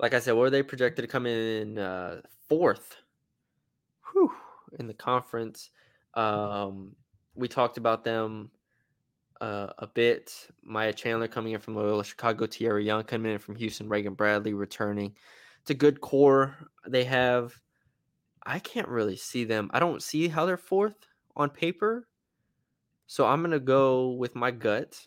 Like 0.01 0.15
I 0.15 0.19
said, 0.19 0.33
what 0.33 0.43
were 0.43 0.51
they 0.51 0.63
projected 0.63 1.05
to 1.05 1.09
come 1.11 1.27
in 1.27 1.79
uh, 1.79 2.23
fourth? 2.49 2.97
Whew, 4.13 4.33
in 4.79 4.87
the 4.87 4.95
conference. 4.95 5.71
Um, 6.15 6.95
we 7.35 7.49
talked 7.49 7.79
about 7.79 8.05
them 8.05 8.51
uh, 9.41 9.69
a 9.79 9.87
bit. 9.87 10.49
Maya 10.63 10.93
Chandler 10.93 11.29
coming 11.29 11.53
in 11.53 11.61
from 11.61 11.77
Loyola 11.77 12.05
Chicago, 12.05 12.47
Tiara 12.47 12.83
Young 12.83 13.05
coming 13.05 13.33
in 13.33 13.39
from 13.39 13.57
Houston, 13.57 13.89
Reagan 13.89 14.15
Bradley 14.15 14.55
returning. 14.55 15.15
It's 15.63 15.71
a 15.71 15.75
good 15.75 16.01
core 16.01 16.57
they 16.87 17.05
have. 17.05 17.55
I 18.45 18.59
can't 18.59 18.89
really 18.89 19.17
see 19.17 19.45
them. 19.45 19.71
I 19.73 19.81
don't 19.81 20.03
see 20.03 20.29
how 20.29 20.47
they're 20.47 20.57
fourth 20.57 21.07
on 21.37 21.51
paper. 21.51 22.09
So 23.07 23.27
I'm 23.27 23.43
gonna 23.43 23.59
go 23.59 24.11
with 24.13 24.35
my 24.35 24.51
gut, 24.51 25.07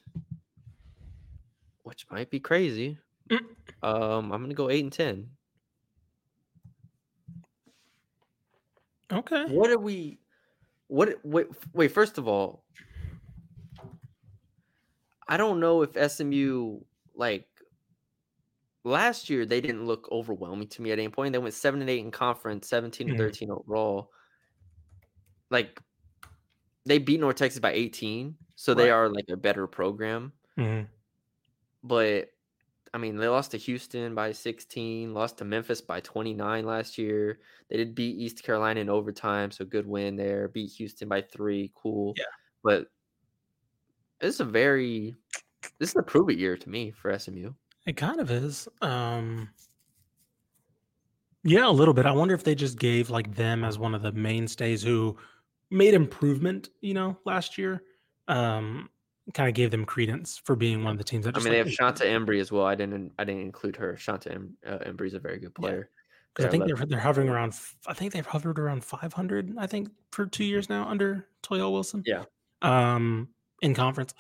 which 1.83 2.05
might 2.09 2.29
be 2.29 2.39
crazy. 2.39 2.97
Um, 3.83 4.31
I'm 4.31 4.41
gonna 4.41 4.53
go 4.53 4.69
eight 4.69 4.83
and 4.83 4.91
ten. 4.91 5.29
Okay. 9.11 9.45
What 9.45 9.69
are 9.71 9.77
we? 9.77 10.19
What? 10.87 11.19
Wait, 11.23 11.47
wait. 11.73 11.91
First 11.91 12.17
of 12.17 12.27
all, 12.27 12.63
I 15.27 15.38
don't 15.38 15.60
know 15.60 15.81
if 15.84 15.95
SMU 15.97 16.81
like 17.15 17.47
last 18.84 19.29
year 19.29 19.45
they 19.45 19.62
didn't 19.62 19.86
look 19.86 20.07
overwhelming 20.12 20.67
to 20.69 20.81
me 20.81 20.91
at 20.91 20.99
any 20.99 21.10
point. 21.10 21.34
They 21.34 21.39
went 21.39 21.53
seven 21.53 21.81
and 21.81 21.89
eight 21.89 21.99
in 21.99 22.12
conference, 22.12 22.67
17 22.67 23.07
to 23.07 23.13
Mhm. 23.13 23.17
13 23.17 23.51
overall. 23.51 24.12
Like 25.49 25.81
they 26.86 26.97
beat 26.99 27.19
North 27.19 27.36
Texas 27.38 27.60
by 27.60 27.71
18, 27.73 28.38
so 28.55 28.73
they 28.73 28.89
are 28.89 29.10
like 29.10 29.25
a 29.29 29.38
better 29.38 29.67
program. 29.67 30.34
Mhm. 30.57 30.88
But 31.84 32.29
I 32.93 32.97
mean, 32.99 33.17
they 33.17 33.27
lost 33.29 33.51
to 33.51 33.57
Houston 33.57 34.15
by 34.15 34.34
16, 34.34 35.13
lost 35.13 35.38
to 35.39 35.45
Memphis 35.45 35.81
by 35.81 36.01
29 36.01 36.65
last 36.65 36.97
year. 36.97 37.39
They 37.69 37.77
did 37.77 37.95
beat 37.95 38.17
East 38.17 38.43
Carolina 38.43 38.81
in 38.81 38.89
overtime, 38.89 39.51
so 39.51 39.65
good 39.65 39.88
win 39.88 40.17
there. 40.17 40.47
Beat 40.49 40.71
Houston 40.73 41.10
by 41.10 41.21
three, 41.21 41.71
cool. 41.75 42.15
Yeah. 42.17 42.25
But 42.63 42.89
this 44.21 44.36
is 44.36 44.39
a 44.41 44.45
very 44.45 45.15
this 45.79 45.89
is 45.89 45.95
a 45.95 46.03
prove 46.03 46.29
it 46.29 46.38
year 46.38 46.55
to 46.57 46.69
me 46.69 46.91
for 46.91 47.17
SMU. 47.17 47.51
It 47.86 47.97
kind 47.97 48.19
of 48.19 48.31
is. 48.31 48.67
Um 48.81 49.49
Yeah, 51.43 51.67
a 51.67 51.71
little 51.71 51.93
bit. 51.93 52.05
I 52.05 52.12
wonder 52.12 52.36
if 52.36 52.43
they 52.43 52.55
just 52.55 52.77
gave 52.79 53.10
like 53.10 53.36
them 53.36 53.63
as 53.63 53.77
one 53.79 53.95
of 53.95 54.01
the 54.01 54.12
mainstays 54.12 54.84
who 54.84 55.17
made 55.69 55.93
improvement, 55.93 56.69
you 56.81 56.93
know, 56.93 57.17
last 57.25 57.57
year. 57.57 57.84
Um 58.27 58.89
kind 59.34 59.47
of 59.47 59.55
gave 59.55 59.71
them 59.71 59.86
credence 59.86 60.38
for 60.43 60.55
being 60.55 60.84
one 60.84 60.91
of 60.91 60.97
the 60.97 61.03
teams 61.03 61.25
that 61.25 61.36
I 61.38 61.39
mean, 61.39 61.51
they 61.51 61.57
have 61.60 61.71
Shanta 61.71 62.03
Embry 62.03 62.39
as 62.41 62.51
well. 62.51 62.65
I 62.65 62.75
didn't 62.75 63.13
I 63.17 63.23
didn't 63.23 63.41
include 63.41 63.75
her. 63.77 63.95
Shanta 63.97 64.31
em, 64.34 64.57
uh, 64.65 64.79
Embry 64.79 65.07
is 65.07 65.13
a 65.13 65.19
very 65.19 65.39
good 65.39 65.53
Yeah. 65.57 65.62
player. 65.69 65.89
because 66.34 66.45
I 66.45 66.49
think 66.49 66.65
they're 66.65 66.86
they're 66.86 66.99
hovering 66.99 67.29
around. 67.29 67.53
I 67.88 67.93
think 67.93 68.13
they've 68.13 68.25
hovered 68.25 68.57
around 68.60 68.84
500. 68.84 69.55
I 69.57 69.67
think 69.67 69.89
for 70.12 70.25
two 70.25 70.43
years 70.45 70.69
now 70.69 70.88
under 70.88 71.27
Toyelle 71.43 71.71
Wilson. 71.71 72.03
Yeah. 72.05 72.23
Um, 72.62 73.29
in 73.62 73.74
conference. 73.74 74.13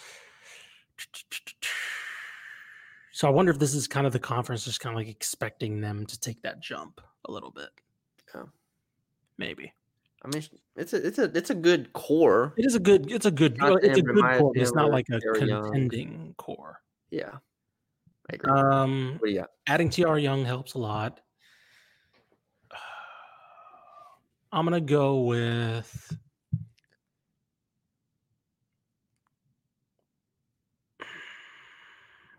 So 3.11 3.27
I 3.27 3.31
wonder 3.31 3.51
if 3.51 3.59
this 3.59 3.75
is 3.75 3.87
kind 3.87 4.07
of 4.07 4.13
the 4.13 4.19
conference 4.19 4.65
just 4.65 4.79
kind 4.79 4.95
of 4.95 4.99
like 4.99 5.09
expecting 5.09 5.81
them 5.81 6.05
to 6.05 6.19
take 6.19 6.41
that 6.43 6.59
jump 6.59 7.01
a 7.25 7.31
little 7.31 7.51
bit. 7.51 7.69
Yeah. 8.33 8.43
Maybe. 9.37 9.73
I 10.23 10.27
mean, 10.27 10.43
it's 10.75 10.93
a 10.93 11.07
it's 11.07 11.17
a 11.17 11.23
it's 11.35 11.49
a 11.49 11.55
good 11.55 11.93
core. 11.93 12.53
It 12.57 12.65
is 12.65 12.75
a 12.75 12.79
good 12.79 13.11
it's 13.11 13.25
a 13.25 13.31
good 13.31 13.57
it's 13.59 13.97
a 13.97 14.01
good 14.01 14.23
core, 14.37 14.51
it's 14.55 14.73
not 14.73 14.91
like 14.91 15.07
a 15.11 15.19
very 15.19 15.49
young. 15.49 15.63
contending 15.63 16.35
core. 16.37 16.81
Yeah, 17.09 17.37
I 18.31 18.35
agree. 18.35 18.51
Um 18.51 19.17
what 19.19 19.27
do 19.27 19.33
you 19.33 19.39
got? 19.39 19.49
adding 19.67 19.89
TR 19.89 20.17
Young 20.17 20.45
helps 20.45 20.75
a 20.75 20.77
lot. 20.77 21.21
I'm 24.51 24.65
gonna 24.65 24.79
go 24.79 25.21
with 25.21 26.15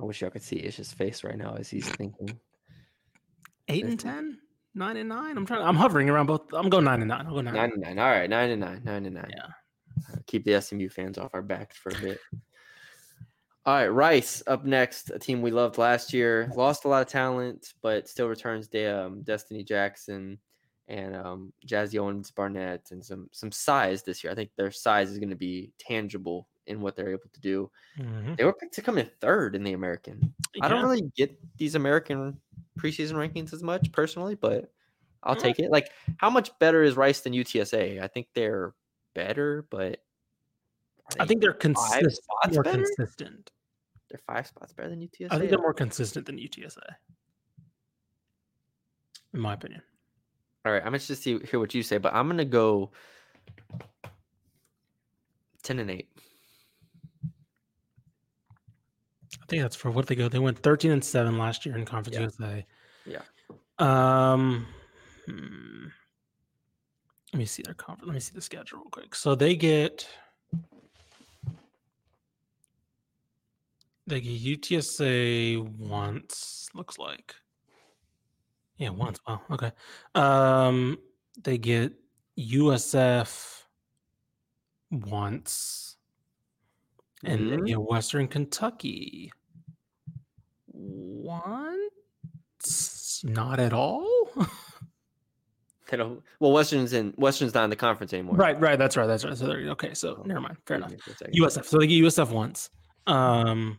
I 0.03 0.05
wish 0.05 0.21
y'all 0.21 0.31
could 0.31 0.43
see 0.43 0.57
Ish's 0.57 0.93
face 0.93 1.23
right 1.23 1.39
now 1.39 1.55
as 1.55 1.71
he's 1.71 1.89
thinking. 1.89 2.37
eight 3.69 3.85
and 3.85 3.99
ten, 4.01 4.39
nine 4.75 4.97
and 4.97 5.09
nine. 5.09 5.37
I'm 5.37 5.47
trying. 5.47 5.63
I'm 5.63 5.77
hovering 5.77 6.11
around 6.11 6.27
both. 6.27 6.53
I'm 6.53 6.69
going 6.69 6.85
nine 6.85 7.01
and 7.03 7.09
nine. 7.09 7.25
I'll 7.25 7.35
go 7.35 7.41
nine. 7.41 7.55
Nine 7.55 7.71
and 7.73 7.83
nine. 7.83 7.99
All 8.01 8.11
right, 8.11 8.29
nine 8.29 8.51
and 8.51 8.61
nine. 8.61 8.83
Nine 8.85 9.07
and 9.07 9.15
nine. 9.15 9.31
Yeah. 9.31 9.47
Uh, 10.13 10.17
Keep 10.27 10.45
the 10.45 10.61
SMU 10.61 10.89
fans 10.89 11.19
off 11.19 11.31
our 11.35 11.43
backs 11.43 11.77
for 11.77 11.91
a 11.91 12.01
bit. 12.01 12.19
All 13.65 13.75
right, 13.75 13.87
Rice 13.87 14.43
up 14.49 14.65
next, 14.65 15.11
a 15.11 15.21
team 15.21 15.41
we 15.41 15.53
loved 15.53 15.79
last 15.79 16.13
year. 16.13 16.51
Lost 16.57 16.85
a 16.85 16.89
lot 16.89 17.03
of 17.03 17.09
talent, 17.09 17.75
but 17.81 18.09
still 18.09 18.29
returns 18.29 18.67
De- 18.67 18.87
um, 18.89 19.23
Destiny 19.23 19.63
Jackson 19.63 20.37
and 20.89 21.15
um, 21.15 21.53
Jazzy 21.65 22.01
Owens 22.01 22.33
Barnett 22.33 22.89
and 22.91 23.05
some 23.05 23.29
some 23.31 23.53
size 23.53 24.03
this 24.03 24.25
year. 24.25 24.33
I 24.33 24.35
think 24.35 24.51
their 24.57 24.73
size 24.73 25.13
is 25.13 25.19
going 25.19 25.31
to 25.31 25.37
be 25.37 25.71
tangible 25.79 26.49
in 26.67 26.81
what 26.81 26.97
they're 26.97 27.11
able 27.11 27.29
to 27.33 27.41
do. 27.41 27.71
Mhm. 27.99 28.37
They 28.37 28.45
were 28.45 28.53
picked 28.53 28.75
to 28.75 28.83
come 28.83 28.99
in 28.99 29.11
third 29.21 29.55
in 29.55 29.63
the 29.65 29.73
American. 29.73 30.35
I 30.61 30.69
don't 30.69 30.83
really 30.83 31.11
get 31.17 31.37
these 31.57 31.75
American 31.75 32.41
preseason 32.79 33.13
rankings 33.15 33.53
as 33.53 33.63
much 33.63 33.91
personally, 33.93 34.35
but 34.35 34.73
I'll 35.23 35.37
Mm. 35.37 35.41
take 35.41 35.59
it. 35.59 35.71
Like, 35.71 35.91
how 36.19 36.31
much 36.31 36.57
better 36.59 36.83
is 36.83 36.97
Rice 36.97 37.21
than 37.21 37.33
UTSA? 37.33 38.01
I 38.01 38.07
think 38.09 38.29
they're 38.35 38.75
better, 39.15 39.63
but 39.71 40.03
I 41.19 41.27
think 41.27 41.41
they're 41.43 41.53
consistent. 41.53 42.13
spots 42.13 42.55
More 42.55 42.63
better. 42.63 42.79
consistent. 42.85 43.53
They're 44.09 44.21
five 44.27 44.47
spots 44.47 44.73
better 44.73 44.89
than 44.91 45.01
UTSA. 45.01 45.33
I 45.35 45.39
think 45.39 45.51
they're 45.51 45.59
more 45.59 45.75
consistent 45.75 46.27
than 46.27 46.39
UTSA. 46.39 46.97
In 49.35 49.41
my 49.41 49.55
opinion. 49.55 49.83
All 50.65 50.73
right, 50.73 50.81
I'm 50.83 50.95
interested 50.95 51.17
to 51.17 51.23
see 51.23 51.39
hear 51.47 51.59
what 51.59 51.75
you 51.75 51.83
say, 51.83 51.99
but 51.99 52.15
I'm 52.15 52.29
gonna 52.29 52.45
go 52.45 52.93
ten 55.63 55.79
and 55.79 55.91
eight. 55.91 56.09
I 59.41 59.42
think 59.53 59.63
that's 59.63 59.77
for 59.77 59.91
what 59.91 60.07
they 60.07 60.15
go. 60.15 60.29
They 60.31 60.39
went 60.39 60.59
13 60.59 60.91
and 60.93 61.05
7 61.05 61.37
last 61.37 61.67
year 61.67 61.77
in 61.77 61.85
Conference 61.85 62.17
Yeah. 62.17 62.23
USA. 62.23 62.67
Yeah. 63.05 63.23
Um 63.79 64.67
hmm. 65.27 65.87
let 67.33 67.39
me 67.39 67.45
see 67.45 67.63
their 67.63 67.75
conference. 67.75 68.07
Let 68.07 68.15
me 68.15 68.21
see 68.21 68.35
the 68.35 68.41
schedule 68.41 68.79
real 68.79 68.91
quick. 68.91 69.15
So 69.15 69.35
they 69.35 69.55
get 69.55 70.09
they 74.07 74.21
get 74.23 74.41
UTSA 74.43 75.59
once, 75.79 76.69
looks 76.75 76.97
like. 76.99 77.35
Yeah, 78.79 78.91
once. 78.91 79.19
Wow. 79.29 79.43
Okay. 79.51 79.73
Um 80.15 80.99
they 81.43 81.59
get 81.59 81.93
USF 82.39 83.65
once. 84.91 85.97
And 87.25 87.41
Mhm. 87.41 87.67
get 87.67 87.81
Western 87.81 88.29
Kentucky 88.29 89.31
once. 90.83 93.23
Not 93.25 93.61
at 93.61 93.73
all. 93.73 94.07
They 95.89 95.99
don't. 95.99 96.23
Well, 96.41 96.53
Western's 96.53 96.95
in 96.95 97.13
Western's 97.19 97.53
not 97.53 97.65
in 97.65 97.71
the 97.71 97.77
conference 97.77 98.15
anymore. 98.15 98.37
right, 98.37 98.59
right. 98.59 98.79
That's 98.79 98.97
right. 98.97 99.07
That's 99.07 99.27
right. 99.27 99.37
So 99.37 99.47
there. 99.47 99.59
Okay. 99.73 99.93
So 99.93 100.23
never 100.25 100.41
mind. 100.41 100.57
Fair 100.65 100.79
enough. 100.79 100.91
me 100.91 100.97
a 101.07 101.11
second. 101.11 101.35
USF. 101.35 101.67
So 101.67 101.79
they 101.79 101.87
get 101.87 102.03
USF 102.03 102.31
once. 102.31 102.71
Um. 103.07 103.77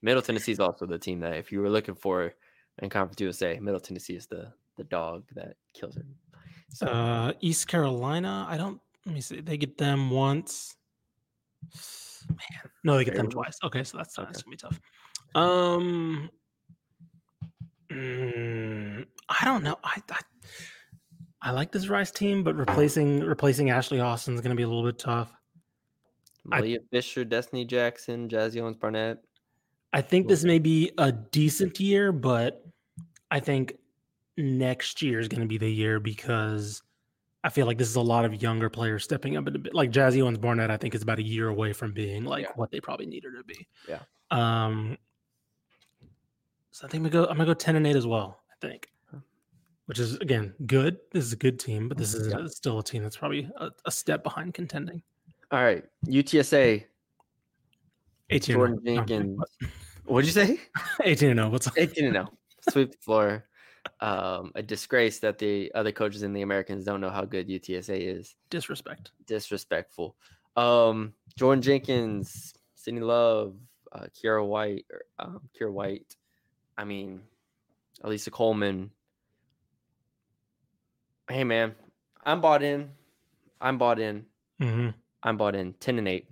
Middle 0.00 0.22
Tennessee 0.22 0.52
is 0.52 0.60
also 0.60 0.86
the 0.86 0.96
team 0.96 1.18
that 1.20 1.34
if 1.38 1.50
you 1.50 1.60
were 1.60 1.68
looking 1.68 1.96
for 1.96 2.32
in 2.80 2.88
Conference 2.88 3.20
USA, 3.20 3.58
Middle 3.58 3.80
Tennessee 3.80 4.14
is 4.14 4.28
the 4.28 4.52
the 4.76 4.84
dog 4.84 5.24
that 5.34 5.56
kills 5.74 5.96
it. 5.96 6.04
So 6.68 6.86
Uh. 6.86 7.32
East 7.40 7.66
Carolina. 7.66 8.46
I 8.48 8.56
don't. 8.56 8.80
Let 9.06 9.16
me 9.16 9.20
see. 9.20 9.40
They 9.40 9.56
get 9.56 9.76
them 9.76 10.08
once. 10.08 10.76
Man, 12.28 12.70
no, 12.84 12.96
they 12.96 13.04
get 13.04 13.16
them 13.16 13.28
twice. 13.28 13.58
Okay, 13.64 13.82
so 13.82 13.98
that's, 13.98 14.14
that's 14.14 14.42
gonna 14.42 14.52
be 14.52 14.56
tough. 14.56 14.80
Um. 15.34 16.30
mm, 17.90 19.04
I 19.28 19.44
don't 19.44 19.62
know. 19.62 19.76
I, 19.84 20.02
I 20.10 20.20
I 21.40 21.50
like 21.52 21.70
this 21.72 21.88
Rice 21.88 22.10
team, 22.10 22.42
but 22.42 22.54
replacing 22.56 23.20
replacing 23.20 23.70
Ashley 23.70 24.00
Austin 24.00 24.34
is 24.34 24.40
gonna 24.40 24.54
be 24.54 24.62
a 24.64 24.68
little 24.68 24.84
bit 24.84 24.98
tough. 24.98 25.32
I- 26.50 26.60
Malia 26.60 26.78
Fisher, 26.90 27.24
Destiny 27.24 27.64
Jackson, 27.64 28.28
Jazzy 28.28 28.60
Owens 28.60 28.76
Barnett. 28.76 29.18
I 29.92 30.00
think 30.02 30.28
this 30.28 30.44
may 30.44 30.58
be 30.58 30.90
a 30.98 31.12
decent 31.12 31.78
year, 31.80 32.12
but 32.12 32.64
I 33.30 33.40
think 33.40 33.74
next 34.36 35.00
year 35.02 35.18
is 35.18 35.28
going 35.28 35.40
to 35.40 35.46
be 35.46 35.58
the 35.58 35.68
year 35.68 35.98
because 36.00 36.82
I 37.44 37.48
feel 37.50 37.66
like 37.66 37.78
this 37.78 37.88
is 37.88 37.96
a 37.96 38.00
lot 38.00 38.24
of 38.26 38.42
younger 38.42 38.68
players 38.70 39.04
stepping 39.04 39.36
up 39.36 39.46
a 39.46 39.50
bit. 39.50 39.74
Like 39.74 39.90
Jazzy 39.90 40.22
Owens 40.22 40.38
Barnett, 40.38 40.70
I 40.70 40.76
think 40.76 40.94
is 40.94 41.02
about 41.02 41.18
a 41.18 41.22
year 41.22 41.48
away 41.48 41.72
from 41.72 41.92
being 41.92 42.24
like 42.24 42.44
Yeah. 42.44 42.52
what 42.56 42.70
they 42.70 42.80
probably 42.80 43.06
need 43.06 43.24
her 43.24 43.32
to 43.32 43.44
be. 43.44 43.66
Yeah. 43.88 44.00
Um. 44.30 44.96
So 46.78 46.86
I 46.86 46.90
think 46.90 47.02
we 47.02 47.10
go. 47.10 47.22
I'm 47.24 47.36
gonna 47.36 47.44
go 47.44 47.54
ten 47.54 47.74
and 47.74 47.84
eight 47.88 47.96
as 47.96 48.06
well. 48.06 48.38
I 48.52 48.54
think, 48.64 48.88
which 49.86 49.98
is 49.98 50.14
again 50.18 50.54
good. 50.64 50.98
This 51.10 51.24
is 51.24 51.32
a 51.32 51.36
good 51.36 51.58
team, 51.58 51.88
but 51.88 51.98
this 51.98 52.14
is 52.14 52.28
Yeah. 52.32 52.46
still 52.46 52.78
a 52.78 52.84
team 52.84 53.02
that's 53.02 53.16
probably 53.16 53.50
a, 53.56 53.70
a 53.84 53.90
step 53.90 54.22
behind 54.22 54.54
contending. 54.54 55.02
All 55.50 55.60
right, 55.60 55.84
UTSA, 56.06 56.84
18 58.30 58.54
Jordan 58.54 58.76
and 58.76 58.84
0. 58.86 58.94
No, 58.94 59.04
Jenkins. 59.06 59.38
what? 59.38 59.48
What'd 60.04 60.26
you 60.26 60.32
say? 60.32 60.60
18 61.02 61.30
and 61.30 61.38
0. 61.40 61.48
What's 61.50 61.66
up? 61.66 61.74
18 61.76 62.04
and 62.04 62.14
0. 62.14 62.28
Sweep 62.70 62.92
the 62.92 62.98
floor. 62.98 63.48
Um, 63.98 64.52
a 64.54 64.62
disgrace 64.62 65.18
that 65.18 65.38
the 65.38 65.72
other 65.74 65.90
coaches 65.90 66.22
in 66.22 66.32
the 66.32 66.42
Americans 66.42 66.84
don't 66.84 67.00
know 67.00 67.10
how 67.10 67.24
good 67.24 67.48
UTSA 67.48 67.98
is. 68.18 68.36
Disrespect. 68.50 69.10
Disrespectful. 69.26 70.14
Um, 70.56 71.12
Jordan 71.36 71.60
Jenkins, 71.60 72.54
Sydney 72.76 73.00
Love, 73.00 73.56
uh, 73.90 74.06
Kiara 74.14 74.46
White, 74.46 74.86
or, 74.92 75.02
um, 75.18 75.40
Kiara 75.58 75.72
White. 75.72 76.14
I 76.78 76.84
mean, 76.84 77.20
Elisa 78.02 78.30
Coleman. 78.30 78.90
Hey 81.28 81.44
man, 81.44 81.74
I'm 82.24 82.40
bought 82.40 82.62
in. 82.62 82.88
I'm 83.60 83.76
bought 83.76 83.98
in. 83.98 84.24
hmm 84.60 84.88
I'm 85.22 85.36
bought 85.36 85.54
in. 85.56 85.74
10 85.74 85.98
and 85.98 86.08
8. 86.08 86.26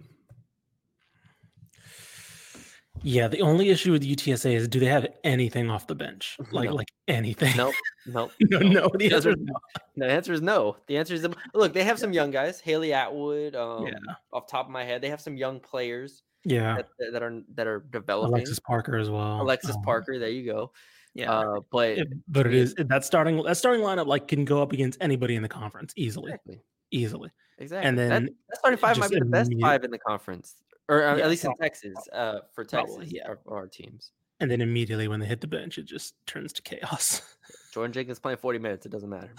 Yeah, 3.02 3.28
the 3.28 3.42
only 3.42 3.68
issue 3.70 3.92
with 3.92 4.02
UTSA 4.02 4.54
is 4.54 4.68
do 4.68 4.80
they 4.80 4.86
have 4.86 5.06
anything 5.22 5.68
off 5.70 5.86
the 5.86 5.94
bench? 5.94 6.38
Like 6.52 6.70
No. 6.70 6.76
like 6.76 6.88
anything? 7.08 7.54
Nope. 7.56 7.74
Nope. 8.06 8.30
no, 8.40 8.58
no. 8.60 8.88
The 8.96 9.08
Doesn't- 9.08 9.32
answer 9.32 9.32
is 9.32 9.36
no. 9.42 9.96
The 9.96 10.06
answer 10.10 10.32
is 10.32 10.40
no. 10.42 10.76
The 10.86 10.96
answer 10.96 11.14
is 11.14 11.26
look. 11.54 11.72
They 11.72 11.84
have 11.84 11.98
some 11.98 12.12
young 12.12 12.30
guys. 12.30 12.60
Haley 12.60 12.92
Atwood. 12.92 13.54
Um, 13.54 13.86
Yeah. 13.86 13.92
Off 14.32 14.46
top 14.46 14.66
of 14.66 14.72
my 14.72 14.84
head, 14.84 15.02
they 15.02 15.10
have 15.10 15.20
some 15.20 15.36
young 15.36 15.60
players 15.60 16.22
Yeah. 16.48 16.76
that, 16.76 16.88
that 17.12 17.22
are 17.22 17.42
that 17.54 17.66
are 17.66 17.80
developing. 17.90 18.34
Alexis 18.34 18.58
Parker 18.60 18.96
as 18.96 19.10
well. 19.10 19.42
Alexis 19.42 19.74
Um, 19.76 19.82
Parker. 19.82 20.18
There 20.18 20.28
you 20.28 20.44
go. 20.50 20.72
Yeah. 21.14 21.32
Uh, 21.32 21.60
but 21.72 21.98
it- 21.98 22.08
but 22.28 22.46
it 22.46 22.54
is 22.54 22.74
that 22.76 23.04
starting 23.04 23.42
that 23.42 23.56
starting 23.56 23.82
lineup 23.82 24.06
like 24.06 24.28
can 24.28 24.44
go 24.44 24.62
up 24.62 24.72
against 24.72 24.98
anybody 25.00 25.34
in 25.34 25.42
the 25.42 25.48
conference 25.48 25.92
easily, 25.96 26.30
exactly, 26.32 26.60
easily. 26.90 27.30
exactly. 27.58 27.88
And 27.88 27.98
then 27.98 28.24
that 28.48 28.58
starting 28.58 28.78
five 28.78 28.98
might 28.98 29.10
be 29.10 29.18
the 29.18 29.24
best 29.24 29.50
five 29.60 29.82
in 29.84 29.90
the 29.90 29.98
conference, 29.98 30.54
or 30.88 31.02
uh, 31.04 31.16
Yeah, 31.16 31.24
at 31.24 31.30
least 31.30 31.44
in 31.44 31.50
prob- 31.52 31.58
Texas. 31.60 31.94
Uh, 32.12 32.40
for 32.54 32.64
Texas, 32.64 32.96
probably, 32.96 33.08
yeah. 33.16 33.28
our, 33.28 33.38
our 33.48 33.66
teams. 33.66 34.12
And 34.40 34.50
then 34.50 34.60
immediately 34.60 35.08
when 35.08 35.18
they 35.18 35.24
hit 35.26 35.40
the 35.40 35.46
bench, 35.46 35.78
it 35.78 35.84
just 35.86 36.14
turns 36.26 36.52
to 36.52 36.62
chaos. 36.62 37.22
Jordan 37.72 37.92
Jenkins 37.94 38.18
playing 38.18 38.36
forty 38.38 38.58
minutes. 38.58 38.84
It 38.84 38.92
doesn't 38.92 39.08
matter. 39.08 39.32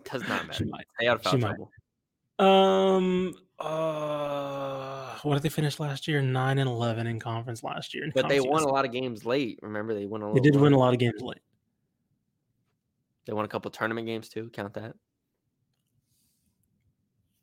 It 0.00 0.04
does 0.10 0.26
not 0.28 0.40
she 0.54 0.64
matter. 0.64 0.66
might. 0.66 0.86
Stay 0.98 1.06
out 1.06 1.24
of 1.24 1.30
she 1.32 1.40
foul 1.40 1.70
might. 2.38 2.96
Um. 2.96 3.34
Uh. 3.58 5.14
What 5.22 5.34
did 5.34 5.42
they 5.42 5.48
finish 5.48 5.80
last 5.80 6.06
year? 6.06 6.20
Nine 6.20 6.58
and 6.58 6.68
eleven 6.68 7.06
in 7.06 7.18
conference 7.18 7.62
last 7.62 7.94
year. 7.94 8.10
But 8.14 8.28
they 8.28 8.40
won 8.40 8.62
a 8.62 8.68
lot 8.68 8.84
of 8.84 8.92
games 8.92 9.24
late. 9.24 9.58
Remember, 9.62 9.94
they 9.94 10.06
won 10.06 10.22
a 10.22 10.34
They 10.34 10.40
did 10.40 10.56
win 10.56 10.72
a 10.72 10.78
lot 10.78 10.92
of 10.92 10.98
games 10.98 11.20
late. 11.20 11.40
They 13.26 13.32
won 13.32 13.44
a 13.44 13.48
couple 13.48 13.70
tournament 13.70 14.06
games 14.06 14.28
too. 14.28 14.50
Count 14.52 14.74
that. 14.74 14.94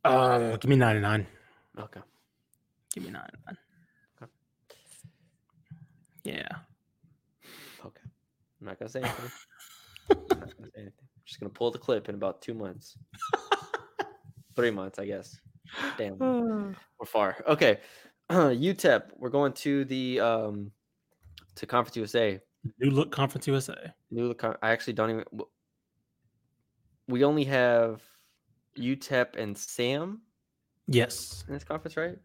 Uh, 0.04 0.58
give 0.58 0.70
me 0.70 0.76
nine 0.76 0.96
and 0.96 1.04
nine. 1.04 1.28
Okay. 1.80 2.02
Give 2.94 3.04
me 3.04 3.12
nine 3.12 3.30
and 3.34 3.42
nine. 3.48 3.58
Okay. 4.24 4.32
Yeah. 6.24 6.50
Okay. 7.86 8.02
I'm 8.60 8.68
not 8.68 8.80
gonna 8.80 8.90
say 8.90 9.02
anything. 9.02 9.32
I'm 10.12 10.18
not 10.18 10.58
gonna 10.58 10.72
say 10.72 10.82
anything. 10.82 10.94
I'm 11.00 11.24
just 11.26 11.40
gonna 11.40 11.50
pull 11.50 11.72
the 11.72 11.80
clip 11.80 12.10
in 12.10 12.16
about 12.16 12.42
two 12.42 12.54
months. 12.54 12.98
Three 14.56 14.72
months, 14.72 15.00
I 15.00 15.06
guess. 15.06 15.40
Damn, 15.98 16.18
we're 16.20 17.06
far. 17.06 17.44
Okay. 17.48 17.80
UTEP. 18.30 19.04
We're 19.18 19.30
going 19.30 19.54
to 19.54 19.86
the 19.86 20.20
um 20.20 20.72
to 21.56 21.66
Conference 21.66 21.96
USA. 21.98 22.40
New 22.80 22.92
look 22.92 23.12
Conference 23.12 23.48
USA. 23.48 23.94
New 24.12 24.28
look. 24.30 24.40
con- 24.40 24.58
I 24.62 24.72
actually 24.72 24.94
don't 24.94 25.10
even. 25.10 25.24
We 27.08 27.24
only 27.24 27.44
have 27.46 28.02
UTEP 28.78 29.36
and 29.38 29.58
Sam 29.58 30.22
Yes. 30.88 31.44
in 31.48 31.54
this 31.54 31.64
conference, 31.64 31.98
right? 31.98 32.18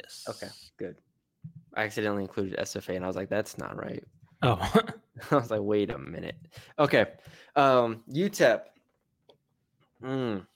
Yes. 0.00 0.24
Okay, 0.28 0.48
good. 0.78 0.96
I 1.74 1.84
accidentally 1.84 2.22
included 2.22 2.58
SFA, 2.58 2.96
and 2.96 3.04
I 3.04 3.06
was 3.08 3.16
like, 3.16 3.28
"That's 3.28 3.58
not 3.58 3.76
right." 3.76 4.04
Oh, 4.42 4.58
I 5.30 5.34
was 5.36 5.50
like, 5.50 5.60
"Wait 5.62 5.90
a 5.90 5.98
minute." 5.98 6.36
Okay, 6.78 7.06
um, 7.56 8.02
UTEP. 8.10 8.62
Mm, 10.02 10.46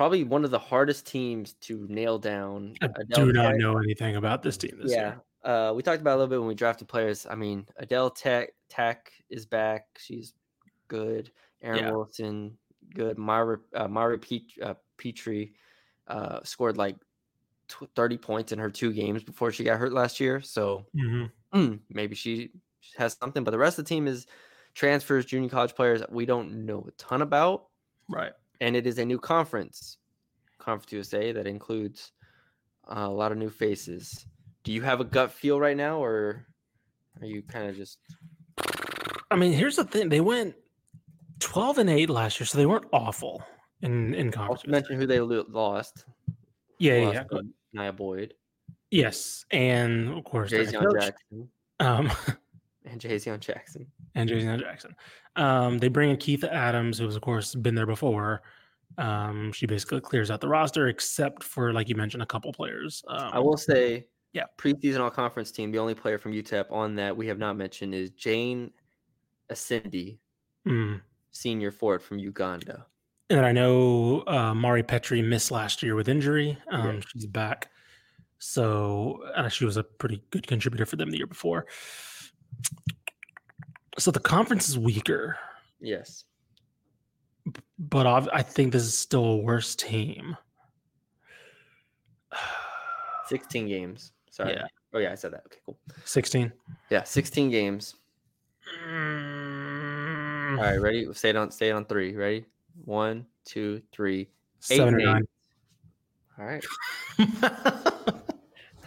probably 0.00 0.24
one 0.24 0.46
of 0.46 0.50
the 0.50 0.58
hardest 0.58 1.06
teams 1.06 1.52
to 1.60 1.86
nail 1.90 2.18
down. 2.18 2.74
I 2.80 2.86
Adele 2.86 3.26
do 3.26 3.32
not 3.34 3.50
Tech- 3.50 3.60
know 3.60 3.76
anything 3.76 4.16
about 4.16 4.42
this 4.42 4.56
team 4.56 4.78
this 4.82 4.92
yeah. 4.92 4.98
year. 5.08 5.20
Uh, 5.44 5.74
we 5.76 5.82
talked 5.82 6.00
about 6.00 6.12
a 6.14 6.16
little 6.16 6.26
bit 6.30 6.38
when 6.38 6.48
we 6.48 6.54
drafted 6.54 6.88
players. 6.88 7.26
I 7.28 7.34
mean, 7.34 7.66
Adele 7.76 8.08
Tech 8.10 8.48
Tech 8.70 9.12
is 9.28 9.44
back. 9.44 9.84
She's 9.98 10.32
good. 10.88 11.30
Aaron 11.60 11.80
Yeah. 11.84 11.90
Wilson, 11.90 12.56
good. 12.94 13.18
Myra 13.18 13.58
uh, 13.74 13.88
Myra 13.88 14.16
Pet- 14.18 14.40
uh, 14.62 14.74
Petrie 14.96 15.52
uh, 16.08 16.40
scored 16.44 16.78
like 16.78 16.96
tw- 17.68 17.90
30 17.94 18.16
points 18.16 18.52
in 18.52 18.58
her 18.58 18.70
two 18.70 18.94
games 18.94 19.22
before 19.22 19.52
she 19.52 19.64
got 19.64 19.78
hurt 19.78 19.92
last 19.92 20.18
year. 20.18 20.40
So 20.40 20.86
Mhm. 20.96 21.30
mm, 21.54 21.78
maybe 21.90 22.14
she 22.14 22.52
has 22.96 23.18
something. 23.20 23.44
But 23.44 23.50
the 23.50 23.58
rest 23.58 23.78
of 23.78 23.84
the 23.84 23.88
team 23.90 24.08
is 24.08 24.26
transfers, 24.72 25.26
junior 25.26 25.50
college 25.50 25.74
players 25.74 26.00
we 26.08 26.24
don't 26.24 26.64
know 26.64 26.86
a 26.88 26.90
ton 26.92 27.20
about. 27.20 27.66
Right. 28.08 28.32
And 28.60 28.76
it 28.76 28.86
is 28.86 28.98
a 28.98 29.04
new 29.04 29.18
conference, 29.18 29.98
Conference 30.58 30.92
USA, 30.92 31.32
that 31.32 31.46
includes 31.46 32.12
uh, 32.88 33.06
a 33.06 33.10
lot 33.10 33.32
of 33.32 33.38
new 33.38 33.50
faces. 33.50 34.26
Do 34.64 34.72
you 34.72 34.82
have 34.82 35.00
a 35.00 35.04
gut 35.04 35.32
feel 35.32 35.58
right 35.58 35.76
now, 35.76 36.02
or 36.02 36.46
are 37.20 37.26
you 37.26 37.42
kind 37.42 37.68
of 37.68 37.76
just 37.76 37.98
I 39.30 39.36
mean, 39.36 39.52
here's 39.52 39.76
the 39.76 39.84
thing: 39.84 40.08
they 40.08 40.20
went 40.20 40.54
twelve 41.38 41.78
and 41.78 41.88
eight 41.88 42.10
last 42.10 42.40
year, 42.40 42.46
so 42.46 42.58
they 42.58 42.66
weren't 42.66 42.86
awful 42.92 43.42
in 43.82 44.14
in 44.14 44.30
conference. 44.30 44.60
also 44.62 44.70
mention 44.70 44.96
who 44.96 45.06
they 45.06 45.20
lo- 45.20 45.46
lost? 45.48 46.04
yeah, 46.78 46.94
yeah, 46.94 47.06
lost 47.06 47.28
yeah. 47.32 47.40
Nia 47.72 47.92
Boyd, 47.92 48.34
Yes, 48.90 49.44
and 49.52 50.12
of 50.18 50.24
course, 50.24 50.50
Jackson, 50.50 51.48
um, 51.78 52.10
and 52.84 53.00
Jayzion 53.00 53.40
Jackson. 53.40 53.86
and 54.14 54.28
Jayzion 54.28 54.60
Jackson. 54.60 54.94
Um, 55.36 55.78
they 55.78 55.88
bring 55.88 56.10
in 56.10 56.16
Keitha 56.16 56.50
Adams, 56.50 56.98
who's 56.98 57.16
of 57.16 57.22
course 57.22 57.54
been 57.54 57.74
there 57.74 57.86
before. 57.86 58.42
Um, 58.98 59.52
she 59.52 59.66
basically 59.66 60.00
clears 60.00 60.30
out 60.30 60.40
the 60.40 60.48
roster, 60.48 60.88
except 60.88 61.44
for 61.44 61.72
like 61.72 61.88
you 61.88 61.94
mentioned, 61.94 62.22
a 62.22 62.26
couple 62.26 62.52
players. 62.52 63.02
Um, 63.08 63.30
I 63.32 63.38
will 63.38 63.56
say, 63.56 64.06
yeah. 64.32 64.44
preseason 64.58 65.00
all 65.00 65.10
conference 65.10 65.50
team. 65.50 65.70
The 65.70 65.78
only 65.78 65.94
player 65.94 66.18
from 66.18 66.32
UTEP 66.32 66.70
on 66.70 66.94
that 66.96 67.16
we 67.16 67.26
have 67.28 67.38
not 67.38 67.56
mentioned 67.56 67.94
is 67.94 68.10
Jane 68.10 68.70
Ascendi, 69.50 70.18
mm. 70.66 71.00
senior 71.30 71.70
forward 71.70 72.02
from 72.02 72.18
Uganda. 72.18 72.86
And 73.28 73.38
then 73.38 73.44
I 73.44 73.52
know 73.52 74.24
uh, 74.26 74.54
Mari 74.54 74.82
Petri 74.82 75.22
missed 75.22 75.52
last 75.52 75.82
year 75.82 75.94
with 75.94 76.08
injury. 76.08 76.58
Um, 76.70 76.96
Yeah. 76.96 77.00
She's 77.12 77.26
back. 77.26 77.70
So 78.38 79.22
uh, 79.36 79.48
she 79.48 79.64
was 79.64 79.76
a 79.76 79.84
pretty 79.84 80.22
good 80.30 80.46
contributor 80.46 80.86
for 80.86 80.96
them 80.96 81.10
the 81.10 81.18
year 81.18 81.26
before. 81.26 81.66
So 83.98 84.10
the 84.10 84.20
conference 84.20 84.68
is 84.68 84.78
weaker, 84.78 85.36
Yes. 85.80 86.24
but 87.78 88.06
ov- 88.06 88.28
I 88.32 88.42
think 88.42 88.72
this 88.72 88.82
is 88.84 88.96
still 88.96 89.24
a 89.24 89.36
worse 89.36 89.74
team. 89.74 90.36
16 93.26 93.66
games. 93.68 94.12
Sorry. 94.30 94.52
Yeah. 94.54 94.66
Oh 94.94 94.98
yeah, 94.98 95.12
I 95.12 95.14
said 95.14 95.32
that. 95.32 95.42
Okay, 95.46 95.58
cool. 95.66 95.78
16. 96.04 96.52
Yeah, 96.90 97.04
16 97.04 97.50
games. 97.50 97.94
Mm, 98.88 100.58
All 100.58 100.64
right, 100.64 100.80
ready? 100.80 101.12
Stay 101.14 101.30
it 101.30 101.36
on 101.36 101.50
stay 101.50 101.70
on 101.70 101.84
three. 101.84 102.14
Ready? 102.16 102.44
One, 102.84 103.26
two, 103.44 103.82
three. 103.92 104.20
eight 104.22 104.28
Seven 104.60 104.94
or 104.94 104.98
nine. 104.98 105.26
All 106.38 106.44
right. 106.46 106.64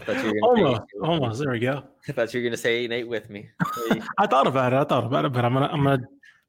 thought 0.04 0.18
you 0.18 0.24
were 0.26 0.32
say 0.32 0.40
almost, 0.42 0.82
eight 0.82 0.82
with 0.94 1.02
me. 1.04 1.08
almost. 1.10 1.40
There 1.42 1.52
we 1.52 1.60
go. 1.60 1.84
I 2.08 2.12
thought 2.12 2.34
you 2.34 2.40
were 2.42 2.44
gonna 2.46 2.58
say 2.58 2.76
eight 2.76 2.86
and 2.86 2.94
eight 2.94 3.08
with 3.08 3.30
me. 3.30 3.50
I 4.18 4.28
thought 4.28 4.48
about 4.48 4.74
it. 4.74 4.78
I 4.78 4.84
thought 4.84 5.06
about 5.06 5.26
it, 5.26 5.34
but 5.34 5.44
I'm 5.46 5.54
gonna 5.54 5.68
I'm 5.68 5.84
gonna 5.84 6.04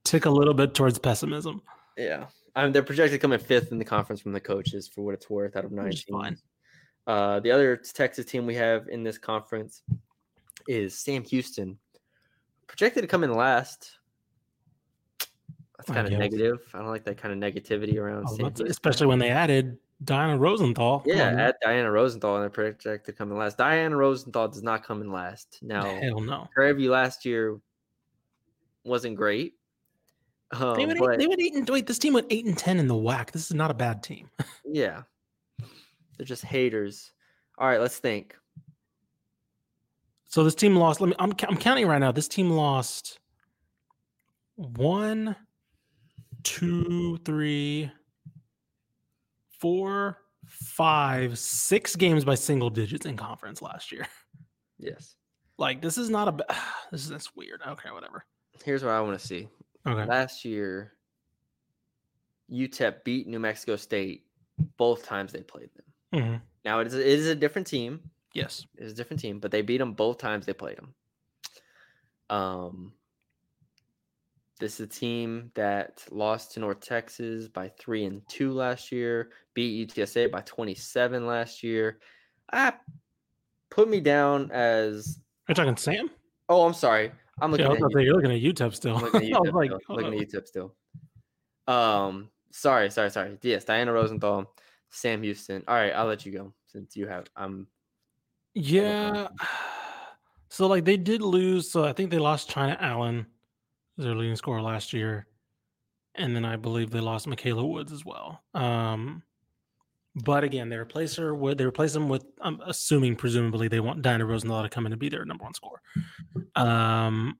tick 0.04 0.26
a 0.26 0.30
little 0.30 0.54
bit 0.54 0.74
towards 0.74 0.98
pessimism. 0.98 1.62
yeah. 1.96 2.26
Mean, 2.56 2.70
they're 2.70 2.84
projected 2.84 3.18
to 3.20 3.22
come 3.22 3.32
in 3.32 3.40
fifth 3.40 3.72
in 3.72 3.78
the 3.78 3.84
conference 3.84 4.20
from 4.20 4.32
the 4.32 4.40
coaches 4.40 4.86
for 4.86 5.04
what 5.04 5.14
it's 5.14 5.28
worth 5.28 5.56
out 5.56 5.64
of 5.64 5.72
nine 5.72 5.86
Which 5.86 5.94
is 5.96 6.04
teams. 6.04 6.22
fine. 6.22 6.36
Uh, 7.06 7.40
the 7.40 7.50
other 7.50 7.76
Texas 7.76 8.26
team 8.26 8.46
we 8.46 8.54
have 8.54 8.86
in 8.88 9.02
this 9.02 9.18
conference 9.18 9.82
is 10.68 10.96
Sam 10.96 11.24
Houston, 11.24 11.78
projected 12.68 13.02
to 13.02 13.08
come 13.08 13.24
in 13.24 13.34
last. 13.34 13.98
That's 15.76 15.90
kind 15.90 16.06
of 16.06 16.12
negative. 16.18 16.58
I 16.72 16.78
don't 16.78 16.86
like 16.88 17.04
that 17.04 17.18
kind 17.18 17.34
of 17.34 17.40
negativity 17.52 17.98
around. 17.98 18.18
I 18.18 18.20
was 18.22 18.36
Sam 18.36 18.40
about 18.46 18.56
to- 18.56 18.62
Houston. 18.62 18.70
especially 18.70 19.06
when 19.08 19.18
they 19.18 19.30
added 19.30 19.76
Diana 20.02 20.36
Rosenthal. 20.36 21.02
Yeah, 21.06 21.28
on, 21.28 21.38
at 21.38 21.56
Diana 21.62 21.90
Rosenthal, 21.90 22.36
and 22.36 22.42
they're 22.42 22.50
projected 22.50 23.04
to 23.04 23.12
come 23.12 23.30
in 23.30 23.38
last. 23.38 23.58
Diana 23.58 23.96
Rosenthal 23.96 24.48
does 24.48 24.62
not 24.62 24.84
come 24.84 25.00
in 25.00 25.12
last. 25.12 25.58
Now, 25.62 25.82
hell 26.00 26.20
no. 26.20 26.48
her 26.54 26.66
review 26.66 26.90
last 26.90 27.24
year 27.24 27.58
wasn't 28.84 29.16
great. 29.16 29.54
Um, 30.52 30.76
They 30.76 30.86
went, 30.86 30.98
but 30.98 31.14
eight, 31.14 31.18
they 31.18 31.26
went 31.26 31.40
eight 31.40 31.54
and 31.54 31.68
wait. 31.68 31.86
This 31.86 31.98
team 31.98 32.12
went 32.12 32.26
eight 32.30 32.44
and 32.44 32.56
ten 32.56 32.78
in 32.78 32.86
the 32.86 32.94
WAC. 32.94 33.30
This 33.30 33.46
is 33.46 33.54
not 33.54 33.70
a 33.70 33.74
bad 33.74 34.02
team. 34.02 34.28
yeah, 34.64 35.02
they're 36.16 36.26
just 36.26 36.44
haters. 36.44 37.12
All 37.58 37.66
right, 37.66 37.80
let's 37.80 37.98
think. 37.98 38.36
So 40.26 40.44
this 40.44 40.54
team 40.54 40.76
lost. 40.76 41.00
Let 41.00 41.10
me. 41.10 41.16
I'm 41.18 41.32
I'm 41.48 41.56
counting 41.56 41.86
right 41.86 41.98
now. 41.98 42.12
This 42.12 42.28
team 42.28 42.50
lost 42.50 43.20
one, 44.56 45.34
two, 46.42 47.18
three, 47.24 47.90
four, 49.64 50.18
five, 50.46 51.38
six 51.38 51.96
games 51.96 52.22
by 52.22 52.34
single 52.34 52.68
digits 52.68 53.06
in 53.06 53.16
conference 53.16 53.62
last 53.62 53.90
year. 53.90 54.06
Yes. 54.78 55.14
Like 55.56 55.80
this 55.80 55.96
is 55.96 56.10
not 56.10 56.28
a. 56.28 56.54
This 56.92 57.02
is 57.02 57.08
that's 57.08 57.34
weird. 57.34 57.62
Okay, 57.66 57.90
whatever. 57.90 58.26
Here's 58.62 58.84
what 58.84 58.90
I 58.90 59.00
want 59.00 59.18
to 59.18 59.26
see. 59.26 59.48
Okay. 59.86 60.04
Last 60.04 60.44
year, 60.44 60.92
UTEP 62.52 63.04
beat 63.04 63.26
New 63.26 63.38
Mexico 63.38 63.76
State 63.76 64.26
both 64.76 65.06
times 65.06 65.32
they 65.32 65.40
played 65.40 65.70
them. 65.74 66.22
Mhm. 66.22 66.40
Now 66.64 66.80
it 66.80 66.88
is, 66.88 66.94
it 66.94 67.06
is 67.06 67.26
a 67.26 67.34
different 67.34 67.66
team. 67.66 68.00
Yes. 68.34 68.66
It 68.76 68.84
is 68.84 68.92
a 68.92 68.94
different 68.94 69.20
team, 69.20 69.40
but 69.40 69.50
they 69.50 69.62
beat 69.62 69.78
them 69.78 69.94
both 69.94 70.18
times 70.18 70.44
they 70.44 70.52
played 70.52 70.76
them. 70.76 70.94
Um, 72.28 72.92
this 74.64 74.80
is 74.80 74.86
a 74.86 74.86
team 74.86 75.50
that 75.54 76.02
lost 76.10 76.52
to 76.52 76.60
North 76.60 76.80
Texas 76.80 77.48
by 77.48 77.68
three 77.78 78.06
and 78.06 78.26
two 78.28 78.50
last 78.50 78.90
year. 78.90 79.28
Beat 79.52 79.90
UTSA 79.90 80.30
by 80.32 80.40
twenty 80.40 80.74
seven 80.74 81.26
last 81.26 81.62
year. 81.62 81.98
I 82.50 82.72
put 83.70 83.90
me 83.90 84.00
down 84.00 84.50
as. 84.52 85.18
You're 85.46 85.54
talking 85.54 85.76
Sam. 85.76 86.08
Oh, 86.48 86.64
I'm 86.64 86.72
sorry. 86.72 87.12
I'm 87.42 87.50
looking 87.50 87.66
Yeah, 87.66 87.72
I 87.72 87.74
at 87.74 87.80
was 87.80 87.80
you. 87.80 87.84
about 87.84 87.90
to 87.90 87.98
say, 87.98 88.04
you're 88.04 88.14
looking 88.14 88.32
at 88.32 88.40
UTEP 88.70 88.74
still. 88.80 88.96
I'm 88.96 89.02
looking 89.02 89.30
at 89.32 89.36
I 89.36 89.40
was 89.40 89.50
UTEP 89.50 89.54
like, 89.54 89.70
still. 89.82 89.96
Looking 89.96 90.14
at 90.22 90.28
UTEP 90.28 90.46
still. 90.46 90.74
Um, 91.68 92.30
sorry, 92.50 92.90
sorry, 92.90 93.10
sorry. 93.10 93.36
Yes, 93.42 93.64
Diana 93.66 93.92
Rosenthal, 93.92 94.50
Sam 94.88 95.22
Houston. 95.22 95.62
All 95.68 95.74
right, 95.74 95.90
I'll 95.92 96.06
let 96.06 96.24
you 96.24 96.32
go 96.32 96.54
since 96.68 96.96
you 96.96 97.06
have. 97.06 97.26
I'm 97.36 97.66
Yeah. 98.54 99.28
So 100.48 100.68
like 100.68 100.84
they 100.84 100.96
did 100.96 101.20
lose. 101.20 101.68
So 101.72 101.84
I 101.84 101.92
think 101.92 102.12
they 102.12 102.18
lost 102.20 102.48
China 102.48 102.76
Allen, 102.80 103.26
their 103.96 104.14
leading 104.14 104.36
scorer 104.36 104.62
last 104.62 104.92
year, 104.92 105.26
and 106.14 106.34
then 106.34 106.44
I 106.44 106.56
believe 106.56 106.90
they 106.90 107.00
lost 107.00 107.26
Michaela 107.26 107.64
Woods 107.64 107.92
as 107.92 108.04
well. 108.04 108.42
Um, 108.54 109.22
but 110.14 110.44
again, 110.44 110.68
they 110.68 110.76
replace 110.76 111.16
her 111.16 111.34
with 111.34 111.58
they 111.58 111.64
replace 111.64 111.92
them 111.92 112.08
with. 112.08 112.24
I'm 112.40 112.60
assuming, 112.66 113.16
presumably, 113.16 113.68
they 113.68 113.80
want 113.80 114.02
Diana 114.02 114.24
Rosenthal 114.24 114.62
to 114.62 114.68
come 114.68 114.86
in 114.86 114.92
and 114.92 115.00
be 115.00 115.08
their 115.08 115.24
number 115.24 115.44
one 115.44 115.54
scorer. 115.54 115.80
Um, 116.54 117.38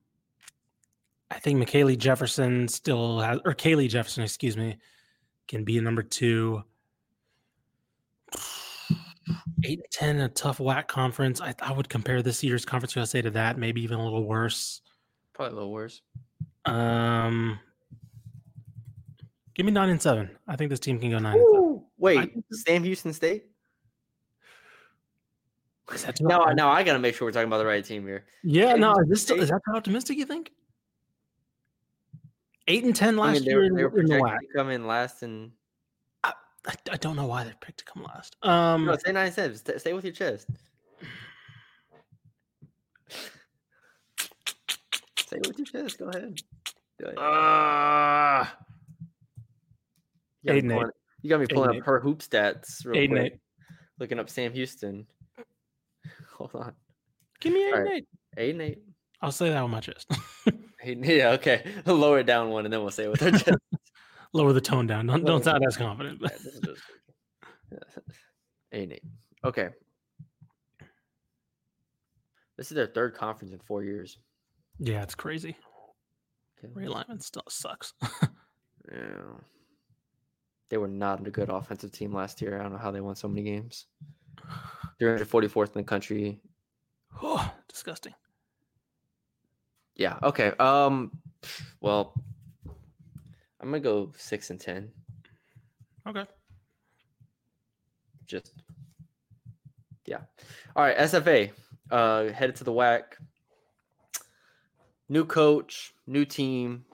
I 1.31 1.39
think 1.39 1.59
Michaela 1.59 1.97
Jefferson 1.97 2.69
still 2.69 3.21
has, 3.21 3.39
or 3.45 3.55
Kaylee 3.55 3.89
Jefferson, 3.89 4.25
excuse 4.25 4.57
me, 4.57 4.77
can 5.47 5.65
be 5.65 5.79
a 5.79 5.83
number 5.83 6.03
two 6.03 6.65
eight 9.65 9.79
and 9.79 9.91
ten, 9.91 10.21
a 10.21 10.29
tough 10.29 10.59
WAC 10.59 10.87
conference. 10.89 11.41
I, 11.41 11.55
I 11.61 11.73
would 11.73 11.89
compare 11.89 12.23
this 12.23 12.43
year's 12.43 12.65
Conference 12.65 12.95
USA 12.97 13.23
to 13.23 13.31
that, 13.31 13.59
maybe 13.59 13.83
even 13.83 13.99
a 13.99 14.05
little 14.05 14.25
worse. 14.25 14.83
probably 15.33 15.53
a 15.53 15.57
little 15.57 15.73
worse. 15.73 16.03
Um, 16.67 17.59
give 19.55 19.67
me 19.67 19.73
nine 19.73 19.91
and 19.91 20.01
seven. 20.01 20.31
I 20.49 20.57
think 20.57 20.71
this 20.71 20.81
team 20.81 20.99
can 20.99 21.11
go 21.11 21.19
nine. 21.19 21.35
And 21.35 21.45
seven. 21.53 21.83
Wait, 21.99 22.33
think 22.33 22.45
Sam 22.53 22.85
Houston 22.85 23.13
State? 23.13 23.47
Is 25.93 26.05
that 26.05 26.17
too 26.17 26.25
Now, 26.25 26.41
optim- 26.47 26.57
I 26.65 26.83
gotta 26.83 26.99
make 26.99 27.15
sure 27.15 27.27
we're 27.29 27.33
talking 27.33 27.49
about 27.49 27.59
the 27.59 27.67
right 27.67 27.85
team 27.85 28.07
here. 28.07 28.25
yeah, 28.43 28.71
Sam 28.71 28.81
no, 28.81 28.93
is 28.95 29.09
this 29.09 29.23
still, 29.23 29.41
is 29.41 29.51
that 29.51 29.61
too 29.69 29.77
optimistic? 29.77 30.17
You 30.17 30.25
think? 30.25 30.51
Eight 32.67 32.85
and 32.85 32.97
ten 32.97 33.19
I 33.19 33.23
last 33.23 33.35
mean, 33.35 33.45
they 33.45 33.51
year 33.51 33.59
were, 33.59 33.65
in, 33.67 33.75
they 33.75 33.85
were 33.85 33.99
in 34.01 34.07
the 34.07 34.19
projected 34.19 34.49
to 34.49 34.59
come 34.59 34.71
in 34.71 34.87
last 34.87 35.23
and 35.23 35.53
I, 36.23 36.33
I 36.91 36.97
don't 36.97 37.15
know 37.17 37.27
why 37.27 37.45
they 37.45 37.53
picked 37.61 37.81
to 37.81 37.85
come 37.85 38.03
last. 38.03 38.37
Um, 38.43 38.87
no, 38.87 38.97
say 38.97 39.13
nine 39.13 39.31
seven. 39.31 39.55
Stay, 39.57 39.77
stay 39.77 39.93
with 39.93 40.05
your 40.05 40.15
chest. 40.15 40.49
Say 45.35 45.41
it 45.41 45.47
with 45.49 45.59
your 45.59 45.67
chest. 45.67 45.99
Go 45.99 46.07
ahead. 46.07 46.37
Do 46.99 47.07
it. 47.07 47.19
Uh, 47.19 48.47
You 50.43 50.49
got 50.49 50.53
me 50.53 50.59
eight 50.59 50.63
and 50.65 50.73
eight. 50.73 50.75
pulling- 50.77 50.91
You 51.23 51.31
got 51.31 51.39
me 51.39 51.43
Eight 51.45 51.51
pulling 51.55 51.71
and 51.71 51.81
up 51.81 51.87
her 51.87 52.01
hoop 52.01 52.19
stats 52.21 52.85
real 52.85 52.97
eight 52.97 53.11
and 53.11 53.19
quick. 53.19 53.33
eight. 53.35 53.41
Looking 53.99 54.19
up 54.21 54.31
Sam 54.31 54.53
Houston. 54.53 55.07
Hold 56.37 56.55
on. 56.55 56.75
Give 57.41 57.53
me 57.53 57.65
eight 57.67 57.73
and 57.75 57.79
Alright. 57.83 57.93
eight. 57.97 58.09
Eight 58.37 58.51
and 58.51 58.63
eight. 58.63 58.83
I'll 59.23 59.33
say 59.33 59.49
that 59.51 59.57
on 59.63 59.71
my 59.71 59.81
chest. 59.81 60.11
Eight 60.83 60.99
and- 60.99 61.05
Yeah, 61.07 61.31
okay. 61.31 61.65
Lower 61.87 62.19
it 62.21 62.25
down 62.27 62.51
one 62.51 62.65
and 62.67 62.73
then 62.73 62.81
we'll 62.83 62.91
say 62.91 63.05
it 63.05 63.11
with 63.11 63.23
our 63.23 63.31
chest. 63.31 63.59
Lower 64.35 64.53
the 64.53 64.61
tone 64.61 64.87
down. 64.87 65.07
Don't, 65.07 65.21
Lower 65.25 65.27
don't 65.41 65.45
sound 65.45 65.65
as 65.67 65.77
confident. 65.77 66.21
Yeah, 66.21 66.29
this 66.29 66.61
Eight 68.73 68.83
and 68.85 68.93
eight. 68.93 69.05
Okay. 69.45 69.69
This 72.57 72.71
is 72.71 72.75
their 72.75 72.87
third 72.87 73.15
conference 73.15 73.53
in 73.53 73.59
four 73.61 73.83
years. 73.83 74.19
Yeah, 74.79 75.03
it's 75.03 75.15
crazy. 75.15 75.57
Realignment 76.75 77.23
still 77.23 77.45
sucks. 77.49 77.93
Yeah. 78.93 79.39
They 80.69 80.77
were 80.77 80.89
not 80.89 81.27
a 81.27 81.31
good 81.31 81.49
offensive 81.49 81.93
team 81.93 82.13
last 82.13 82.43
year. 82.43 82.59
I 82.59 82.63
don't 82.63 82.73
know 82.73 82.79
how 82.79 82.91
they 82.91 83.01
won 83.01 83.17
so 83.17 83.29
many 83.29 83.43
games. 83.43 83.87
344th 85.01 85.69
in 85.69 85.81
the 85.81 85.85
country. 85.85 86.41
oh, 87.23 87.53
disgusting. 87.69 88.15
Yeah. 89.95 90.19
Okay. 90.23 90.53
Um. 90.59 91.13
Well, 91.81 92.15
I'm 93.61 93.69
gonna 93.69 93.81
go 93.81 94.13
six 94.17 94.51
and 94.51 94.61
ten. 94.61 94.91
Okay. 96.09 96.25
Just. 98.27 98.53
Yeah. 100.07 100.21
All 100.75 100.85
right. 100.85 100.97
SFA. 100.99 101.53
Uh, 101.91 102.33
headed 102.33 102.57
to 102.57 102.65
the 102.65 102.73
WAC. 102.73 103.03
New 105.09 105.25
coach, 105.25 105.95
new 106.07 106.25
team. 106.25 106.85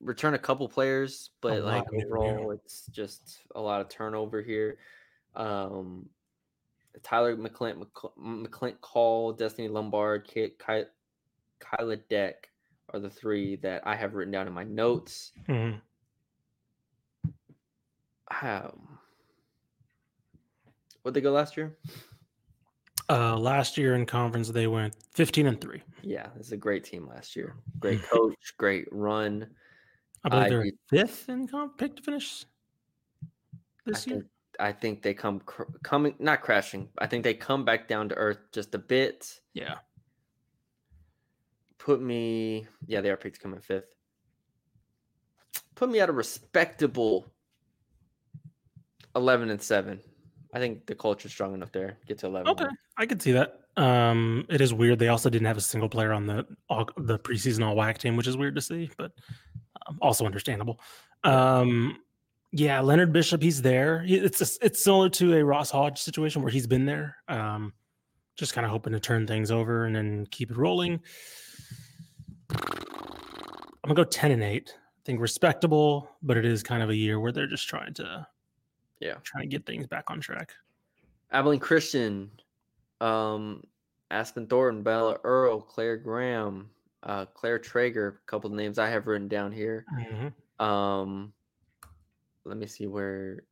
Return 0.00 0.32
a 0.34 0.38
couple 0.38 0.66
players, 0.68 1.30
but 1.42 1.62
like 1.62 1.84
overall, 1.92 2.52
it's 2.52 2.86
just 2.90 3.40
a 3.54 3.60
lot 3.60 3.80
of 3.82 3.88
turnover 3.90 4.40
here. 4.40 4.78
Um, 5.36 6.08
Tyler 7.02 7.36
McClint, 7.36 7.84
McClint 8.18 8.80
Call, 8.80 9.32
Destiny 9.32 9.68
Lombard, 9.68 10.26
Ki- 10.26 10.54
Ky- 10.64 10.84
Kyla 11.58 11.96
Deck 11.96 12.48
are 12.94 12.98
the 12.98 13.10
three 13.10 13.56
that 13.56 13.86
I 13.86 13.94
have 13.94 14.14
written 14.14 14.32
down 14.32 14.46
in 14.46 14.52
my 14.54 14.64
notes. 14.64 15.32
Mhm. 15.48 15.80
Um, 18.42 18.98
what'd 21.02 21.14
they 21.14 21.20
go 21.20 21.32
last 21.32 21.56
year? 21.56 21.76
Uh, 23.10 23.36
last 23.36 23.76
year 23.76 23.96
in 23.96 24.06
conference, 24.06 24.50
they 24.50 24.68
went 24.68 24.94
15 25.14 25.48
and 25.48 25.60
three. 25.60 25.82
Yeah, 26.00 26.28
this 26.36 26.46
is 26.46 26.52
a 26.52 26.56
great 26.56 26.84
team 26.84 27.08
last 27.08 27.34
year. 27.34 27.56
Great 27.80 28.02
coach, 28.04 28.54
great 28.56 28.86
run. 28.92 29.48
I 30.22 30.28
believe 30.28 30.44
I 30.44 30.48
they're 30.48 30.66
fifth 30.90 31.28
in 31.28 31.48
comp 31.48 31.76
pick 31.76 31.96
to 31.96 32.02
finish 32.02 32.44
I 33.24 33.58
this 33.86 34.06
year. 34.06 34.16
think, 34.18 34.26
I 34.60 34.72
think 34.72 35.02
they 35.02 35.14
come 35.14 35.40
cr- 35.40 35.62
coming 35.82 36.14
not 36.18 36.42
crashing. 36.42 36.88
I 36.98 37.06
think 37.06 37.24
they 37.24 37.34
come 37.34 37.64
back 37.64 37.88
down 37.88 38.10
to 38.10 38.14
earth 38.14 38.38
just 38.52 38.74
a 38.74 38.78
bit. 38.78 39.40
Yeah. 39.54 39.76
Put 41.78 42.00
me, 42.00 42.66
yeah, 42.86 43.00
they 43.00 43.10
are 43.10 43.16
picked 43.16 43.36
to 43.36 43.40
come 43.40 43.54
in 43.54 43.60
fifth. 43.60 43.94
Put 45.74 45.90
me 45.90 46.00
at 46.00 46.10
a 46.10 46.12
respectable 46.12 47.32
eleven 49.16 49.50
and 49.50 49.60
seven. 49.60 50.00
I 50.52 50.58
think 50.58 50.86
the 50.86 50.94
culture's 50.94 51.32
strong 51.32 51.54
enough 51.54 51.70
there. 51.72 51.96
Get 52.06 52.18
to 52.18 52.26
eleven. 52.26 52.48
Okay, 52.52 52.66
I 52.96 53.06
could 53.06 53.22
see 53.22 53.32
that. 53.32 53.60
Um, 53.76 54.44
it 54.48 54.60
is 54.60 54.74
weird. 54.74 54.98
They 54.98 55.08
also 55.08 55.30
didn't 55.30 55.46
have 55.46 55.56
a 55.56 55.60
single 55.60 55.88
player 55.88 56.12
on 56.12 56.26
the 56.26 56.44
all, 56.68 56.88
the 56.96 57.18
preseason 57.18 57.64
all 57.64 57.76
WAC 57.76 57.98
team, 57.98 58.16
which 58.16 58.26
is 58.26 58.36
weird 58.36 58.56
to 58.56 58.60
see, 58.60 58.90
but 58.98 59.12
um, 59.86 59.98
also 60.02 60.26
understandable. 60.26 60.80
Um, 61.24 61.98
yeah, 62.52 62.80
Leonard 62.80 63.12
Bishop, 63.12 63.40
he's 63.42 63.62
there. 63.62 64.02
He- 64.02 64.16
It's 64.16 64.40
a, 64.40 64.64
it's 64.66 64.82
similar 64.82 65.08
to 65.10 65.34
a 65.36 65.44
Ross 65.44 65.70
Hodge 65.70 65.98
situation 66.00 66.42
where 66.42 66.50
he's 66.50 66.66
been 66.66 66.84
there. 66.84 67.16
Um, 67.28 67.72
just 68.36 68.52
kind 68.54 68.64
of 68.64 68.70
hoping 68.72 68.92
to 68.92 68.98
turn 69.00 69.26
things 69.26 69.50
over 69.52 69.84
and 69.84 69.94
then 69.94 70.26
keep 70.32 70.50
it 70.50 70.56
rolling. 70.56 71.00
I'm 72.50 72.58
gonna 73.84 73.94
go 73.94 74.04
ten 74.04 74.30
and 74.32 74.42
eight. 74.42 74.74
I 74.76 75.00
think 75.04 75.20
respectable, 75.20 76.10
but 76.22 76.36
it 76.36 76.44
is 76.44 76.62
kind 76.62 76.82
of 76.82 76.90
a 76.90 76.96
year 76.96 77.18
where 77.20 77.32
they're 77.32 77.46
just 77.46 77.68
trying 77.68 77.94
to 77.94 78.26
Yeah. 79.00 79.14
trying 79.24 79.42
to 79.44 79.48
get 79.48 79.66
things 79.66 79.86
back 79.86 80.10
on 80.10 80.20
track. 80.20 80.52
Abilene 81.32 81.60
Christian, 81.60 82.30
um, 83.00 83.62
Aspen 84.10 84.46
Thornton, 84.46 84.82
Bella 84.82 85.18
Earl, 85.24 85.60
Claire 85.60 85.96
Graham, 85.96 86.70
uh, 87.02 87.24
Claire 87.26 87.58
Traeger, 87.58 88.20
a 88.22 88.30
couple 88.30 88.50
of 88.50 88.56
names 88.56 88.78
I 88.78 88.88
have 88.90 89.06
written 89.06 89.28
down 89.28 89.52
here. 89.52 89.86
Mhm. 89.92 90.32
Um, 90.64 91.32
let 92.44 92.56
me 92.58 92.66
see 92.66 92.86
where 92.86 93.42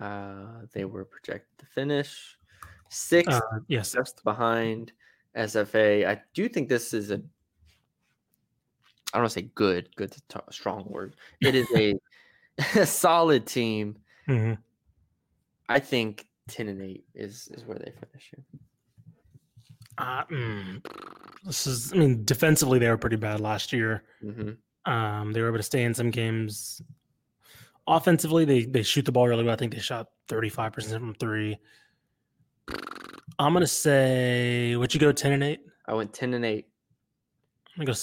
uh, 0.00 0.62
they 0.72 0.84
were 0.84 1.04
projected 1.04 1.58
to 1.58 1.66
finish. 1.66 2.36
Sixth, 2.88 3.40
Uh, 3.52 3.60
yes, 3.68 3.92
just 3.92 4.24
behind 4.24 4.92
SFA. 5.36 6.06
I 6.06 6.22
do 6.34 6.48
think 6.48 6.68
this 6.68 6.94
is 6.94 7.10
a. 7.10 7.14
I 9.12 9.18
don't 9.18 9.22
want 9.22 9.32
to 9.32 9.40
say 9.40 9.50
good. 9.54 9.94
Good's 9.96 10.16
a 10.16 10.20
t- 10.32 10.40
strong 10.50 10.84
word. 10.88 11.16
It 11.40 11.54
is 11.54 11.66
a, 11.74 11.94
a 12.80 12.86
solid 12.86 13.46
team. 13.46 13.96
Mhm. 14.26 14.58
I 15.68 15.78
think 15.78 16.26
ten 16.48 16.68
and 16.68 16.82
eight 16.82 17.04
is 17.14 17.48
is 17.52 17.64
where 17.64 17.78
they 17.78 17.92
finish. 17.92 18.32
Uh, 19.98 20.24
mm, 20.26 20.86
this 21.44 21.66
is, 21.66 21.92
I 21.92 21.96
mean, 21.96 22.24
defensively 22.24 22.78
they 22.78 22.88
were 22.88 22.96
pretty 22.96 23.16
bad 23.16 23.40
last 23.40 23.72
year. 23.72 24.04
hmm 24.20 24.50
Um, 24.84 25.32
they 25.32 25.42
were 25.42 25.48
able 25.48 25.58
to 25.58 25.62
stay 25.62 25.82
in 25.82 25.92
some 25.92 26.10
games. 26.10 26.80
Offensively, 27.86 28.44
they 28.44 28.64
they 28.64 28.82
shoot 28.82 29.04
the 29.04 29.12
ball 29.12 29.26
really 29.28 29.44
well. 29.44 29.54
I 29.54 29.56
think 29.56 29.74
they 29.74 29.80
shot 29.80 30.08
thirty 30.28 30.48
five 30.48 30.72
percent 30.72 31.00
from 31.00 31.14
three. 31.14 31.58
I'm 33.38 33.52
gonna 33.52 33.66
say, 33.66 34.76
would 34.76 34.92
you 34.94 35.00
go 35.00 35.10
ten 35.12 35.32
and 35.32 35.42
eight? 35.42 35.60
I 35.86 35.94
went 35.94 36.12
ten 36.12 36.34
and 36.34 36.44
eight. 36.44 36.68
I'm 37.76 37.84
gonna 37.84 37.94
go. 37.94 38.00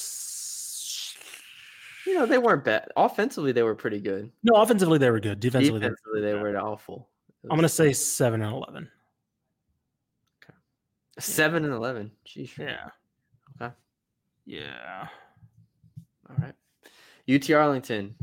You 2.08 2.14
know 2.14 2.26
they 2.26 2.38
weren't 2.38 2.64
bad. 2.64 2.90
Offensively, 2.96 3.52
they 3.52 3.64
were 3.64 3.76
pretty 3.76 4.00
good. 4.00 4.32
No, 4.44 4.62
offensively 4.62 4.98
they 4.98 5.10
were 5.10 5.20
good. 5.20 5.40
Defensively, 5.40 5.80
they 5.80 5.90
were 5.90 5.96
Defensively, 5.96 6.22
they 6.22 6.34
were 6.36 6.58
awful. 6.60 7.10
It 7.46 7.52
I'm 7.52 7.58
gonna 7.58 7.70
say 7.70 7.94
seven 7.94 8.42
and 8.42 8.52
eleven. 8.52 8.90
Okay. 10.44 10.58
seven 11.20 11.64
and 11.64 11.74
eleven. 11.74 12.12
Jeez. 12.28 12.58
Yeah. 12.58 12.90
Okay. 13.62 13.74
Yeah. 14.46 15.08
All 16.28 16.36
right. 16.40 16.56
UT 17.30 17.50
Arlington. 17.52 18.16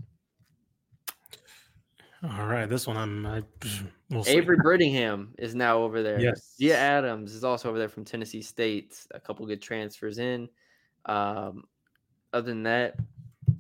All 2.25 2.47
right. 2.47 2.67
This 2.67 2.89
one 2.89 2.97
I'm. 2.97 3.27
I, 3.27 3.43
we'll. 4.11 4.25
Avery 4.27 4.57
Brittingham 4.65 5.29
is 5.39 5.55
now 5.55 5.79
over 5.79 6.03
there. 6.03 6.19
Yes. 6.19 6.57
Gia 6.61 6.77
Adams 6.77 7.33
is 7.33 7.45
also 7.45 7.69
over 7.69 7.79
there 7.79 7.89
from 7.89 8.05
Tennessee 8.05 8.43
State. 8.43 9.07
A 9.13 9.21
couple 9.21 9.47
good 9.47 9.63
transfers 9.63 10.19
in. 10.19 10.49
Um, 11.07 11.63
other 12.33 12.49
than 12.49 12.65
that, 12.65 12.97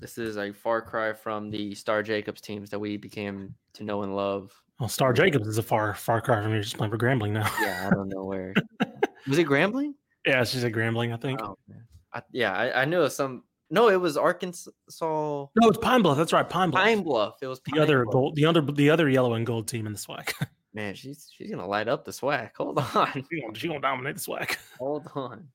this 0.00 0.18
is 0.18 0.38
a 0.38 0.52
far 0.52 0.82
cry 0.82 1.12
from 1.12 1.50
the 1.50 1.72
Starr 1.76 2.02
Jacobs 2.02 2.40
teams 2.40 2.70
that 2.70 2.80
we 2.80 2.96
became 2.96 3.54
to 3.74 3.84
know 3.84 4.02
and 4.02 4.16
love. 4.16 4.52
Well, 4.80 4.88
Starr 4.88 5.12
Jacobs 5.12 5.46
is 5.46 5.58
a 5.58 5.62
far 5.62 5.94
far 5.94 6.20
cry 6.20 6.42
from 6.42 6.52
me. 6.52 6.60
Just 6.60 6.76
playing 6.76 6.90
for 6.90 6.98
Grambling 6.98 7.30
now. 7.32 7.48
Yeah, 7.60 7.88
I 7.90 7.94
don't 7.94 8.08
know 8.08 8.24
where. 8.24 8.52
was 9.28 9.38
it 9.38 9.46
Grambling? 9.46 9.94
yeah, 10.26 10.44
she's 10.44 10.64
at 10.64 10.72
Grambling, 10.72 11.12
I 11.12 11.16
think. 11.16 11.40
Oh, 11.42 11.58
man. 11.68 11.84
I, 12.12 12.22
yeah, 12.32 12.52
I, 12.52 12.82
I 12.82 12.84
knew 12.84 13.08
some. 13.08 13.44
No, 13.70 13.88
it 13.88 13.96
was 14.00 14.16
Arkansas. 14.16 14.70
No, 15.00 15.48
it's 15.56 15.78
Pine 15.78 16.02
Bluff. 16.02 16.18
That's 16.18 16.32
right, 16.32 16.48
Pine 16.48 16.70
Bluff. 16.70 16.84
Pine 16.84 17.02
Bluff. 17.02 17.34
It 17.40 17.46
was 17.46 17.60
the 17.64 17.80
other 17.80 18.04
Bluff. 18.04 18.12
gold, 18.12 18.36
the 18.36 18.44
other, 18.44 18.60
the 18.60 18.90
other 18.90 19.08
yellow 19.08 19.34
and 19.34 19.46
gold 19.46 19.66
team 19.66 19.86
in 19.86 19.92
the 19.92 19.98
SWAC. 19.98 20.32
Man, 20.74 20.94
she's 20.94 21.30
she's 21.34 21.50
gonna 21.50 21.66
light 21.66 21.88
up 21.88 22.04
the 22.04 22.12
SWAC. 22.12 22.50
Hold 22.56 22.78
on, 22.78 23.26
she 23.30 23.40
gonna, 23.40 23.54
she 23.54 23.68
gonna 23.68 23.80
dominate 23.80 24.16
the 24.16 24.22
SWAC. 24.22 24.56
hold 24.78 25.06
on. 25.14 25.48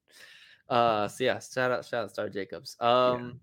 Uh, 0.69 1.07
so 1.07 1.23
yeah, 1.23 1.39
shout 1.39 1.71
out, 1.71 1.85
shout 1.85 2.03
out, 2.03 2.11
Starr 2.11 2.29
Jacobs. 2.29 2.75
Um, 2.79 3.39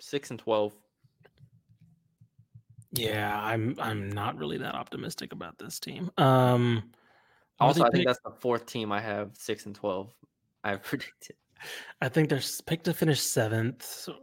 six 0.00 0.30
and 0.30 0.38
twelve. 0.38 0.72
Yeah, 2.92 3.40
I'm, 3.40 3.76
I'm 3.78 4.10
not 4.10 4.36
really 4.36 4.58
that 4.58 4.74
optimistic 4.74 5.32
about 5.32 5.58
this 5.58 5.78
team. 5.78 6.10
Um, 6.18 6.90
Also, 7.60 7.82
I 7.82 7.84
think 7.84 7.94
pick- 7.94 8.06
that's 8.06 8.20
the 8.24 8.32
fourth 8.32 8.66
team 8.66 8.90
I 8.90 9.00
have 9.00 9.30
six 9.36 9.66
and 9.66 9.74
twelve. 9.74 10.12
I've 10.64 10.82
predicted. 10.82 11.36
I 12.00 12.08
think 12.08 12.28
they're 12.28 12.40
picked 12.66 12.84
to 12.84 12.94
finish 12.94 13.20
seventh. 13.20 13.82
So 13.84 14.14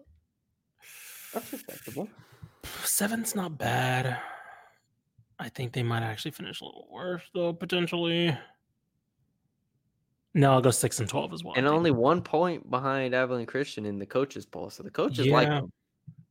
That's 1.34 1.52
respectable. 1.54 2.10
seventh's 2.84 3.36
not 3.36 3.58
bad. 3.58 4.20
I 5.40 5.50
think 5.50 5.72
they 5.74 5.84
might 5.84 6.02
actually 6.02 6.32
finish 6.32 6.62
a 6.62 6.66
little 6.66 6.88
worse 6.92 7.22
though, 7.34 7.54
potentially. 7.54 8.36
No, 10.34 10.52
I'll 10.54 10.62
go 10.62 10.72
six 10.72 11.00
and 11.00 11.08
twelve 11.08 11.32
as 11.34 11.44
well. 11.44 11.54
And 11.58 11.68
only 11.68 11.92
one 11.92 12.22
point 12.22 12.70
behind 12.70 13.16
Abilene 13.16 13.46
Christian 13.46 13.86
in 13.86 13.98
the 13.98 14.06
coaches 14.06 14.46
poll. 14.46 14.70
So 14.70 14.84
the 14.84 14.92
coaches 14.92 15.28
like 15.28 15.48
them. 15.48 15.72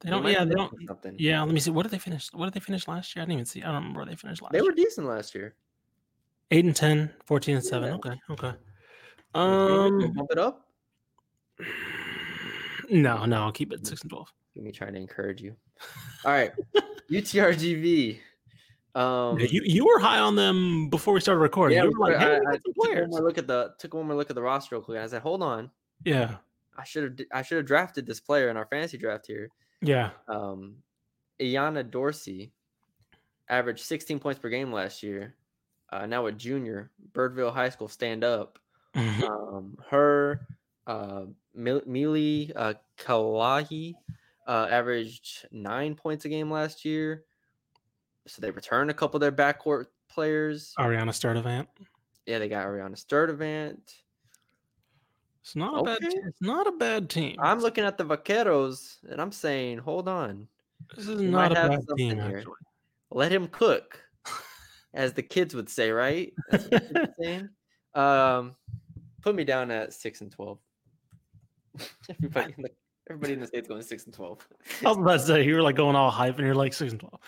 They 0.01 0.07
They 0.07 0.11
don't. 0.11 0.23
might 0.23 0.33
Yeah, 0.33 0.45
they 0.45 0.55
don't. 0.55 0.73
Something. 0.87 1.17
Yeah, 1.19 1.43
let 1.43 1.53
me 1.55 1.61
see. 1.61 1.71
What 1.71 1.83
did 1.85 1.93
they 1.93 1.99
finish? 1.99 2.29
What 2.33 2.47
did 2.47 2.55
they 2.55 2.61
finish 2.61 2.87
last 2.89 3.15
year? 3.17 3.23
I 3.23 3.27
didn't 3.27 3.35
even 3.35 3.45
see. 3.47 3.63
I 3.63 3.67
don't 3.67 3.75
remember 3.77 3.99
where 4.01 4.07
they 4.07 4.17
finished 4.17 4.43
last 4.43 4.53
They 4.53 4.59
year. 4.59 4.65
were 4.67 4.73
decent 4.73 5.07
last 5.07 5.35
year. 5.35 5.55
8 6.51 6.65
and 6.65 6.77
10, 6.77 7.11
14 7.25 7.57
and 7.57 7.65
7. 7.65 7.89
Yeah. 7.89 7.95
Okay. 7.97 8.21
Okay. 8.31 8.53
Um 9.35 10.13
bump 10.15 10.31
it 10.31 10.39
up. 10.39 10.67
No, 12.89 13.25
no, 13.25 13.43
I'll 13.43 13.53
keep 13.53 13.73
it 13.73 13.85
six 13.87 14.03
and 14.03 14.11
twelve. 14.11 14.33
Let 14.55 14.65
Me 14.65 14.71
trying 14.71 14.95
to 14.95 15.01
encourage 15.01 15.43
you. 15.43 15.57
All 16.25 16.31
right, 16.33 16.53
UTRGV. 17.11 18.21
Um, 18.95 19.39
you 19.41 19.61
you 19.65 19.85
were 19.85 19.99
high 19.99 20.21
on 20.21 20.37
them 20.37 20.89
before 20.89 21.13
we 21.13 21.21
started 21.21 21.41
recording. 21.41 21.77
yeah, 21.77 21.85
you 21.85 21.91
were 21.99 22.07
like, 22.13 22.17
hey, 22.19 22.37
I, 22.47 22.53
I 22.53 22.57
took 22.57 22.77
one 22.77 23.11
more 23.11 23.21
look 23.23 23.39
at 23.39 23.47
the 23.49 23.75
took 23.79 23.93
one 23.95 24.07
more 24.07 24.15
look 24.17 24.31
at 24.31 24.37
the 24.37 24.43
roster 24.43 24.77
real 24.77 24.83
quick. 24.83 24.97
And 24.97 25.05
I 25.05 25.09
said, 25.09 25.21
hold 25.23 25.43
on, 25.43 25.69
Yeah, 26.05 26.37
I 26.79 26.85
should 26.85 27.03
have 27.19 27.27
I 27.33 27.43
should 27.43 27.57
have 27.57 27.67
drafted 27.67 28.07
this 28.07 28.21
player 28.21 28.49
in 28.51 28.57
our 28.57 28.67
fantasy 28.67 28.97
draft 28.99 29.27
here. 29.27 29.51
Yeah. 29.83 30.11
Um, 30.29 30.77
Iana 31.41 31.89
Dorsey 31.89 32.53
averaged 33.49 33.85
16 33.85 34.19
points 34.19 34.41
per 34.41 34.49
game 34.49 34.73
last 34.73 35.03
year. 35.03 35.35
Uh, 35.93 36.07
now 36.07 36.27
a 36.27 36.33
junior, 36.33 36.91
Birdville 37.13 37.53
High 37.53 37.71
School, 37.71 37.89
stand 37.89 38.25
up. 38.25 38.59
Um, 38.97 39.77
her, 39.91 40.47
uh, 40.87 41.25
Mil- 41.55 41.83
Mili 41.83 42.51
uh, 42.57 42.75
Kalahi 42.99 43.95
uh, 44.47 44.69
averaged 44.71 45.47
nine 45.53 45.95
points 45.95 46.25
a 46.25 46.29
game 46.29 46.51
last 46.51 46.85
year. 46.85 47.25
So 48.27 48.41
they 48.41 48.51
returned 48.51 48.91
a 48.91 48.95
couple 48.95 49.17
of 49.17 49.21
their 49.21 49.33
backcourt 49.33 49.87
players. 50.09 50.73
Ariana 50.79 51.11
Sturdivant. 51.11 51.67
Yeah, 52.27 52.39
they 52.39 52.49
got 52.49 52.67
Ariana 52.67 52.97
Sturdivant. 52.97 53.79
It's 55.47 55.55
not 55.55 55.79
a 55.79 55.83
bad. 55.85 56.01
Team. 56.01 56.23
It's 56.27 56.43
not 56.43 56.67
a 56.67 56.73
bad 56.73 57.09
team. 57.09 57.37
I'm 57.39 57.61
looking 57.61 57.85
at 57.85 57.97
the 57.97 58.05
Vaqueros 58.05 58.97
and 59.09 59.21
I'm 59.21 59.31
saying, 59.31 59.79
hold 59.79 60.09
on. 60.09 60.49
this 60.97 61.07
is 61.07 61.21
we 61.21 61.29
not 61.29 61.53
a 61.53 61.55
bad 61.55 61.85
team. 61.97 62.17
here. 62.17 62.39
Actually, 62.39 62.55
let 63.13 63.31
him 63.31 63.47
cook, 63.47 64.03
as 64.93 65.13
the 65.13 65.23
kids 65.23 65.55
would 65.55 65.69
say, 65.69 65.93
right? 65.93 66.33
That's 66.51 66.65
what 66.65 66.73
the 66.73 66.81
kids 66.81 66.93
are 66.97 67.15
saying. 67.23 67.49
Um, 67.95 68.55
put 69.23 69.35
me 69.35 69.45
down 69.45 69.71
at 69.71 69.95
six 69.95 70.21
and 70.21 70.31
twelve. 70.31 70.59
everybody, 72.11 72.53
in 72.59 72.65
the, 72.65 72.71
everybody 73.09 73.33
in 73.35 73.41
the 73.41 73.47
state's 73.47 73.69
going 73.69 73.83
six 73.83 74.05
and 74.05 74.15
twelve. 74.15 74.47
I 74.85 74.89
was 74.89 74.99
about 74.99 75.13
to 75.13 75.19
say 75.21 75.45
you 75.45 75.55
were 75.55 75.63
like 75.63 75.77
going 75.77 75.97
all 75.97 76.11
hype, 76.11 76.37
and 76.39 76.47
you're 76.47 76.55
like 76.55 76.73
six 76.73 76.93
and 76.93 77.01
twelve. 77.01 77.21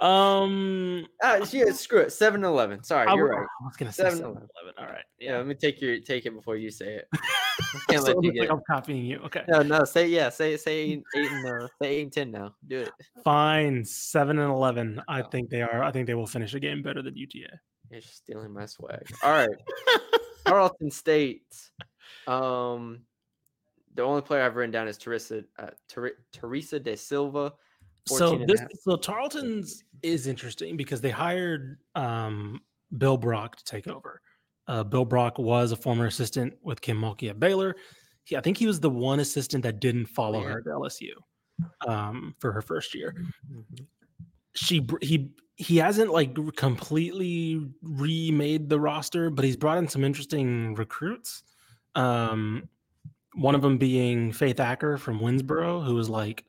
Um, 0.00 1.06
ah, 1.22 1.38
yeah, 1.50 1.72
screw 1.72 2.00
it, 2.00 2.12
seven 2.12 2.44
and 2.44 2.52
eleven. 2.52 2.82
Sorry, 2.82 3.06
I, 3.06 3.14
you're 3.14 3.28
right. 3.28 3.46
I 3.62 3.64
was 3.64 3.76
gonna 3.76 3.92
say 3.92 4.04
Seven 4.04 4.18
seven, 4.18 4.36
and 4.36 4.48
11. 4.64 4.74
All 4.78 4.86
right. 4.86 5.04
Yeah, 5.18 5.36
let 5.38 5.46
me 5.46 5.54
take 5.54 5.80
your 5.80 5.98
take 6.00 6.26
it 6.26 6.34
before 6.34 6.56
you 6.56 6.70
say 6.70 6.94
it. 6.96 7.08
So 7.58 7.78
Can't 7.88 8.04
let 8.04 8.22
you 8.22 8.30
like 8.32 8.40
get. 8.42 8.50
I'm 8.50 8.60
copying 8.70 9.06
you. 9.06 9.18
Okay. 9.24 9.42
No, 9.48 9.62
no, 9.62 9.82
say 9.84 10.08
yeah, 10.08 10.28
say 10.28 10.58
say 10.58 10.74
eight, 10.76 11.02
eight 11.16 11.30
and 11.30 11.46
uh, 11.62 11.66
say 11.80 11.88
eight 11.96 12.02
and 12.02 12.12
ten 12.12 12.30
now. 12.30 12.54
Do 12.68 12.80
it. 12.80 12.90
Fine. 13.24 13.82
Seven 13.82 14.38
and 14.38 14.50
eleven. 14.52 15.00
I 15.08 15.22
Oh. 15.22 15.28
think 15.30 15.48
they 15.48 15.62
are. 15.62 15.82
I 15.82 15.90
think 15.90 16.06
they 16.06 16.12
will 16.14 16.26
finish 16.26 16.52
a 16.52 16.60
game 16.60 16.82
better 16.82 17.00
than 17.00 17.16
UTA. 17.16 17.48
You're 17.90 18.02
stealing 18.02 18.52
my 18.52 18.66
swag. 18.66 19.06
All 19.22 19.30
right. 19.30 19.48
Tarleton 20.46 20.90
State. 20.90 21.46
Um, 22.26 23.00
the 23.96 24.02
only 24.02 24.22
player 24.22 24.42
I've 24.42 24.56
written 24.56 24.70
down 24.70 24.88
is 24.88 24.98
Teresa 24.98 25.42
uh, 25.58 25.70
Ter- 25.88 26.16
Teresa 26.32 26.78
de 26.78 26.96
Silva. 26.96 27.52
so 28.06 28.18
14 28.18 28.42
and 28.42 28.50
a 28.50 28.54
this 28.54 28.82
so 28.82 28.96
Tarleton's 28.96 29.82
is 30.02 30.26
interesting 30.26 30.76
because 30.76 31.00
they 31.00 31.10
hired 31.10 31.78
um 31.94 32.60
Bill 32.96 33.16
Brock 33.16 33.56
to 33.56 33.64
take 33.64 33.88
over. 33.88 34.20
Uh, 34.68 34.84
Bill 34.84 35.04
Brock 35.04 35.38
was 35.38 35.72
a 35.72 35.76
former 35.76 36.06
assistant 36.06 36.54
with 36.62 36.80
Kim 36.80 37.00
Mulkey 37.00 37.30
at 37.30 37.40
Baylor. 37.40 37.76
He, 38.24 38.36
I 38.36 38.40
think 38.40 38.56
he 38.56 38.66
was 38.66 38.80
the 38.80 38.90
one 38.90 39.20
assistant 39.20 39.62
that 39.62 39.80
didn't 39.80 40.06
follow 40.06 40.42
yeah. 40.42 40.48
her 40.48 40.62
to 40.62 40.70
LSU 40.70 41.12
um, 41.86 42.34
for 42.38 42.52
her 42.52 42.62
first 42.62 42.94
year. 42.94 43.14
Mhm. 43.50 43.86
She 44.54 44.86
he 45.00 45.30
he 45.56 45.76
hasn't 45.76 46.10
like 46.10 46.36
completely 46.56 47.66
remade 47.82 48.68
the 48.68 48.78
roster, 48.80 49.30
but 49.30 49.44
he's 49.44 49.56
brought 49.56 49.78
in 49.78 49.88
some 49.88 50.04
interesting 50.04 50.74
recruits. 50.74 51.42
Um, 51.94 52.68
one 53.36 53.54
of 53.54 53.60
them 53.60 53.76
being 53.76 54.32
Faith 54.32 54.60
Acker 54.60 54.96
from 54.96 55.20
Winnsboro, 55.20 55.84
who 55.84 55.94
was 55.94 56.08
like, 56.08 56.44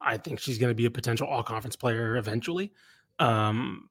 I 0.00 0.16
think 0.16 0.38
she's 0.38 0.58
going 0.58 0.70
to 0.70 0.74
be 0.74 0.86
a 0.86 0.90
potential 0.90 1.26
all 1.26 1.42
conference 1.42 1.74
player 1.74 2.16
eventually. 2.16 2.72
Um, 3.18 3.88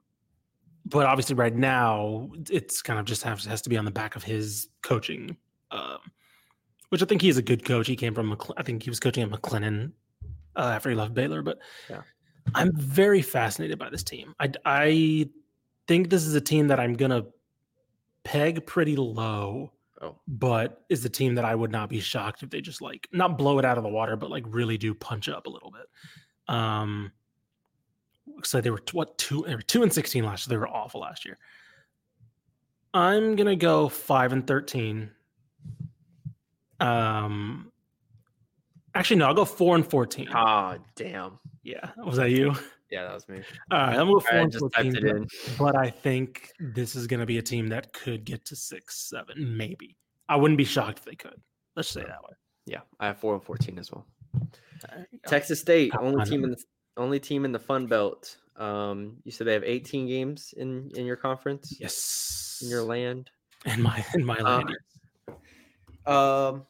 but 0.85 1.05
obviously, 1.05 1.35
right 1.35 1.55
now, 1.55 2.29
it's 2.49 2.81
kind 2.81 2.97
of 2.97 3.05
just 3.05 3.23
has, 3.23 3.43
has 3.45 3.61
to 3.63 3.69
be 3.69 3.77
on 3.77 3.85
the 3.85 3.91
back 3.91 4.15
of 4.15 4.23
his 4.23 4.69
coaching, 4.83 5.35
um, 5.71 5.97
which 6.89 7.01
I 7.01 7.05
think 7.05 7.21
he 7.21 7.29
is 7.29 7.37
a 7.37 7.41
good 7.41 7.65
coach. 7.65 7.87
He 7.87 7.95
came 7.95 8.13
from, 8.13 8.37
I 8.57 8.63
think 8.63 8.83
he 8.83 8.89
was 8.89 8.99
coaching 8.99 9.23
at 9.23 9.29
McLennan 9.29 9.91
uh, 10.55 10.71
after 10.75 10.89
he 10.89 10.95
left 10.95 11.13
Baylor. 11.13 11.41
But 11.41 11.59
Yeah. 11.89 12.01
I'm 12.55 12.71
very 12.75 13.21
fascinated 13.21 13.79
by 13.79 13.89
this 13.89 14.03
team. 14.03 14.33
I, 14.39 14.51
I 14.65 15.29
think 15.87 16.09
this 16.09 16.25
is 16.25 16.35
a 16.35 16.41
team 16.41 16.67
that 16.67 16.79
I'm 16.79 16.93
going 16.93 17.11
to 17.11 17.25
peg 18.23 18.65
pretty 18.65 18.95
low 18.95 19.71
Oh, 20.03 20.17
but 20.27 20.83
is 20.89 21.01
the 21.01 21.09
team 21.09 21.35
that 21.35 21.45
I 21.45 21.55
would 21.55 21.71
not 21.71 21.89
be 21.89 22.01
shocked 22.01 22.43
if 22.43 22.49
they 22.49 22.59
just 22.59 22.81
like 22.81 23.07
not 23.13 23.37
blow 23.37 23.57
it 23.57 23.63
out 23.63 23.77
of 23.77 23.83
the 23.83 23.89
water, 23.89 24.17
but 24.17 24.29
like 24.29 24.43
really 24.47 24.77
do 24.77 24.93
punch 24.93 25.29
up 25.29 25.45
a 25.45 25.49
little 25.49 25.71
bit. 25.71 26.53
Um, 26.53 27.11
so 28.43 28.59
they 28.59 28.69
were 28.69 28.81
what 28.91 29.17
two? 29.17 29.45
They 29.47 29.55
were 29.55 29.61
two 29.61 29.83
and 29.83 29.93
sixteen 29.93 30.25
last 30.25 30.45
year. 30.47 30.57
They 30.57 30.59
were 30.59 30.67
awful 30.67 31.01
last 31.01 31.25
year. 31.25 31.37
I'm 32.93 33.35
gonna 33.37 33.55
go 33.55 33.87
five 33.87 34.33
and 34.33 34.45
thirteen. 34.45 35.11
Um, 36.79 37.71
actually, 38.93 39.17
no, 39.17 39.27
I'll 39.27 39.33
go 39.33 39.45
four 39.45 39.75
and 39.75 39.89
fourteen. 39.89 40.27
ah, 40.33 40.77
damn. 40.95 41.39
Yeah, 41.63 41.91
was 41.97 42.17
that 42.17 42.31
you? 42.31 42.53
Yeah, 42.91 43.03
that 43.05 43.13
was 43.13 43.27
me. 43.29 43.41
All 43.71 43.79
right, 43.79 43.97
I'm 43.97 44.07
gonna 44.07 44.19
four 44.19 44.33
I 44.33 44.37
and 44.41 44.53
fourteen. 44.53 44.93
but- 45.01 45.57
but 45.57 45.75
I 45.75 45.89
think 45.89 46.51
this 46.59 46.95
is 46.95 47.07
going 47.07 47.21
to 47.21 47.25
be 47.25 47.37
a 47.37 47.41
team 47.41 47.67
that 47.69 47.91
could 47.93 48.23
get 48.25 48.45
to 48.45 48.55
six, 48.55 49.09
seven, 49.09 49.55
maybe. 49.57 49.95
I 50.29 50.35
wouldn't 50.35 50.57
be 50.57 50.63
shocked 50.65 50.99
if 50.99 51.05
they 51.05 51.15
could. 51.15 51.41
Let's 51.75 51.89
say 51.89 52.01
that 52.01 52.21
way. 52.23 52.35
Yeah, 52.65 52.81
I 52.99 53.07
have 53.07 53.17
four 53.17 53.33
and 53.33 53.43
fourteen 53.43 53.79
as 53.79 53.91
well. 53.91 54.05
There. 54.89 55.07
Texas 55.25 55.59
State, 55.61 55.93
only 55.99 56.23
team 56.25 56.43
in 56.43 56.51
the 56.51 56.63
only 56.97 57.19
team 57.19 57.45
in 57.45 57.51
the 57.51 57.59
Fun 57.59 57.87
Belt. 57.87 58.37
Um, 58.57 59.17
you 59.23 59.31
said 59.31 59.47
they 59.47 59.53
have 59.53 59.63
18 59.63 60.05
games 60.07 60.53
in 60.57 60.91
in 60.95 61.05
your 61.05 61.15
conference, 61.15 61.75
Yes. 61.79 62.59
in 62.63 62.69
your 62.69 62.83
land. 62.83 63.31
in 63.65 63.81
my 63.81 64.05
in 64.13 64.23
my 64.25 64.37
Uh, 64.37 64.43
land. 64.43 64.77
yes. 65.27 65.35
Um, 66.05 66.65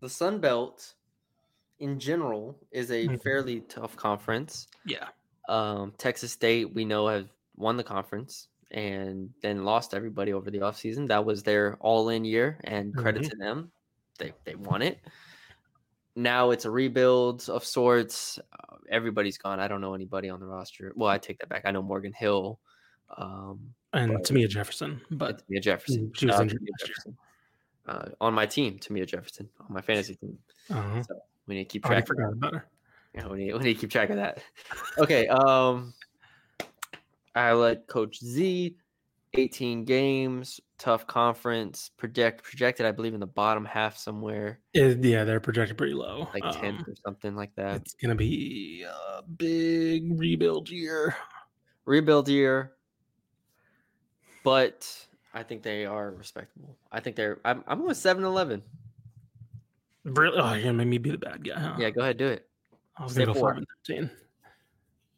the 0.00 0.08
Sun 0.08 0.40
Belt, 0.40 0.94
in 1.80 1.98
general, 1.98 2.58
is 2.70 2.90
a 2.90 3.06
Mhm. 3.08 3.22
fairly 3.22 3.60
tough 3.62 3.96
conference. 3.96 4.68
yeah. 4.84 5.08
Um, 5.48 5.92
Texas 5.98 6.30
State, 6.30 6.72
we 6.74 6.84
know, 6.84 7.08
have 7.08 7.28
won 7.56 7.76
the 7.76 7.82
conference 7.82 8.46
and 8.70 9.34
then 9.42 9.64
lost 9.64 9.94
everybody 9.94 10.32
over 10.32 10.48
the 10.50 10.58
offseason. 10.58 11.08
That 11.08 11.24
was 11.24 11.42
their 11.42 11.76
all-in 11.80 12.24
year, 12.24 12.60
and 12.64 12.94
credit 12.96 13.22
Mhm. 13.24 13.30
to 13.30 13.36
them, 13.36 13.72
they 14.18 14.32
they 14.44 14.54
won 14.54 14.80
it. 14.82 15.00
Now 16.14 16.50
it's 16.50 16.64
a 16.66 16.70
rebuild 16.70 17.48
of 17.48 17.64
sorts. 17.64 18.38
Uh, 18.38 18.76
everybody's 18.90 19.38
gone. 19.38 19.58
I 19.58 19.66
don't 19.66 19.80
know 19.80 19.94
anybody 19.94 20.28
on 20.28 20.38
the 20.38 20.46
roster. 20.46 20.92
Well, 20.94 21.08
I 21.08 21.18
take 21.18 21.38
that 21.40 21.48
back. 21.48 21.62
I 21.64 21.70
know 21.72 21.82
Morgan 21.82 22.12
Hill. 22.12 22.60
Um, 23.16 23.74
And 23.92 24.12
but- 24.12 24.22
Tamia 24.24 24.48
Jefferson, 24.48 25.00
but 25.10 25.42
Tamia 25.48 25.62
Jefferson. 25.62 26.12
she 26.14 26.26
was 26.26 26.34
Shout 26.34 26.40
out 26.40 26.42
injured 26.42 26.60
Tamia 26.62 26.70
last 26.70 26.80
year. 26.80 26.86
Jefferson. 26.88 27.18
Uh, 27.86 28.08
on 28.20 28.34
my 28.34 28.46
team, 28.46 28.78
Tamia 28.78 29.06
Jefferson, 29.06 29.48
on 29.58 29.72
my 29.72 29.80
fantasy 29.80 30.14
team. 30.14 30.38
uh, 30.70 31.02
So 31.02 31.20
we 31.50 31.56
need 31.56 31.64
to 31.64 31.72
keep 31.72 31.84
track. 31.84 32.02
Of 32.04 32.06
forgot 32.08 32.32
about 32.32 32.54
her. 32.54 32.66
yeah, 33.14 33.26
we 33.26 33.38
need, 33.38 33.52
we 33.54 33.58
need 33.58 33.74
to 33.74 33.80
keep 33.80 33.90
track 33.90 34.08
of 34.10 34.16
that. 34.16 34.42
Okay. 34.98 35.26
Um, 35.26 35.92
I 37.34 37.52
let 37.52 37.86
Coach 37.88 38.20
Z. 38.24 38.76
18 39.34 39.84
games, 39.84 40.60
tough 40.76 41.06
conference. 41.06 41.90
Project 41.96 42.42
projected, 42.42 42.84
I 42.84 42.90
believe, 42.90 43.14
in 43.14 43.20
the 43.20 43.28
bottom 43.28 43.64
half 43.64 43.96
somewhere, 43.96 44.58
It- 44.74 45.04
yeah, 45.04 45.22
they're 45.22 45.38
projected 45.38 45.78
pretty 45.78 45.92
low. 45.94 46.28
like 46.34 46.42
10th 46.42 46.80
Um, 46.80 46.84
or 46.88 46.94
something 46.96 47.36
like 47.36 47.54
that. 47.54 47.76
it's 47.76 47.94
gonna 47.94 48.16
be 48.16 48.82
a 48.88 49.22
big 49.22 50.18
rebuild 50.18 50.68
year. 50.68 51.14
Rebuild 51.84 52.28
year, 52.28 52.72
but 54.42 55.06
I 55.32 55.44
think 55.44 55.62
they 55.62 55.86
are 55.86 56.10
respectable. 56.10 56.76
I 56.90 56.98
think 56.98 57.14
they're. 57.14 57.38
I'm, 57.44 57.62
I'm 57.68 57.80
going 57.80 57.94
7 57.94 58.24
11. 58.24 58.62
Really? 60.04 60.38
Oh, 60.38 60.42
gonna 60.42 60.72
make 60.72 60.88
me 60.88 60.98
be 60.98 61.10
the 61.10 61.18
bad 61.18 61.44
guy, 61.44 61.58
huh? 61.58 61.76
Yeah, 61.78 61.90
go 61.90 62.00
ahead, 62.00 62.16
do 62.16 62.26
it. 62.26 62.46
I 62.96 63.04
was 63.04 63.12
say 63.12 63.20
gonna 63.24 63.34
go 63.34 63.40
four. 63.40 63.50
five 63.50 63.58
and 63.58 63.66
thirteen. 63.86 64.10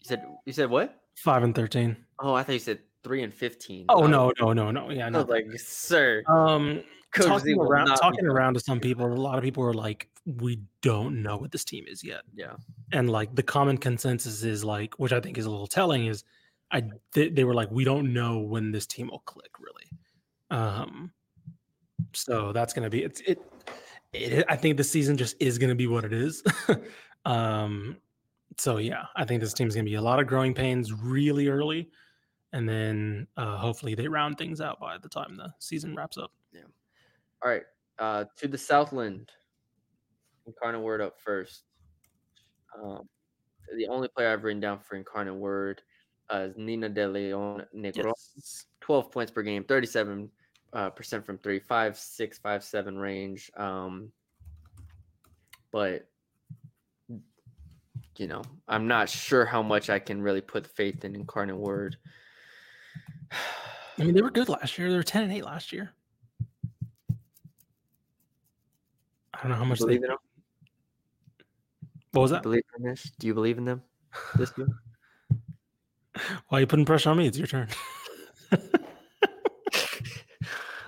You 0.01 0.07
said 0.07 0.25
you 0.45 0.53
said 0.53 0.71
what? 0.71 1.03
Five 1.17 1.43
and 1.43 1.55
thirteen. 1.55 1.97
Oh, 2.19 2.35
I 2.35 2.43
thought 2.43 2.53
you 2.53 2.59
said 2.59 2.81
three 3.05 3.23
and 3.23 3.33
fifteen. 3.33 3.87
Oh 3.89 4.07
no, 4.07 4.33
no, 4.41 4.53
no, 4.53 4.71
no. 4.71 4.91
Yeah, 4.91 5.09
no. 5.09 5.23
like, 5.23 5.47
sir, 5.57 6.23
Um, 6.29 6.83
Coach 7.13 7.27
talking 7.27 7.61
around 7.61 7.87
talking 7.97 8.27
around 8.27 8.55
to 8.55 8.61
some 8.61 8.81
people, 8.81 9.07
a 9.07 9.15
lot 9.15 9.37
of 9.37 9.45
people 9.45 9.63
are 9.65 9.75
like, 9.75 10.09
we 10.25 10.61
don't 10.81 11.23
know 11.23 11.37
what 11.37 11.53
this 11.53 11.65
team 11.65 11.85
is 11.87 12.03
yet. 12.03 12.23
Yeah, 12.35 12.55
And 12.93 13.11
like 13.11 13.35
the 13.35 13.43
common 13.43 13.77
consensus 13.77 14.43
is 14.43 14.65
like, 14.65 14.99
which 14.99 15.13
I 15.13 15.21
think 15.21 15.37
is 15.37 15.45
a 15.45 15.51
little 15.51 15.67
telling, 15.67 16.07
is 16.07 16.25
I 16.71 16.85
they, 17.13 17.29
they 17.29 17.45
were 17.45 17.55
like, 17.55 17.71
we 17.71 17.85
don't 17.85 18.15
know 18.15 18.39
when 18.39 18.73
this 18.73 18.87
team 18.87 19.09
will 19.09 19.21
click 19.21 19.51
really. 19.61 19.91
Um, 20.51 21.13
so 22.15 22.53
that's 22.53 22.73
gonna 22.73 22.91
be 22.91 23.03
it's 23.05 23.21
it. 23.21 23.41
It 24.13 24.45
I 24.49 24.57
think 24.57 24.77
the 24.77 24.85
season 24.85 25.17
just 25.17 25.37
is 25.41 25.59
gonna 25.59 25.75
be 25.75 25.87
what 25.87 26.05
it 26.05 26.13
is. 26.13 26.43
um, 27.25 27.97
so 28.59 28.79
yeah, 28.79 29.05
I 29.17 29.25
think 29.25 29.41
this 29.41 29.55
team's 29.55 29.75
gonna 29.75 29.85
be 29.85 29.95
a 29.95 30.03
lot 30.03 30.21
of 30.21 30.27
growing 30.27 30.55
pains 30.55 30.93
really 30.93 31.49
early, 31.49 31.91
and 32.53 32.69
then 32.69 33.27
uh, 33.37 33.57
hopefully 33.57 33.95
they 33.95 34.09
round 34.09 34.39
things 34.39 34.61
out 34.61 34.81
by 34.81 34.99
the 34.99 35.09
time 35.09 35.37
the 35.37 35.53
season 35.59 35.95
wraps 35.95 36.19
up. 36.19 36.33
Yeah. 36.53 36.61
All 37.43 37.51
right, 37.51 37.63
uh, 37.99 38.25
to 38.37 38.49
the 38.49 38.59
Southland. 38.59 39.31
Incarnate 40.47 40.83
Word 40.83 41.01
up 41.01 41.21
first. 41.21 41.63
Um, 42.77 43.09
the 43.77 43.87
only 43.87 44.09
player 44.09 44.33
I've 44.33 44.43
written 44.43 44.61
down 44.61 44.81
for 44.81 44.97
Incarnate 44.97 45.35
Word 45.35 45.83
uh, 46.33 46.49
is 46.51 46.57
Nina 46.57 46.89
De 46.89 47.07
Leon 47.07 47.65
Negro. 47.75 48.13
Yes. 48.37 48.67
12 48.81 49.13
points 49.13 49.31
per 49.31 49.43
game, 49.43 49.63
37 49.63 50.29
uh, 50.73 50.91
percent 50.91 51.25
from 51.27 51.39
three, 51.39 51.59
five, 51.59 51.97
six, 51.99 52.39
five, 52.39 52.65
seven 52.65 52.97
range. 52.97 53.51
Um, 53.57 54.11
but 55.71 56.09
you 58.19 58.27
know, 58.27 58.43
I'm 58.69 58.87
not 58.87 59.09
sure 59.09 59.45
how 59.45 59.63
much 59.63 59.91
I 59.91 59.99
can 59.99 60.21
really 60.23 60.41
put 60.41 60.67
faith 60.67 61.05
in 61.05 61.15
Incarnate 61.15 61.57
Word. 61.57 61.97
I 63.99 64.05
mean, 64.05 64.15
they 64.15 64.23
were 64.23 64.31
good 64.31 64.49
last 64.49 64.79
year. 64.79 64.91
They 64.91 64.97
were 64.97 65.03
ten 65.03 65.23
and 65.23 65.33
eight 65.33 65.45
last 65.45 65.73
year. 65.73 65.93
I 69.35 69.43
don't 69.43 69.51
know 69.51 69.57
how 69.57 69.65
much 69.65 69.81
they. 69.81 69.87
believe 69.87 70.03
in 70.03 70.09
them? 70.11 70.19
What 72.13 72.23
was 72.23 72.31
that? 72.31 72.43
Believe 72.43 72.63
in 72.79 72.85
this? 72.85 73.11
Do 73.19 73.27
you 73.27 73.35
believe 73.35 73.59
in 73.59 73.65
them 73.65 73.83
this 74.37 74.53
year? 74.57 74.69
Why 76.49 76.59
are 76.59 76.61
you 76.61 76.67
putting 76.67 76.85
pressure 76.85 77.11
on 77.11 77.17
me? 77.17 77.27
It's 77.27 77.39
your 77.39 77.47
turn. 77.47 77.69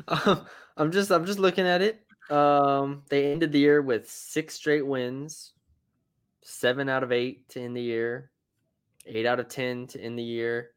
Um, 0.09 0.46
I'm 0.76 0.90
just 0.90 1.11
I'm 1.11 1.24
just 1.24 1.38
looking 1.38 1.66
at 1.66 1.82
it. 1.82 2.00
Um, 2.30 3.02
they 3.09 3.30
ended 3.32 3.52
the 3.52 3.59
year 3.59 3.82
with 3.82 4.11
six 4.11 4.55
straight 4.55 4.86
wins, 4.86 5.52
seven 6.42 6.88
out 6.88 7.02
of 7.02 7.12
eight 7.12 7.48
to 7.50 7.61
end 7.61 7.76
the 7.76 7.82
year, 7.82 8.30
eight 9.07 9.26
out 9.26 9.38
of 9.40 9.48
ten 9.48 9.86
to 9.88 10.00
end 10.00 10.18
the 10.18 10.22
year. 10.22 10.70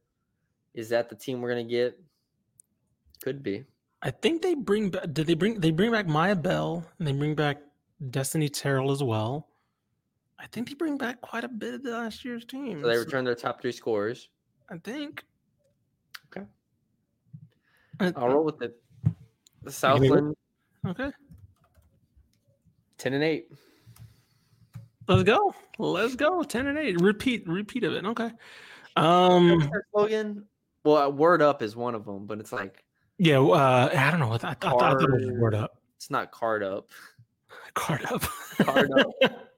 Is 0.76 0.90
that 0.90 1.10
the 1.10 1.16
team 1.16 1.42
we're 1.42 1.50
gonna 1.50 1.64
get? 1.64 2.00
Could 3.24 3.42
be. 3.42 3.66
I 4.04 4.12
think 4.12 4.44
they 4.44 4.54
bring 4.54 4.92
back. 4.92 5.12
Did 5.14 5.26
they 5.26 5.34
bring? 5.34 5.60
They 5.60 5.72
bring 5.72 5.92
back 5.92 6.06
Maya 6.06 6.36
Bell 6.36 6.86
and 7.00 7.08
they 7.08 7.14
bring 7.14 7.34
back 7.34 7.58
Destiny 8.12 8.50
Terrell 8.50 8.92
as 8.92 9.02
well. 9.02 9.48
I 10.40 10.46
think 10.46 10.68
they 10.70 10.76
bring 10.76 11.00
back 11.00 11.20
quite 11.22 11.44
a 11.44 11.48
bit 11.48 11.74
of 11.74 11.82
the 11.84 11.92
last 11.92 12.24
year's 12.24 12.46
team. 12.46 12.82
So 12.84 12.88
they 12.88 12.98
return 12.98 13.26
their 13.26 13.34
top 13.34 13.60
three 13.60 13.72
scores. 13.72 14.30
I 14.70 14.78
think. 14.78 15.24
Okay. 16.28 16.46
I- 18.00 18.14
I'll 18.16 18.28
roll 18.28 18.44
with 18.46 18.62
it. 18.62 18.80
The 19.64 19.66
give 19.70 19.74
Southland 19.76 20.36
Okay. 20.86 21.12
ten 22.98 23.14
and 23.14 23.24
eight. 23.24 23.52
Let's 25.08 25.24
go. 25.24 25.54
Let's 25.78 26.16
go. 26.16 26.44
Ten 26.44 26.68
and 26.68 26.78
eight. 26.78 27.00
Repeat. 27.02 27.48
Repeat 27.48 27.84
of 27.84 27.94
it. 27.94 28.06
Okay. 28.06 28.24
What's 28.26 29.08
Um. 29.08 29.60
their 29.60 29.86
slogan? 29.92 30.46
Well, 30.84 30.98
uh, 30.98 31.10
word 31.10 31.42
up 31.42 31.62
is 31.62 31.76
one 31.76 31.96
of 31.96 32.06
them, 32.06 32.26
but 32.26 32.40
it's 32.40 32.52
like 32.52 32.84
Yeah. 33.18 33.40
Uh, 33.40 33.90
I 33.96 34.12
don't 34.12 34.20
know. 34.20 34.32
I, 34.34 34.38
th- 34.38 34.44
I, 34.52 34.54
th- 34.54 34.74
I 34.74 34.78
thought 34.78 35.02
it 35.02 35.10
was 35.12 35.28
word 35.40 35.56
up. 35.56 35.78
it's 35.96 36.10
not 36.10 36.32
card 36.32 36.64
up. 36.64 36.90
Card 37.74 38.06
up. 38.06 38.22
Card 38.62 38.90
up. 38.92 39.08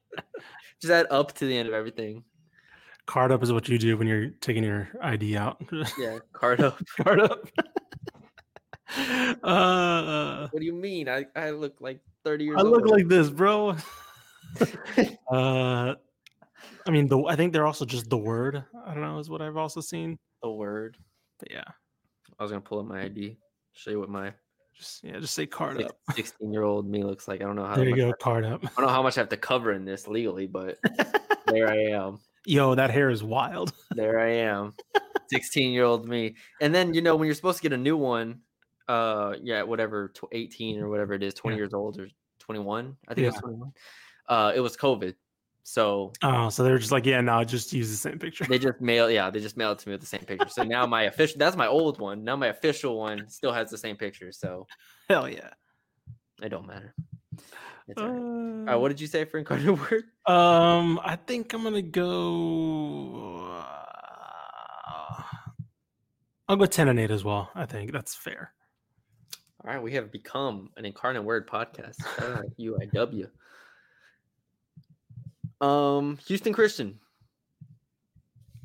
Just 0.81 0.91
add 0.91 1.07
up 1.09 1.33
to 1.33 1.45
the 1.45 1.57
end 1.57 1.67
of 1.67 1.73
everything. 1.73 2.23
Card 3.05 3.31
up 3.31 3.41
is 3.43 3.51
what 3.51 3.67
you 3.67 3.77
do 3.79 3.97
when 3.97 4.07
you're 4.07 4.29
taking 4.41 4.63
your 4.63 4.87
ID 5.01 5.35
out. 5.37 5.61
Yeah, 5.97 6.19
card 6.31 6.61
up. 6.61 6.79
Card 7.03 7.19
up. 7.21 7.49
uh, 9.43 10.47
What 10.49 10.59
do 10.59 10.65
you 10.65 10.73
mean? 10.73 11.07
I, 11.09 11.25
I 11.35 11.51
look 11.51 11.75
like 11.79 11.99
30 12.23 12.45
years 12.45 12.57
old. 12.57 12.65
I 12.65 12.69
old. 12.69 12.81
look 12.81 12.91
like 12.91 13.07
this, 13.07 13.29
bro. 13.29 13.69
uh, 15.31 15.95
I 16.87 16.91
mean, 16.91 17.07
the 17.07 17.23
I 17.25 17.35
think 17.35 17.53
they're 17.53 17.67
also 17.67 17.85
just 17.85 18.09
the 18.09 18.17
word. 18.17 18.63
I 18.85 18.93
don't 18.93 19.03
know, 19.03 19.19
is 19.19 19.29
what 19.29 19.41
I've 19.41 19.57
also 19.57 19.81
seen. 19.81 20.17
the 20.41 20.49
word. 20.49 20.97
But 21.39 21.51
yeah, 21.51 21.65
I 22.39 22.43
was 22.43 22.51
gonna 22.51 22.61
pull 22.61 22.79
up 22.79 22.85
my 22.85 23.03
ID, 23.03 23.37
show 23.73 23.91
you 23.91 23.99
what 23.99 24.09
my 24.09 24.33
just 24.79 25.03
yeah, 25.03 25.19
just 25.19 25.33
say 25.33 25.45
card 25.45 25.81
up. 25.81 25.97
16 26.15 26.51
year 26.51 26.63
old 26.63 26.89
me 26.89 27.03
looks 27.03 27.27
like. 27.27 27.41
I 27.41 27.43
don't 27.43 27.55
know 27.55 27.65
how 27.65 27.75
There 27.75 27.87
you 27.87 27.95
go, 27.95 28.13
card 28.13 28.45
up. 28.45 28.61
I 28.63 28.69
don't 28.77 28.87
know 28.87 28.93
how 28.93 29.03
much 29.03 29.17
I 29.17 29.21
have 29.21 29.29
to 29.29 29.37
cover 29.37 29.73
in 29.73 29.85
this 29.85 30.07
legally, 30.07 30.47
but 30.47 30.79
there 31.47 31.69
I 31.69 31.77
am. 31.91 32.19
Yo, 32.45 32.75
that 32.75 32.89
hair 32.89 33.09
is 33.09 33.21
wild. 33.21 33.73
There 33.91 34.19
I 34.19 34.29
am. 34.29 34.73
16 35.29 35.71
year 35.71 35.83
old 35.83 36.07
me. 36.07 36.35
And 36.61 36.73
then 36.73 36.93
you 36.93 37.01
know 37.01 37.15
when 37.15 37.25
you're 37.25 37.35
supposed 37.35 37.57
to 37.57 37.61
get 37.61 37.73
a 37.73 37.77
new 37.77 37.97
one, 37.97 38.39
uh, 38.89 39.35
yeah, 39.41 39.61
whatever, 39.63 40.09
tw- 40.09 40.25
18 40.33 40.79
or 40.81 40.89
whatever 40.89 41.13
it 41.13 41.23
is, 41.23 41.33
20 41.35 41.55
Yeah. 41.55 41.59
years 41.61 41.73
old 41.73 41.99
or 41.99 42.07
21. 42.39 42.97
I 43.07 43.13
think 43.13 43.27
it 43.27 43.31
was 43.31 43.39
21. 43.41 43.71
Uh, 44.27 44.51
it 44.55 44.59
was 44.59 44.75
COVID, 44.75 45.13
so 45.63 46.11
Oh, 46.23 46.49
so 46.49 46.63
they're 46.63 46.77
just 46.79 46.91
like, 46.91 47.05
yeah, 47.05 47.21
no, 47.21 47.43
just 47.43 47.71
use 47.73 47.89
the 47.89 47.95
same 47.97 48.17
picture. 48.19 48.45
they 48.45 48.57
just 48.59 48.81
mail 48.81 49.09
yeah 49.09 49.29
they 49.29 49.39
just 49.39 49.55
mailed 49.57 49.77
it 49.77 49.83
to 49.83 49.89
me 49.89 49.93
with 49.93 50.01
the 50.01 50.07
same 50.07 50.21
picture 50.21 50.49
so 50.49 50.63
now 50.63 50.85
my 50.85 51.03
official 51.11 51.37
that's 51.37 51.55
my 51.55 51.67
old 51.67 51.99
one 51.99 52.23
now 52.23 52.35
my 52.35 52.47
official 52.47 52.97
one 52.97 53.27
still 53.29 53.51
has 53.53 53.69
the 53.69 53.77
same 53.77 53.95
picture 53.95 54.31
so 54.31 54.65
Hell 55.09 55.27
yeah. 55.29 55.49
it 56.41 56.49
don't 56.49 56.65
matter 56.67 56.93
it's 57.87 57.99
all 58.01 58.07
right. 58.07 58.17
Uh, 58.17 58.21
All 58.21 58.65
right, 58.65 58.75
what 58.75 58.89
did 58.89 59.01
you 59.01 59.07
say 59.07 59.25
for 59.25 59.37
incarnate 59.39 59.77
word 59.79 60.03
Um, 60.27 60.99
I 61.03 61.15
think 61.15 61.53
I'm 61.53 61.63
gonna 61.63 61.81
go. 61.81 63.49
Uh, 63.51 65.23
I'll 66.47 66.55
go 66.55 66.65
ten 66.67 66.87
and 66.87 66.99
eight 66.99 67.09
as 67.11 67.23
well. 67.23 67.49
I 67.55 67.65
think 67.65 67.91
that's 67.91 68.13
fair. 68.15 68.53
All 69.63 69.71
right 69.73 69.81
we 69.81 69.93
have 69.93 70.11
become 70.11 70.69
an 70.77 70.85
incarnate 70.85 71.23
word 71.23 71.47
podcast. 71.47 71.97
Uiw 72.59 73.29
um 75.65 76.17
houston 76.25 76.53
christian. 76.53 76.99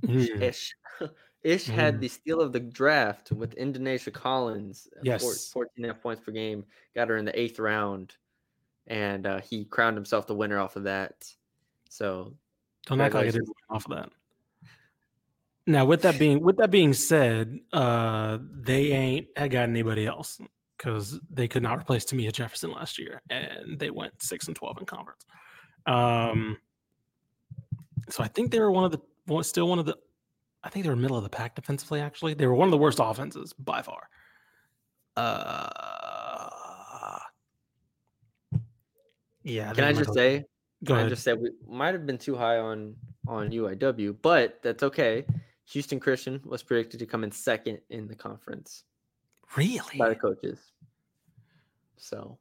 Mm, 0.07 0.43
ish. 0.43 0.75
Ish 1.43 1.67
had 1.67 1.97
Mm. 1.97 2.01
the 2.01 2.09
steal 2.09 2.41
of 2.41 2.53
the 2.53 2.61
draft 2.61 3.31
with 3.33 3.53
indonesia 3.55 4.11
collins 4.11 4.89
at 4.99 5.05
Yes. 5.05 5.51
14 5.53 5.71
and 5.77 5.85
a 5.85 5.89
half 5.93 6.03
points 6.03 6.23
per 6.25 6.33
game 6.33 6.65
got 6.95 7.09
her 7.09 7.17
in 7.19 7.25
the 7.27 7.39
eighth 7.39 7.59
round 7.59 8.15
and 8.87 9.27
uh, 9.27 9.41
he 9.41 9.65
crowned 9.65 9.97
himself 9.97 10.27
the 10.27 10.35
winner 10.35 10.59
off 10.59 10.77
of 10.77 10.85
that. 10.85 11.31
So 11.89 12.35
Don't 12.87 13.01
act 13.01 13.15
like 13.15 13.29
I 13.29 13.31
didn't 13.31 13.49
off 13.71 13.87
of 13.87 13.97
that. 13.97 14.11
Now, 15.67 15.87
with 15.87 16.03
that 16.03 16.19
being 16.19 16.43
with 16.43 16.59
that 16.59 16.71
being 16.71 16.93
said, 16.93 17.61
uh, 17.73 18.39
they 18.41 18.93
ain't 18.93 19.29
had 19.37 19.51
got 19.51 19.69
anybody 19.69 20.07
else 20.07 20.39
because 20.77 21.21
they 21.31 21.47
could 21.49 21.63
not 21.63 21.79
replace 21.79 22.05
Tamia 22.05 22.33
Jefferson 22.33 22.71
last 22.73 22.99
year, 22.99 23.23
and 23.31 23.79
they 23.79 23.91
went 23.91 24.23
six 24.23 24.47
and 24.49 24.57
twelve 24.57 24.79
in 24.79 24.87
conference. 24.87 25.25
Um, 25.87 26.57
so 28.09 28.23
I 28.23 28.29
think 28.29 28.51
they 28.51 28.61
were 28.61 28.71
one 28.71 28.85
of 28.85 28.91
the 28.93 29.01
one- 29.27 29.45
still 29.45 29.69
one 29.69 29.79
of 29.79 29.87
the. 29.87 29.97
I 30.63 30.69
think 30.71 30.85
they 30.85 30.91
were 30.91 30.97
middle 30.97 31.17
of 31.19 31.23
the 31.23 31.29
pack 31.31 31.55
defensively. 31.55 32.01
Actually, 32.01 32.35
they 32.35 32.47
were 32.47 32.55
one 32.55 32.67
of 32.69 32.73
the 32.73 32.79
worst 32.79 32.99
offenses 33.03 33.53
by 33.53 33.83
far. 33.83 34.09
Uh, 35.17 36.49
yeah. 39.45 39.73
can 39.73 39.85
i 39.85 39.93
just 39.93 40.13
say 40.15 40.45
Go 40.83 40.95
I 40.95 40.99
ahead. 40.99 41.11
just 41.11 41.23
said 41.23 41.41
we 41.41 41.51
might 41.69 41.95
have 41.95 42.05
been 42.05 42.19
too 42.19 42.37
high 42.37 42.59
on 42.59 42.95
on 43.27 43.51
UIW, 43.51 44.17
but 44.21 44.59
that's 44.63 44.83
okay. 44.83 45.25
Houston 45.71 45.99
Christian 45.99 46.41
was 46.45 46.63
predicted 46.63 47.01
to 47.01 47.07
come 47.07 47.25
in 47.25 47.31
second 47.31 47.79
in 47.89 48.07
the 48.07 48.15
conference 48.15 48.85
really? 49.57 49.99
by 49.99 50.09
the 50.09 50.15
coaches. 50.15 50.59
So 51.97 52.39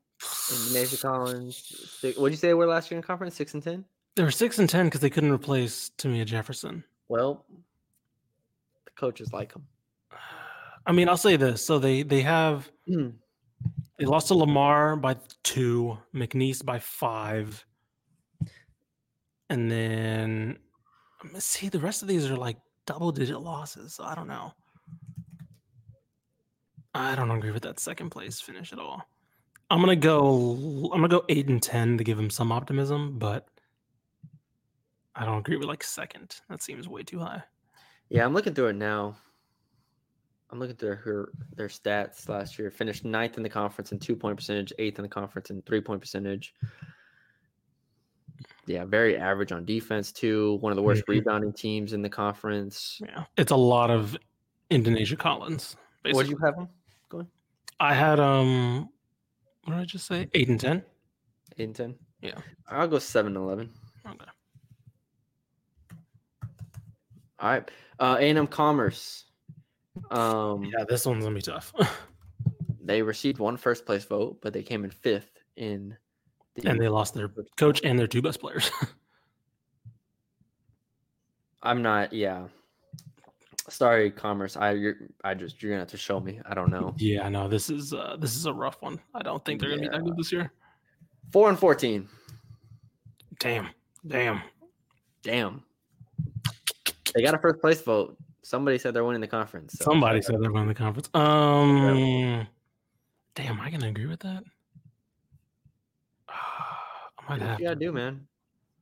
Indonesia 0.52 0.98
Collins, 0.98 1.58
six, 2.00 2.18
what 2.18 2.30
did 2.30 2.34
you 2.34 2.38
say 2.38 2.48
they 2.48 2.54
were 2.54 2.68
last 2.68 2.92
year 2.92 2.98
in 2.98 3.04
conference? 3.04 3.36
Six 3.36 3.54
and 3.54 3.64
ten. 3.64 3.86
They 4.16 4.24
were 4.24 4.32
six 4.32 4.60
and 4.60 4.70
ten 4.70 4.86
because 4.86 5.02
they 5.02 5.10
couldn't 5.10 5.32
replace 5.32 5.92
Tamia 5.98 6.26
Jefferson. 6.26 6.84
Well, 7.08 7.46
the 8.86 8.92
coaches 8.92 9.32
like 9.34 9.54
them. 9.54 9.66
I 10.86 10.92
mean, 10.92 11.08
I'll 11.10 11.18
say 11.18 11.36
this: 11.38 11.66
so 11.66 11.80
they 11.80 12.04
they 12.04 12.22
have 12.22 12.70
Mm. 12.90 13.14
they 13.98 14.06
lost 14.06 14.28
to 14.28 14.36
Lamar 14.36 14.96
by 14.98 15.16
two, 15.44 15.98
McNeese 16.14 16.64
by 16.64 16.80
five, 16.80 17.66
and 19.50 19.72
then 19.72 20.60
see 21.40 21.70
the 21.70 21.80
rest 21.80 22.02
of 22.02 22.08
these 22.10 22.30
are 22.30 22.36
like 22.36 22.58
double 22.86 23.12
digit 23.14 23.40
losses. 23.40 23.96
So 23.96 24.04
I 24.04 24.14
don't 24.16 24.28
know. 24.28 24.54
I 26.96 27.16
don't 27.16 27.32
agree 27.32 27.52
with 27.52 27.64
that 27.64 27.80
second 27.80 28.10
place 28.12 28.40
finish 28.40 28.72
at 28.74 28.80
all. 28.80 29.08
I'm 29.70 29.80
gonna 29.80 29.96
go. 29.96 30.90
I'm 30.94 31.00
gonna 31.02 31.08
go 31.08 31.26
eight 31.30 31.48
and 31.48 31.62
ten 31.62 31.98
to 31.98 32.04
give 32.04 32.20
him 32.20 32.30
some 32.30 32.52
optimism, 32.52 33.18
but 33.18 33.48
I 35.16 35.26
don't 35.26 35.40
agree 35.40 35.58
with 35.58 35.68
like 35.68 35.84
second. 35.84 36.36
That 36.50 36.62
seems 36.62 36.88
way 36.88 37.04
too 37.04 37.20
high. 37.20 37.42
Yeah, 38.10 38.26
I'm 38.26 38.34
looking 38.34 38.54
through 38.54 38.68
it 38.68 38.76
now. 38.76 39.16
I'm 40.52 40.60
looking 40.60 40.76
through 40.76 40.96
her 40.98 41.32
their 41.56 41.68
stats 41.68 42.30
last 42.30 42.60
year. 42.60 42.70
Finished 42.70 43.06
ninth 43.06 43.38
in 43.38 43.44
the 43.44 43.50
conference 43.50 43.92
in 43.92 43.98
two 44.00 44.16
point 44.16 44.38
percentage, 44.38 44.72
eighth 44.78 45.00
in 45.00 45.04
the 45.04 45.10
conference 45.10 45.50
in 45.50 45.64
three 45.64 45.82
point 45.82 46.00
percentage. 46.02 46.54
Yeah, 48.68 48.86
very 48.86 49.18
average 49.18 49.52
on 49.52 49.66
defense 49.66 50.12
too. 50.12 50.56
One 50.62 50.72
of 50.72 50.76
the 50.76 50.84
worst 50.84 51.04
Mhm. 51.06 51.10
rebounding 51.10 51.54
teams 51.54 51.94
in 51.94 52.02
the 52.04 52.10
conference. 52.10 53.02
Yeah, 53.04 53.24
it's 53.38 53.52
a 53.52 53.56
lot 53.56 53.90
of 53.90 54.16
Indonesia 54.70 55.16
Collins. 55.16 55.76
What 56.04 56.14
Basically. 56.14 56.24
did 56.26 56.32
you 56.32 56.38
have? 56.46 56.68
I 57.80 57.94
had 57.94 58.20
um, 58.20 58.90
what 59.66 59.74
did 59.76 59.82
I 59.82 59.86
just 59.86 60.06
say? 60.08 60.28
Eight 60.34 60.50
and 60.50 60.60
ten. 60.60 60.84
Eight 61.58 61.66
and 61.66 61.76
ten. 61.76 61.96
Yeah. 62.22 62.38
I'll 62.70 62.88
go 62.88 63.00
seven 63.00 63.36
and 63.36 63.44
eleven. 63.46 63.70
Okay. 64.06 64.26
All 67.40 67.50
right. 67.50 67.70
Uh 68.00 68.18
A&M 68.20 68.48
Commerce. 68.48 69.26
Um 70.12 70.64
Yeah, 70.66 70.86
this 70.88 71.06
one's 71.06 71.24
gonna 71.24 71.36
be 71.36 71.42
tough. 71.42 71.74
they 72.84 73.02
received 73.02 73.40
one 73.40 73.58
first 73.58 73.86
place 73.86 74.06
vote, 74.06 74.40
but 74.42 74.54
they 74.54 74.64
came 74.64 74.84
in 74.86 74.92
fifth 74.92 75.32
in 75.58 75.96
The- 76.56 76.70
and 76.70 76.80
they 76.80 76.88
lost 76.88 77.14
their 77.14 77.30
coach 77.58 77.82
and 77.84 78.00
their 78.00 78.08
two 78.08 78.22
best 78.22 78.40
players. 78.40 78.72
I'm 81.62 81.82
not. 81.82 82.12
Yeah. 82.14 82.48
Sorry, 83.70 84.12
Commerce. 84.12 84.58
I 84.58 84.72
you're, 84.72 84.96
I 85.24 85.34
just 85.34 85.62
you're 85.62 85.72
gonna 85.72 85.82
have 85.82 85.90
to 85.92 85.98
show 85.98 86.20
me. 86.20 86.40
I 86.46 86.54
don't 86.54 86.70
know. 86.70 86.94
yeah, 86.98 87.24
I 87.26 87.30
know 87.30 87.48
this 87.48 87.70
is 87.70 87.94
uh, 87.94 88.18
this 88.20 88.36
is 88.36 88.46
a 88.46 88.54
rough 88.54 88.82
one. 88.82 89.00
I 89.16 89.22
don't 89.22 89.44
think 89.46 89.62
they're 89.62 89.70
gonna 89.70 89.82
be 89.84 89.88
that 89.88 90.04
good 90.04 90.18
this 90.18 90.32
year. 90.32 90.52
Four 91.32 91.50
and 91.50 91.58
fourteen. 91.58 92.08
Damn, 93.40 93.70
damn. 94.06 94.42
Damn. 95.22 95.64
They 97.16 97.22
got 97.22 97.34
a 97.34 97.38
first 97.38 97.62
place 97.62 97.82
vote. 97.82 98.18
Somebody 98.42 98.78
said 98.78 98.94
they're 98.94 99.06
winning 99.06 99.22
the 99.22 99.28
conference. 99.28 99.74
so- 99.78 99.86
Somebody 99.86 100.22
said 100.22 100.42
they're 100.42 100.52
winning 100.52 100.68
the 100.68 100.74
conference. 100.74 101.10
Um, 101.14 102.46
damn, 103.36 103.62
I 103.62 103.70
can 103.70 103.84
agree 103.84 104.06
with 104.08 104.20
that. 104.22 104.44
I 106.30 107.30
might 107.30 107.40
Do 107.40 107.42
what 107.46 107.50
have 107.52 107.60
you 107.60 107.66
gotta 107.68 107.80
to. 107.80 107.86
do, 107.86 107.92
man. 107.94 108.28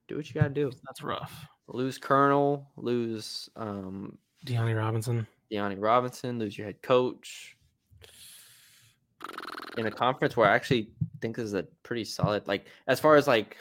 Do 0.07 0.15
what 0.17 0.27
you 0.27 0.33
gotta 0.33 0.49
do. 0.53 0.71
That's 0.87 1.01
rough. 1.03 1.45
Lose 1.67 1.97
Colonel, 1.97 2.67
lose 2.75 3.49
um 3.55 4.17
Deanne 4.45 4.75
Robinson. 4.77 5.27
Deani 5.51 5.75
Robinson, 5.79 6.39
lose 6.39 6.57
your 6.57 6.67
head 6.67 6.81
coach. 6.81 7.57
In 9.77 9.85
a 9.85 9.91
conference 9.91 10.35
where 10.35 10.49
I 10.49 10.55
actually 10.55 10.89
think 11.21 11.35
this 11.37 11.45
is 11.45 11.53
a 11.53 11.63
pretty 11.83 12.03
solid, 12.03 12.47
like 12.47 12.67
as 12.87 12.99
far 12.99 13.15
as 13.15 13.27
like 13.27 13.57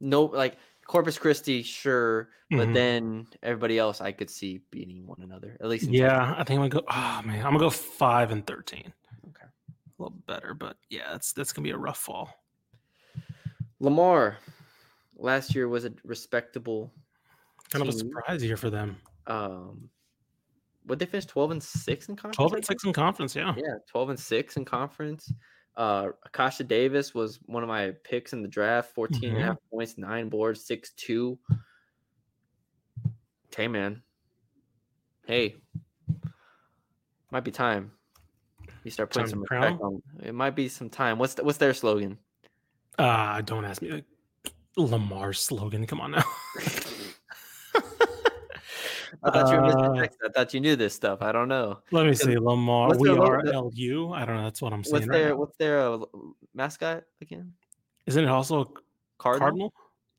no 0.00 0.24
like 0.24 0.56
Corpus 0.86 1.18
Christi, 1.18 1.62
sure, 1.62 2.30
but 2.50 2.68
Mhm. 2.68 2.74
then 2.74 3.26
everybody 3.42 3.78
else 3.78 4.00
I 4.00 4.12
could 4.12 4.30
see 4.30 4.62
beating 4.70 5.06
one 5.06 5.20
another. 5.22 5.56
At 5.60 5.68
least 5.68 5.88
Yeah, 5.90 6.34
I 6.38 6.44
think 6.44 6.60
I'm 6.60 6.68
gonna 6.68 6.82
go. 6.82 6.84
Oh 6.88 7.22
man, 7.24 7.38
I'm 7.44 7.52
gonna 7.52 7.58
go 7.58 7.70
five 7.70 8.30
and 8.30 8.46
thirteen. 8.46 8.92
Okay. 9.28 9.44
a 9.46 10.02
little 10.02 10.16
better, 10.26 10.54
but 10.54 10.76
yeah, 10.88 11.10
that's 11.12 11.32
that's 11.32 11.52
gonna 11.52 11.64
be 11.64 11.70
a 11.72 11.76
rough 11.78 11.98
fall. 11.98 12.32
Lamar 13.80 14.38
last 15.16 15.54
year 15.54 15.68
was 15.68 15.84
a 15.84 15.92
respectable 16.04 16.92
Kind 17.70 17.82
of 17.82 17.88
a 17.88 17.92
surprise 17.92 18.42
year 18.42 18.56
for 18.56 18.70
them. 18.70 18.96
Um, 19.26 19.88
would 20.86 20.98
they 20.98 21.06
finish 21.06 21.26
twelve 21.26 21.50
and 21.50 21.62
six 21.62 22.08
in 22.08 22.16
conference? 22.16 22.36
Twelve 22.36 22.52
I 22.52 22.56
and 22.56 22.64
think? 22.64 22.80
six 22.80 22.84
in 22.84 22.92
conference. 22.92 23.36
Yeah, 23.36 23.54
Yeah, 23.56 23.74
twelve 23.90 24.10
and 24.10 24.18
six 24.18 24.56
in 24.56 24.64
conference. 24.64 25.32
Uh, 25.76 26.08
Akasha 26.26 26.64
Davis 26.64 27.14
was 27.14 27.38
one 27.46 27.62
of 27.62 27.68
my 27.68 27.92
picks 28.04 28.32
in 28.32 28.42
the 28.42 28.48
draft. 28.48 28.92
14 28.94 29.30
and 29.30 29.38
a 29.38 29.42
half 29.46 29.56
points, 29.72 29.96
nine 29.96 30.28
boards, 30.28 30.66
six 30.66 30.92
two. 30.96 31.38
Okay, 33.52 33.68
man. 33.68 34.02
Hey, 35.26 35.56
might 37.30 37.44
be 37.44 37.50
time. 37.50 37.92
You 38.84 38.90
start 38.90 39.10
putting 39.10 39.24
Time 39.26 39.30
some 39.30 39.40
respect 39.42 39.80
on. 39.80 40.02
It 40.22 40.34
might 40.34 40.56
be 40.56 40.68
some 40.68 40.90
time. 40.90 41.18
What's 41.18 41.34
the, 41.34 41.44
what's 41.44 41.58
their 41.58 41.74
slogan? 41.74 42.18
Uh, 42.98 43.40
don't 43.42 43.64
ask 43.64 43.80
me. 43.82 44.02
Lamar's 44.76 45.40
slogan. 45.40 45.86
Come 45.86 46.00
on 46.00 46.12
now. 46.12 46.24
I 49.22 49.30
thought 49.30 49.50
you 49.50 49.60
were 49.60 49.66
missing 49.66 49.80
Uh. 49.80 50.08
I 50.24 50.28
thought 50.30 50.54
you 50.54 50.60
knew 50.60 50.76
this 50.76 50.94
stuff. 50.94 51.22
I 51.22 51.32
don't 51.32 51.48
know. 51.48 51.80
Let 51.90 52.06
me 52.06 52.14
see. 52.14 52.36
Lamar. 52.36 52.88
what's 52.88 53.00
We 53.00 53.10
are 53.10 53.42
LU. 53.42 54.12
I 54.12 54.24
don't 54.24 54.36
know. 54.36 54.44
That's 54.44 54.62
what 54.62 54.72
I'm 54.72 54.84
saying. 54.84 55.08
Right 55.08 55.18
their 55.18 55.28
now. 55.30 55.36
what's 55.36 55.56
their 55.56 55.80
uh, 55.80 55.98
mascot 56.54 57.04
again? 57.20 57.52
Isn't 58.06 58.24
it 58.24 58.30
also 58.30 58.62
a 58.62 58.66
Cardinal? 59.18 59.40
cardinal? 59.40 59.74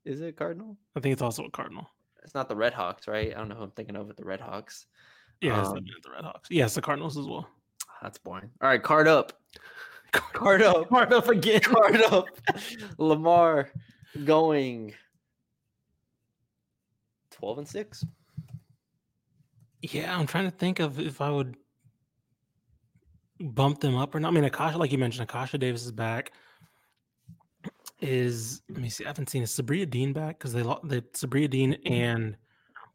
Is 0.05 0.21
it 0.21 0.35
Cardinal? 0.35 0.77
I 0.95 0.99
think 0.99 1.13
it's 1.13 1.21
also 1.21 1.45
a 1.45 1.51
cardinal. 1.51 1.89
It's 2.23 2.35
not 2.35 2.47
the 2.47 2.55
Red 2.55 2.73
Hawks, 2.73 3.07
right? 3.07 3.33
I 3.33 3.37
don't 3.37 3.49
know 3.49 3.55
who 3.55 3.63
I'm 3.63 3.71
thinking 3.71 3.95
of 3.95 4.07
with 4.07 4.17
the 4.17 4.25
Red 4.25 4.39
Hawks. 4.39 4.85
Yeah, 5.41 5.61
Um, 5.61 5.75
the, 5.75 5.81
the 6.03 6.11
Red 6.11 6.23
Hawks. 6.23 6.49
Yes, 6.51 6.75
the 6.75 6.81
Cardinals 6.81 7.17
as 7.17 7.25
well. 7.25 7.47
That's 8.01 8.17
boring. 8.17 8.49
All 8.61 8.69
right, 8.69 8.81
card 8.81 9.07
up. 9.07 9.33
Card 10.11 10.61
up. 10.61 10.89
Card 10.89 11.13
up 11.13 11.29
again. 11.29 11.61
Card 11.61 12.01
up. 12.03 12.25
Lamar 12.97 13.71
going 14.25 14.93
12 17.31 17.57
and 17.59 17.67
6. 17.67 18.05
Yeah, 19.81 20.17
I'm 20.17 20.27
trying 20.27 20.45
to 20.45 20.55
think 20.55 20.79
of 20.79 20.99
if 20.99 21.21
I 21.21 21.29
would 21.29 21.55
bump 23.39 23.79
them 23.79 23.95
up 23.95 24.13
or 24.13 24.19
not. 24.19 24.29
I 24.29 24.31
mean, 24.31 24.43
Akasha, 24.43 24.77
like 24.77 24.91
you 24.91 24.97
mentioned, 24.97 25.23
Akasha 25.23 25.57
Davis 25.57 25.85
is 25.85 25.91
back. 25.91 26.31
Is 27.99 28.61
let 28.69 28.79
me 28.79 28.89
see. 28.89 29.05
I 29.05 29.09
haven't 29.09 29.29
seen 29.29 29.43
is 29.43 29.51
Sabria 29.51 29.87
Dean 29.89 30.13
back 30.13 30.39
because 30.39 30.53
they 30.53 30.63
lost. 30.63 30.87
The 30.87 31.01
Sabria 31.13 31.49
Dean 31.49 31.73
and 31.85 32.35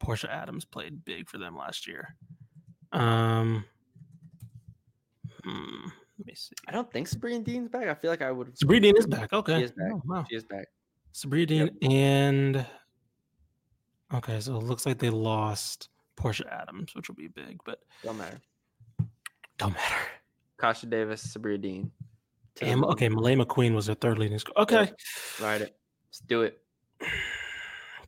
Portia 0.00 0.32
Adams 0.32 0.64
played 0.64 1.04
big 1.04 1.28
for 1.28 1.38
them 1.38 1.56
last 1.56 1.86
year. 1.86 2.16
Um, 2.92 3.64
hmm, 5.44 5.88
let 6.18 6.26
me 6.26 6.34
see. 6.34 6.54
I 6.66 6.72
don't 6.72 6.90
think 6.92 7.06
Sabrina 7.06 7.44
Dean's 7.44 7.68
back. 7.68 7.86
I 7.86 7.94
feel 7.94 8.10
like 8.10 8.22
I 8.22 8.32
would. 8.32 8.56
Sabria 8.56 8.82
Dean 8.82 8.96
is 8.96 9.06
back. 9.06 9.32
Okay, 9.32 9.58
she 9.58 9.64
is 9.64 9.72
back. 9.72 9.92
Oh, 9.92 10.02
wow. 10.04 10.24
She 10.28 10.36
is 10.36 10.44
back. 10.44 10.66
Sabria 11.14 11.46
Dean 11.46 11.70
and 11.82 12.66
okay, 14.12 14.40
so 14.40 14.56
it 14.56 14.64
looks 14.64 14.86
like 14.86 14.98
they 14.98 15.10
lost 15.10 15.88
Portia 16.16 16.44
Adams, 16.52 16.94
which 16.94 17.08
will 17.08 17.14
be 17.16 17.28
big, 17.28 17.60
but 17.64 17.80
Don't 18.02 18.18
matter. 18.18 18.40
don't 19.58 19.72
matter. 19.74 19.94
Kasha 20.58 20.86
Davis, 20.86 21.20
Sabrina 21.22 21.58
Dean. 21.58 21.90
To 22.56 22.64
the 22.64 22.70
And, 22.70 22.80
moon. 22.80 22.90
okay, 22.92 23.08
Malay 23.08 23.34
McQueen 23.36 23.74
was 23.74 23.86
their 23.86 23.94
third 23.94 24.18
leading 24.18 24.38
scorer. 24.38 24.60
Okay, 24.62 24.90
Ride 25.42 25.62
it. 25.62 25.76
Let's 26.08 26.20
do 26.20 26.42
it. 26.42 26.58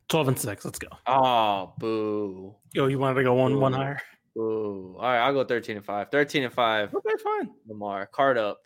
twelve 0.07 0.27
and 0.27 0.37
six. 0.39 0.65
Let's 0.65 0.79
go. 0.79 0.87
Oh, 1.05 1.73
boo. 1.77 2.55
Yo, 2.73 2.87
you 2.87 2.97
wanted 2.97 3.15
to 3.15 3.23
go 3.23 3.33
one 3.35 3.59
one 3.59 3.73
higher? 3.73 3.99
Boo. 4.35 4.95
All 4.97 5.03
right, 5.03 5.19
I'll 5.19 5.33
go 5.33 5.43
13 5.43 5.77
and 5.77 5.85
5. 5.85 6.09
13 6.11 6.43
and 6.43 6.53
5. 6.53 6.95
Okay, 6.95 7.23
fine. 7.23 7.49
Lamar. 7.67 8.05
Card 8.07 8.37
up. 8.37 8.59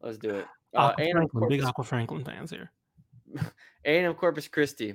Let's 0.00 0.18
do 0.18 0.30
it. 0.30 0.46
Uh, 0.74 0.92
Aqua 0.98 1.04
A&M 1.04 1.26
big 1.48 1.62
Aqua 1.64 1.84
Franklin 1.84 2.24
fans 2.24 2.50
here. 2.50 2.70
A&M 3.84 4.14
Corpus 4.14 4.48
Christi. 4.48 4.94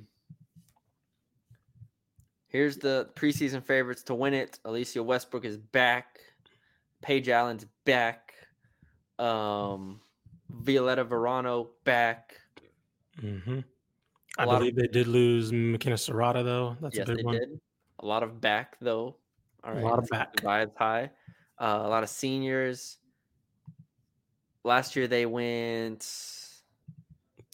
Here's 2.56 2.78
the 2.78 3.10
preseason 3.16 3.62
favorites 3.62 4.02
to 4.04 4.16
win 4.16 4.34
it. 4.34 4.60
Alicia 4.64 5.04
Westbrook 5.04 5.44
is 5.44 5.58
back. 5.58 6.20
Paige 7.02 7.28
Allen's 7.28 7.66
back. 7.84 8.34
Um, 9.20 10.00
Violetta 10.50 11.04
Verano 11.04 11.72
back. 11.84 12.40
Mm-hmm. 13.22 13.60
I 14.38 14.46
lot 14.46 14.54
of- 14.54 14.60
believe 14.62 14.78
they 14.78 14.88
did 14.88 15.08
lose 15.08 15.52
McKenna 15.52 15.98
Serrata 15.98 16.46
though. 16.46 16.78
That's 16.80 16.96
yes, 16.96 17.06
a 17.06 17.12
they 17.12 17.16
big 17.18 17.26
one. 17.26 17.36
did. 17.36 17.60
A 18.00 18.06
lot 18.06 18.24
of 18.24 18.40
back 18.40 18.78
though. 18.80 19.18
All 19.66 19.78
A 19.78 19.80
lot 19.82 20.00
of 20.00 20.08
back. 20.08 20.34
Vibes 20.38 20.78
high. 20.78 21.12
Uh, 21.60 21.82
a 21.84 21.90
lot 21.90 22.04
of 22.04 22.10
seniors. 22.10 23.00
Last 24.64 24.96
year 24.96 25.08
they 25.10 25.26
went 25.26 26.08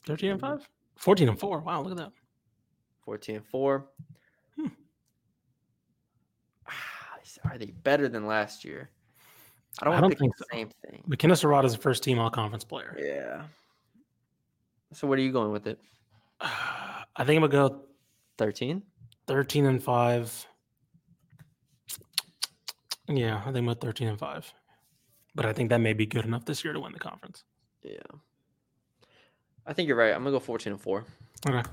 Thirteen 0.05 0.29
and 0.31 0.39
five. 0.39 0.69
14 0.97 1.27
and 1.29 1.39
four. 1.39 1.57
Wow, 1.61 1.81
look 1.81 1.91
at 1.93 1.97
that. 1.97 2.11
14 3.05 3.37
and 3.37 3.45
4. 3.47 3.87
Hmm. 4.55 4.67
Ah, 6.67 6.71
is- 7.23 7.30
Are 7.43 7.57
they 7.57 7.67
better 7.83 8.07
than 8.07 8.27
last 8.27 8.63
year? 8.63 8.89
I 9.81 9.85
don't 9.85 9.95
I 9.95 10.01
don't 10.01 10.17
think 10.17 10.35
the 10.37 10.45
same 10.51 10.69
thing. 10.85 11.03
McKenna 11.07 11.33
Serrata 11.33 11.65
is 11.65 11.73
the 11.73 11.81
first 11.81 12.03
team 12.03 12.19
all 12.19 12.29
conference 12.29 12.63
player. 12.63 12.95
Yeah. 12.99 13.43
So 14.93 15.07
what 15.07 15.17
are 15.17 15.21
you 15.21 15.31
going 15.31 15.51
with 15.51 15.67
it? 15.67 15.79
I 16.41 17.23
think 17.23 17.41
I'm 17.41 17.49
gonna 17.49 17.69
go 17.69 17.81
13? 18.37 18.81
13 19.27 19.65
and 19.65 19.83
5. 19.83 20.47
Yeah, 23.07 23.37
I 23.37 23.43
think 23.45 23.57
I'm 23.57 23.69
at 23.69 23.81
13 23.81 24.07
and 24.07 24.19
5. 24.19 24.53
But 25.35 25.45
I 25.45 25.53
think 25.53 25.69
that 25.69 25.79
may 25.79 25.93
be 25.93 26.05
good 26.05 26.25
enough 26.25 26.45
this 26.45 26.63
year 26.63 26.73
to 26.73 26.79
win 26.79 26.91
the 26.91 26.99
conference. 26.99 27.43
Yeah. 27.83 27.99
I 29.65 29.73
think 29.73 29.87
you're 29.87 29.97
right. 29.97 30.13
I'm 30.13 30.23
going 30.23 30.33
to 30.33 30.39
go 30.39 30.39
14 30.39 30.73
and 30.73 30.81
4. 30.81 31.05
Okay. 31.49 31.69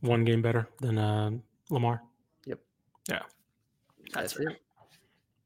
One 0.00 0.24
game 0.24 0.42
better 0.42 0.68
than 0.80 0.98
uh, 0.98 1.30
Lamar. 1.70 2.02
Yep. 2.46 2.60
Yeah. 3.08 3.22
That's 4.14 4.32
fair. 4.34 4.48
it. 4.48 4.60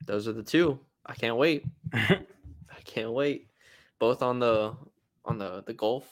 Those 0.07 0.29
are 0.29 0.33
the 0.33 0.43
two. 0.43 0.79
I 1.05 1.15
can't 1.15 1.37
wait. 1.37 1.65
I 1.93 2.21
can't 2.85 3.13
wait. 3.13 3.49
Both 3.99 4.23
on 4.23 4.39
the 4.39 4.75
on 5.25 5.39
the 5.39 5.63
the 5.67 5.75
Gulf, 5.75 6.07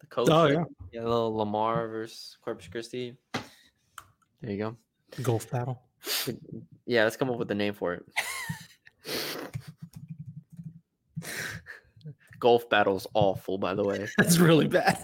the 0.00 0.06
coast. 0.06 0.30
Oh, 0.30 0.46
yeah. 0.46 0.64
yeah. 0.92 1.02
Little 1.02 1.34
Lamar 1.34 1.88
versus 1.88 2.36
Corpus 2.44 2.68
Christi. 2.68 3.16
There 3.32 4.50
you 4.50 4.58
go. 4.58 4.76
Golf 5.22 5.50
battle. 5.50 5.80
Yeah, 6.86 7.04
let's 7.04 7.16
come 7.16 7.30
up 7.30 7.38
with 7.38 7.50
a 7.50 7.54
name 7.54 7.74
for 7.74 7.94
it. 7.94 8.04
Golf 12.40 12.68
battle's 12.68 13.06
awful, 13.14 13.56
by 13.56 13.74
the 13.74 13.84
way. 13.84 14.08
That's 14.18 14.38
really 14.38 14.66
bad. 14.66 14.98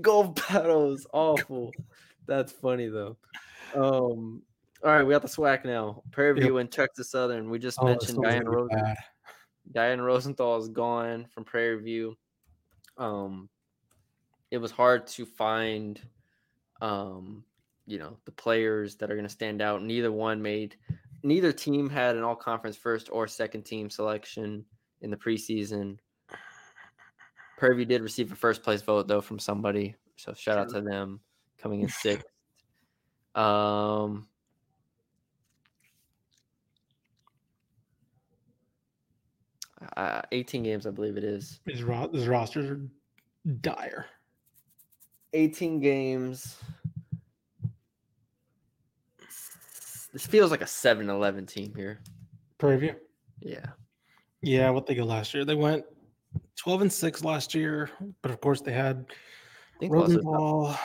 Golf 0.00 0.34
battle's 0.48 1.06
awful. 1.12 1.72
That's 2.28 2.52
funny 2.52 2.86
though. 2.88 3.16
Um. 3.74 4.42
All 4.84 4.92
right, 4.92 5.02
we 5.02 5.12
got 5.12 5.22
the 5.22 5.28
SWAC 5.28 5.64
now. 5.64 6.04
Prairie 6.12 6.38
View 6.38 6.58
and 6.58 6.70
Texas 6.70 7.10
Southern. 7.10 7.50
We 7.50 7.58
just 7.58 7.78
Oh, 7.80 7.86
mentioned 7.86 8.22
Diane 8.22 8.44
gonna 8.44 8.50
be 8.50 8.56
Rosen. 8.62 8.78
bad. 8.78 8.96
Diane 9.72 10.00
Rosenthal 10.00 10.56
is 10.58 10.68
gone 10.68 11.26
from 11.34 11.44
Prairie 11.44 11.82
View. 11.82 12.16
Um, 12.96 13.48
it 14.52 14.58
was 14.58 14.70
hard 14.70 15.08
to 15.08 15.26
find, 15.26 16.00
um, 16.80 17.44
you 17.86 17.98
know, 17.98 18.18
the 18.24 18.30
players 18.30 18.94
that 18.96 19.10
are 19.10 19.14
going 19.14 19.26
to 19.26 19.32
stand 19.32 19.60
out. 19.60 19.82
Neither 19.82 20.12
one 20.12 20.40
made 20.40 20.76
neither 21.24 21.50
team 21.50 21.90
had 21.90 22.16
an 22.16 22.22
all 22.22 22.36
conference 22.36 22.76
first 22.76 23.08
or 23.10 23.26
second 23.26 23.62
team 23.64 23.90
selection 23.90 24.64
in 25.00 25.10
the 25.10 25.16
preseason. 25.16 25.98
Prairie 27.58 27.76
View 27.76 27.84
did 27.84 28.02
receive 28.02 28.30
a 28.30 28.36
first 28.36 28.62
place 28.62 28.82
vote 28.82 29.08
though 29.08 29.20
from 29.20 29.40
somebody, 29.40 29.96
so 30.16 30.32
shout 30.34 30.56
out 30.56 30.68
to 30.68 30.80
them 30.80 31.20
coming 31.60 31.80
in 31.80 31.88
sixth. 31.88 32.26
Um, 33.34 34.26
uh, 39.96 40.22
18 40.32 40.62
games, 40.62 40.86
I 40.86 40.90
believe 40.90 41.16
it 41.16 41.24
is. 41.24 41.60
These, 41.66 41.82
ro- 41.82 42.08
these 42.12 42.26
rosters 42.26 42.70
are 42.70 42.80
dire. 43.60 44.06
18 45.34 45.80
games. 45.80 46.56
This 50.12 50.26
feels 50.26 50.50
like 50.50 50.62
a 50.62 50.66
7 50.66 51.08
11 51.10 51.46
team 51.46 51.72
here. 51.76 52.00
Prairie 52.56 52.78
View? 52.78 52.94
Yeah. 53.40 53.66
Yeah, 54.40 54.70
what 54.70 54.86
they 54.86 54.94
go 54.94 55.04
last 55.04 55.34
year? 55.34 55.44
They 55.44 55.54
went 55.54 55.84
12 56.56 56.82
and 56.82 56.92
6 56.92 57.24
last 57.24 57.54
year, 57.54 57.90
but 58.22 58.30
of 58.30 58.40
course 58.40 58.60
they 58.60 58.72
had 58.72 59.06
I 59.76 59.78
think 59.78 59.92
they 59.92 59.98
lost 59.98 60.12
their 60.12 60.22
top 60.22 60.32
Rosenthal. 60.32 60.78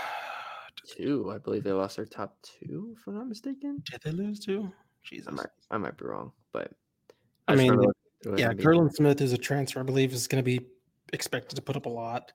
Two. 0.88 1.32
I 1.34 1.38
believe 1.38 1.64
they 1.64 1.72
lost 1.72 1.98
their 1.98 2.06
top 2.06 2.38
two, 2.42 2.96
if 2.98 3.08
I'm 3.08 3.16
not 3.16 3.28
mistaken. 3.28 3.82
Did 3.90 4.02
they 4.04 4.12
lose 4.12 4.40
two? 4.40 4.72
Jesus. 5.04 5.28
I 5.28 5.32
might, 5.32 5.48
I 5.72 5.78
might 5.78 5.98
be 5.98 6.06
wrong, 6.06 6.32
but 6.52 6.72
I 7.48 7.54
just 7.54 7.64
mean, 7.64 7.72
remember 7.72 7.88
looking 7.88 8.02
through 8.24 8.34
it 8.34 8.40
Yeah, 8.40 8.54
Curlin 8.54 8.90
Smith 8.90 9.22
is 9.22 9.34
a 9.34 9.38
transfer, 9.38 9.80
I 9.80 9.84
believe, 9.84 10.14
is 10.14 10.28
going 10.28 10.44
to 10.44 10.46
be 10.46 10.66
expected 11.12 11.56
to 11.56 11.62
put 11.62 11.76
up 11.76 11.86
a 11.86 11.90
lot. 11.90 12.32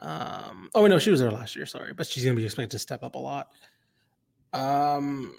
Um, 0.00 0.68
oh 0.74 0.86
no, 0.86 0.98
she 0.98 1.10
was 1.10 1.20
there 1.20 1.30
last 1.30 1.56
year. 1.56 1.66
Sorry, 1.66 1.92
but 1.94 2.06
she's 2.06 2.24
going 2.24 2.36
to 2.36 2.40
be 2.40 2.44
expected 2.44 2.72
to 2.72 2.78
step 2.78 3.02
up 3.02 3.14
a 3.14 3.18
lot. 3.18 3.48
Um, 4.52 5.34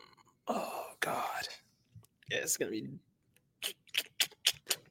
oh 0.47 0.84
god, 0.99 1.47
yeah, 2.32 2.39
it's 2.39 2.57
going 2.57 2.71
to 2.71 2.82
be. 2.82 3.73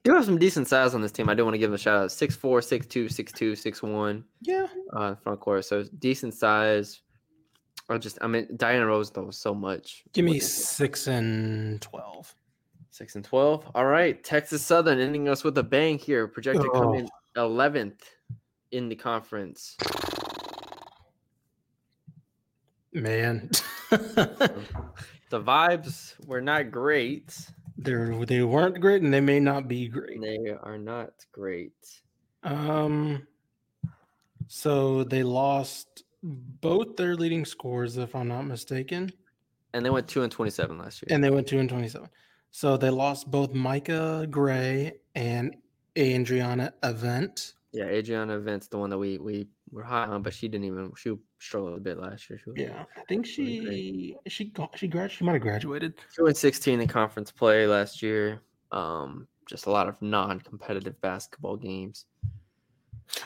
do 0.03 0.13
have 0.13 0.25
some 0.25 0.37
decent 0.37 0.67
size 0.67 0.93
on 0.93 1.01
this 1.01 1.11
team. 1.11 1.27
I 1.27 1.33
do 1.33 1.43
want 1.43 1.55
to 1.55 1.57
give 1.57 1.69
them 1.69 1.75
a 1.75 1.79
shout 1.79 2.03
out. 2.03 2.09
6'4, 2.09 2.39
6'2, 2.87 3.05
6'2, 3.05 3.81
6'1 3.81 4.23
Yeah, 4.41 4.67
uh, 4.95 5.15
front 5.15 5.39
court. 5.41 5.65
So 5.65 5.83
decent 5.99 6.33
size. 6.33 7.01
I 7.89 7.97
just, 7.97 8.17
I 8.21 8.27
mean, 8.27 8.47
Diana 8.57 8.85
Rose 8.85 9.11
though 9.11 9.31
so 9.31 9.53
much. 9.53 10.03
give 10.13 10.25
me 10.25 10.39
six 10.39 11.07
and 11.07 11.81
twelve. 11.81 12.33
Six 12.91 13.15
and 13.15 13.23
twelve. 13.23 13.69
All 13.75 13.85
right, 13.85 14.21
Texas 14.23 14.61
Southern 14.63 14.99
ending 14.99 15.29
us 15.29 15.43
with 15.43 15.57
a 15.57 15.63
bang 15.63 15.97
here. 15.97 16.27
Projected 16.27 16.67
Oh. 16.73 16.93
in 16.93 17.07
eleventh 17.35 18.03
in 18.71 18.89
the 18.89 18.95
conference. 18.95 19.77
Man, 22.93 23.49
The 25.29 25.41
vibes 25.41 26.13
were 26.25 26.41
not 26.41 26.71
great. 26.71 27.37
they 27.77 27.93
they 28.25 28.43
weren't 28.43 28.79
great, 28.79 29.01
and 29.03 29.13
they 29.13 29.19
may 29.21 29.39
not 29.39 29.67
be 29.67 29.87
great. 29.87 30.19
They 30.21 30.49
are 30.63 30.77
not 30.77 31.11
great. 31.31 31.73
Um, 32.43 33.27
so 34.47 35.03
they 35.03 35.21
lost 35.23 36.03
both 36.27 36.95
their 36.97 37.15
leading 37.15 37.45
scores, 37.45 37.97
if 37.97 38.15
I'm 38.15 38.27
not 38.27 38.43
mistaken. 38.43 39.11
And 39.73 39.85
they 39.85 39.89
went 39.89 40.07
two 40.07 40.23
and 40.23 40.31
twenty-seven 40.31 40.77
last 40.77 41.01
year. 41.01 41.07
and 41.15 41.23
they 41.23 41.29
went 41.29 41.47
two 41.47 41.59
and 41.59 41.69
twenty-seven. 41.69 42.09
So 42.51 42.77
they 42.77 42.89
lost 42.89 43.29
both 43.29 43.53
Micah 43.53 44.25
Gray 44.29 44.93
and 45.15 45.55
Adriana 45.97 46.73
Event. 46.83 47.53
yeah, 47.73 47.85
Adriana 47.85 48.39
Vince, 48.39 48.67
the 48.67 48.77
one 48.77 48.89
that 48.89 48.97
we 48.97 49.17
we 49.17 49.47
were 49.71 49.83
high 49.83 50.05
on, 50.05 50.21
but 50.23 50.33
she 50.33 50.47
didn't 50.47 50.65
even 50.65 50.91
she 50.95 51.13
struggled 51.39 51.77
a 51.77 51.81
bit 51.81 51.99
last 51.99 52.29
year. 52.29 52.39
She 52.43 52.63
Yeah, 52.63 52.85
I 52.95 53.01
think 53.09 53.25
Really 53.37 54.15
she 54.25 54.29
she 54.29 54.45
got 54.45 54.77
she 54.77 54.87
grad 54.87 55.11
she 55.11 55.23
might 55.25 55.33
have 55.33 55.41
graduated. 55.41 55.93
two 56.15 56.25
and 56.25 56.35
sixteen 56.37 56.79
in 56.81 56.87
conference 56.87 57.31
play 57.31 57.67
last 57.67 58.01
year. 58.01 58.41
Um, 58.71 59.27
just 59.47 59.65
a 59.65 59.69
lot 59.71 59.87
of 59.87 60.01
non-competitive 60.01 60.99
basketball 61.01 61.55
games. 61.57 62.05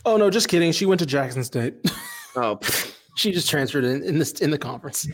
Oh 0.06 0.18
no, 0.18 0.30
just 0.30 0.49
kidding. 0.49 0.72
She 0.72 0.86
went 0.86 0.99
to 0.99 1.06
Jackson 1.06 1.43
State. 1.43 1.76
Oh, 2.36 2.60
she 3.16 3.32
just 3.32 3.50
transferred 3.50 3.84
in 3.84 4.04
in 4.04 4.20
this 4.20 4.34
in 4.34 4.52
the 4.52 4.58
conference. 4.58 5.08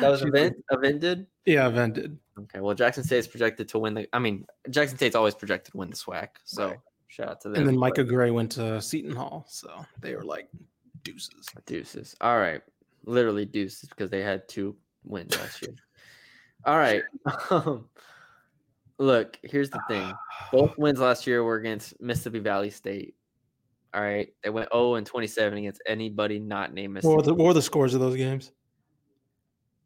that 0.00 0.08
was 0.10 0.20
She's 0.20 0.28
event. 0.28 0.56
Event 0.70 1.00
did. 1.00 1.26
Yeah, 1.46 1.66
Event 1.68 1.94
did. 1.94 2.18
Okay, 2.38 2.60
well, 2.60 2.74
Jackson 2.74 3.04
State's 3.04 3.26
projected 3.26 3.68
to 3.70 3.78
win 3.78 3.94
the. 3.94 4.06
I 4.12 4.18
mean, 4.18 4.46
Jackson 4.70 4.96
State's 4.96 5.16
always 5.16 5.34
projected 5.34 5.72
to 5.72 5.78
win 5.78 5.90
the 5.90 5.96
SWAC. 5.96 6.28
So 6.44 6.68
Right. 6.68 6.78
shout 7.08 7.28
out 7.28 7.40
to 7.42 7.48
them. 7.48 7.60
And 7.60 7.68
then 7.68 7.76
Micah 7.78 8.04
Gray 8.04 8.30
went 8.30 8.52
to 8.52 8.80
Seton 8.80 9.14
Hall, 9.14 9.44
so 9.48 9.84
they 10.00 10.14
were 10.14 10.24
like 10.24 10.48
deuces. 11.02 11.46
deuces. 11.66 12.14
All 12.20 12.38
right, 12.38 12.62
literally 13.04 13.44
deuces 13.44 13.88
because 13.88 14.10
they 14.10 14.22
had 14.22 14.48
two 14.48 14.76
wins 15.04 15.36
last 15.38 15.62
year. 15.62 15.74
All 16.64 16.78
right. 16.78 17.02
Um, 17.50 17.88
look, 18.98 19.38
here's 19.42 19.70
the 19.70 19.80
thing. 19.88 20.12
Both 20.52 20.74
wins 20.78 21.00
last 21.00 21.26
year 21.26 21.42
were 21.42 21.56
against 21.56 22.00
Mississippi 22.00 22.38
Valley 22.38 22.70
State. 22.70 23.14
All 23.94 24.00
right, 24.02 24.28
they 24.42 24.48
went 24.50 24.68
0 24.72 24.94
and 24.94 25.06
27 25.06 25.58
against 25.58 25.82
anybody 25.86 26.38
not 26.38 26.72
named 26.72 26.94
What 26.94 27.04
Mississippi. 27.04 27.16
were 27.16 27.22
the, 27.22 27.34
what 27.34 27.46
were 27.48 27.54
the 27.54 27.62
scores 27.62 27.92
of 27.94 28.00
those 28.00 28.16
games? 28.16 28.52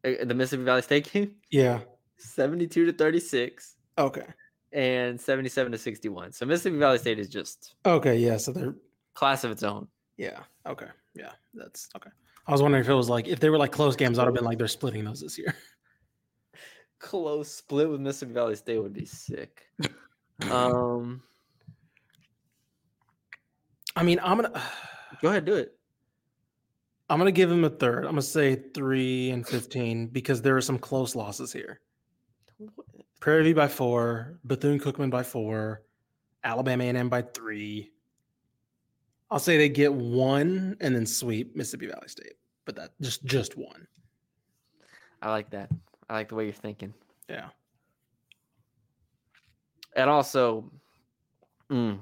Uh, 0.05 0.23
the 0.23 0.33
Mississippi 0.33 0.63
Valley 0.63 0.81
State 0.81 1.11
game, 1.11 1.35
Yeah. 1.51 1.79
72 2.17 2.85
to 2.85 2.93
36 2.93 3.75
Okay. 3.97 4.25
and 4.71 5.19
77 5.19 5.71
to 5.73 5.77
61. 5.77 6.31
So 6.31 6.45
Mississippi 6.45 6.77
Valley 6.77 6.97
State 6.99 7.19
is 7.19 7.27
just 7.29 7.75
Okay. 7.85 8.17
Yeah. 8.17 8.37
So 8.37 8.51
they're 8.53 8.75
class 9.13 9.43
of 9.43 9.51
its 9.51 9.63
own. 9.63 9.87
yeah. 10.17 10.39
Okay. 10.65 10.87
Yeah. 11.13 11.31
That's 11.53 11.89
okay. 11.95 12.09
I 12.47 12.51
was 12.51 12.61
wondering 12.61 12.81
if 12.83 12.89
it 12.89 12.93
was 12.93 13.09
like 13.09 13.27
if 13.27 13.39
they 13.41 13.49
were 13.49 13.57
like 13.57 13.71
close 13.73 13.95
games, 13.97 14.17
I'd 14.19 14.25
have 14.25 14.33
been 14.33 14.45
like 14.45 14.57
they're 14.57 14.67
splitting 14.69 15.03
those 15.03 15.19
this 15.21 15.37
year. 15.37 15.53
Close 16.99 17.51
split 17.51 17.89
with 17.89 17.99
Mississippi 18.01 18.33
Valley 18.33 18.55
State 18.55 18.79
would 18.79 18.93
be 18.93 19.05
sick. 19.05 19.63
Um, 20.51 21.23
I 23.97 24.03
mean, 24.03 24.19
I'm 24.21 24.37
gonna 24.39 24.61
go 25.21 25.29
ahead, 25.29 25.45
do 25.45 25.55
it. 25.55 25.73
I'm 27.09 27.17
gonna 27.17 27.31
give 27.31 27.51
him 27.51 27.63
a 27.63 27.69
third. 27.69 28.05
I'm 28.05 28.11
gonna 28.11 28.21
say 28.21 28.55
three 28.73 29.31
and 29.31 29.45
fifteen 29.45 30.07
because 30.07 30.41
there 30.41 30.55
are 30.55 30.61
some 30.61 30.77
close 30.77 31.15
losses 31.15 31.51
here. 31.51 31.79
Prairie 33.19 33.43
View 33.43 33.55
by 33.55 33.67
four, 33.67 34.37
Bethune 34.45 34.79
Cookman 34.79 35.09
by 35.09 35.23
four, 35.23 35.81
Alabama 36.43 36.83
A&M 36.83 37.09
by 37.09 37.23
three. 37.23 37.91
I'll 39.31 39.39
say 39.39 39.57
they 39.57 39.69
get 39.69 39.91
one 39.91 40.77
and 40.79 40.95
then 40.95 41.05
sweep 41.05 41.55
Mississippi 41.55 41.87
Valley 41.87 42.07
State, 42.07 42.35
but 42.65 42.75
that 42.75 42.91
just 43.01 43.25
just 43.25 43.57
one. 43.57 43.87
I 45.23 45.31
like 45.31 45.49
that. 45.49 45.71
I 46.07 46.13
like 46.13 46.29
the 46.29 46.35
way 46.35 46.43
you're 46.43 46.53
thinking. 46.53 46.93
Yeah. 47.27 47.49
And 49.95 50.09
also, 50.09 50.71
mm, 51.71 51.97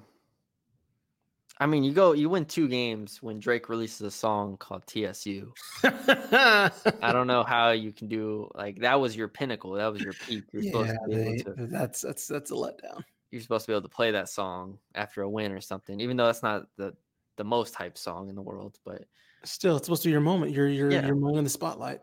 I 1.57 1.65
mean, 1.67 1.83
you 1.85 1.93
go, 1.93 2.11
you 2.11 2.27
win 2.29 2.45
two 2.45 2.67
games 2.67 3.23
when 3.23 3.39
Drake 3.39 3.69
releases 3.69 4.01
a 4.01 4.11
song 4.11 4.57
called 4.57 4.85
TSU. 4.87 5.53
I 5.83 6.69
don't 7.13 7.27
know 7.27 7.43
how 7.43 7.71
you 7.71 7.93
can 7.93 8.07
do 8.09 8.49
like 8.55 8.79
that. 8.81 8.99
Was 8.99 9.15
your 9.15 9.27
pinnacle? 9.29 9.71
That 9.73 9.91
was 9.91 10.01
your 10.01 10.13
peak. 10.13 10.43
You're 10.51 10.63
supposed 10.63 10.89
yeah, 10.89 10.93
to 10.93 11.07
be 11.07 11.15
able 11.15 11.31
they- 11.55 11.61
to. 11.63 11.67
that's 11.67 12.01
that's 12.01 12.27
that's 12.27 12.51
a 12.51 12.55
letdown. 12.55 13.03
You're 13.31 13.41
supposed 13.41 13.65
to 13.65 13.71
be 13.71 13.73
able 13.73 13.83
to 13.89 13.95
play 13.95 14.11
that 14.11 14.29
song 14.29 14.77
after 14.95 15.21
a 15.21 15.29
win 15.29 15.51
or 15.51 15.61
something, 15.61 15.99
even 15.99 16.17
though 16.17 16.25
that's 16.25 16.43
not 16.43 16.63
the 16.77 16.93
the 17.37 17.43
most 17.43 17.73
hype 17.75 17.97
song 17.97 18.29
in 18.29 18.35
the 18.35 18.41
world. 18.41 18.77
But 18.85 19.05
Still, 19.43 19.77
it's 19.77 19.85
supposed 19.85 20.01
to 20.03 20.07
be 20.07 20.11
your 20.11 20.21
moment. 20.21 20.51
You're 20.51 20.67
you're 20.67 20.91
Yeah. 20.91 21.05
you're 21.05 21.15
moment 21.15 21.37
in 21.39 21.43
the 21.45 21.49
spotlight. 21.49 21.99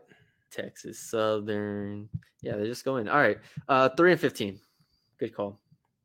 Texas 0.51 0.99
Southern, 0.99 2.07
yeah, 2.41 2.55
they're 2.55 2.65
just 2.67 2.85
going. 2.85 3.07
All 3.09 3.17
right, 3.17 3.37
uh, 3.67 3.89
three 3.97 4.11
and 4.11 4.21
fifteen. 4.21 4.59
Good 5.19 5.35
call. 5.35 5.59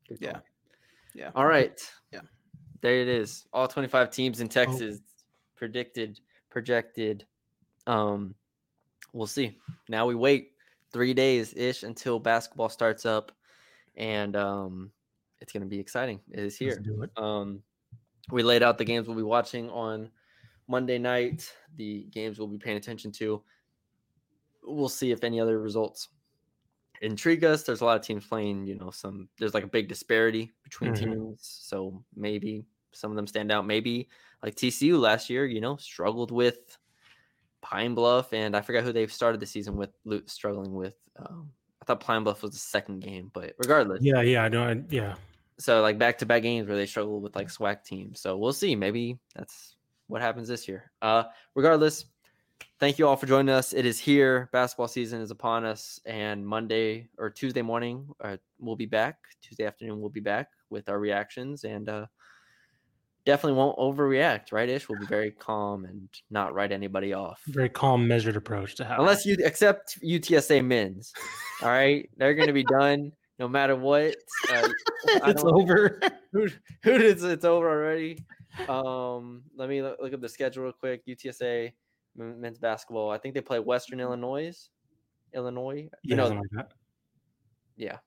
Good 0.09 0.18
Yeah. 0.20 0.38
Yeah. 1.14 1.30
All 1.34 1.44
right. 1.46 1.78
Yeah. 2.12 2.20
There 2.81 3.01
it 3.01 3.09
is. 3.09 3.47
All 3.53 3.68
25 3.68 4.11
teams 4.11 4.41
in 4.41 4.49
Texas 4.49 5.01
predicted, 5.57 6.20
projected. 6.51 7.24
Um, 7.87 8.35
we'll 9.12 9.26
see. 9.26 9.59
Now 9.89 10.07
we 10.07 10.14
wait 10.14 10.53
three 10.93 11.14
days 11.14 11.55
ish 11.55 11.83
until 11.83 12.18
basketball 12.18 12.68
starts 12.68 13.05
up, 13.05 13.33
and 13.97 14.37
um, 14.37 14.91
it's 15.41 15.53
gonna 15.53 15.66
be 15.66 15.81
exciting. 15.81 16.20
It 16.31 16.41
is 16.41 16.57
here. 16.57 16.83
it. 17.03 17.11
Um, 17.22 17.62
we 18.31 18.43
laid 18.43 18.62
out 18.62 18.79
the 18.79 18.85
games 18.85 19.09
we'll 19.09 19.16
be 19.16 19.22
watching 19.22 19.70
on 19.70 20.11
Monday 20.68 20.99
night. 20.99 21.53
The 21.76 22.07
games 22.11 22.39
we'll 22.39 22.49
be 22.49 22.59
paying 22.59 22.76
attention 22.76 23.11
to. 23.12 23.43
We'll 24.62 24.89
see 24.89 25.11
if 25.11 25.24
any 25.24 25.41
other 25.41 25.59
results 25.59 26.09
intrigue 27.03 27.44
us. 27.44 27.62
There's 27.62 27.80
a 27.80 27.84
lot 27.84 27.99
of 27.99 28.05
teams 28.07 28.26
playing, 28.26 28.66
you 28.66 28.74
know, 28.76 28.90
some 28.90 29.28
there's 29.38 29.55
like 29.55 29.64
a 29.64 29.68
big 29.68 29.88
disparity 29.88 30.53
between 30.64 30.92
Mhm. 30.92 30.99
teams. 30.99 31.40
So 31.62 32.05
maybe 32.14 32.64
some 32.92 33.11
of 33.11 33.16
them 33.16 33.26
stand 33.26 33.53
out. 33.53 33.66
Maybe 33.66 34.09
like 34.42 34.55
TCU 34.57 34.99
last 34.99 35.28
year, 35.30 35.46
you 35.46 35.61
know, 35.61 35.76
struggled 35.76 36.30
with 36.30 36.76
Pine 37.61 37.94
Bluff, 37.94 38.32
and 38.32 38.57
I 38.57 38.61
forgot 38.61 38.84
who 38.84 38.92
they've 38.92 39.12
started 39.12 39.40
the 39.40 39.46
season 39.46 39.76
with 39.76 39.90
struggling 40.26 40.74
with. 40.74 40.94
Um, 41.16 41.53
I 41.82 41.84
thought 41.84 42.01
Pine 42.01 42.22
Bluff 42.24 42.42
was 42.42 42.53
the 42.53 42.59
second 42.59 43.01
game, 43.01 43.30
but 43.34 43.55
regardless, 43.59 44.03
Yeah, 44.03 44.20
yeah, 44.22 44.44
I 44.44 44.49
know. 44.49 44.62
I, 44.64 44.82
yeah. 44.90 45.16
so 45.59 45.82
like 45.82 45.99
back 45.99 46.18
to 46.18 46.26
back 46.26 46.42
games 46.42 46.68
where 46.68 46.76
they 46.76 46.86
struggle 46.86 47.20
with 47.20 47.34
like 47.34 47.49
SWAC 47.49 47.82
teams. 47.84 48.20
So 48.20 48.36
we'll 48.38 48.53
see. 48.53 48.76
Maybe 48.76 49.18
that's 49.34 49.76
what 50.07 50.22
happens 50.22 50.49
this 50.49 50.68
year. 50.68 50.92
Uh 51.03 51.24
regardless, 51.55 52.07
thank 52.79 52.99
you 52.99 53.07
all 53.07 53.16
for 53.16 53.26
joining 53.26 53.55
us. 53.55 53.72
It 53.72 53.87
is 53.87 53.99
here. 53.99 54.49
Basketball 54.53 54.89
season 54.89 55.20
is 55.20 55.31
upon 55.31 55.64
us, 55.64 56.01
and 56.07 56.47
Monday 56.47 57.09
or 57.18 57.31
Tuesday 57.31 57.62
morning, 57.62 58.07
uh, 58.22 58.37
we'll 58.59 58.76
be 58.76 58.87
back. 58.87 59.16
Tuesday 59.43 59.64
afternoon, 59.64 60.01
we'll 60.01 60.11
be 60.11 60.20
back 60.20 60.49
with 60.70 60.89
our 60.89 60.99
reactions, 60.99 61.64
and 61.64 61.89
uh, 61.89 62.07
definitely 63.24 63.59
won't 63.59 63.79
overreact. 63.79 64.53
Right, 64.53 64.68
Ish? 64.68 64.89
We'll 64.89 65.01
be 65.01 65.07
very 65.07 65.31
calm 65.33 65.85
and 65.85 66.09
not 66.31 66.55
write 66.55 66.72
anybody 66.72 67.12
off, 67.12 67.41
Very 67.49 67.68
calm, 67.68 68.07
measured 68.07 68.37
approach 68.37 68.76
to 68.76 68.85
how. 68.85 69.01
unless 69.01 69.26
you 69.26 69.37
accept 69.45 69.99
UTSA 70.03 70.64
men's. 70.64 71.12
all 71.62 71.68
right, 71.68 72.09
they're 72.16 72.35
going 72.35 72.49
to 72.49 72.53
be 72.53 72.64
done 72.64 73.12
no 73.39 73.49
matter 73.49 73.76
what. 73.76 74.16
Uh, 74.53 74.68
it's 75.26 75.45
over. 75.45 76.01
who 76.33 76.49
who 76.83 76.99
did 76.99 77.22
it's 77.22 77.45
over 77.45 77.68
already? 77.68 78.24
Um, 78.68 79.43
let 79.57 79.68
me 79.68 79.83
look, 79.83 79.99
look 80.01 80.12
up 80.12 80.20
the 80.20 80.29
schedule 80.29 80.64
real 80.64 80.72
quick. 80.72 81.07
UTSA 81.07 81.72
men's 82.19 82.59
basketball. 82.59 83.11
I 83.11 83.19
think 83.19 83.35
they 83.35 83.41
play 83.41 83.61
Western 83.61 84.01
Illinois. 84.01 84.69
Illinois, 85.35 85.89
you 86.03 86.16
Yeah, 86.16 86.16
know, 86.16 86.29
like 86.55 86.66
yeah, 87.77 87.99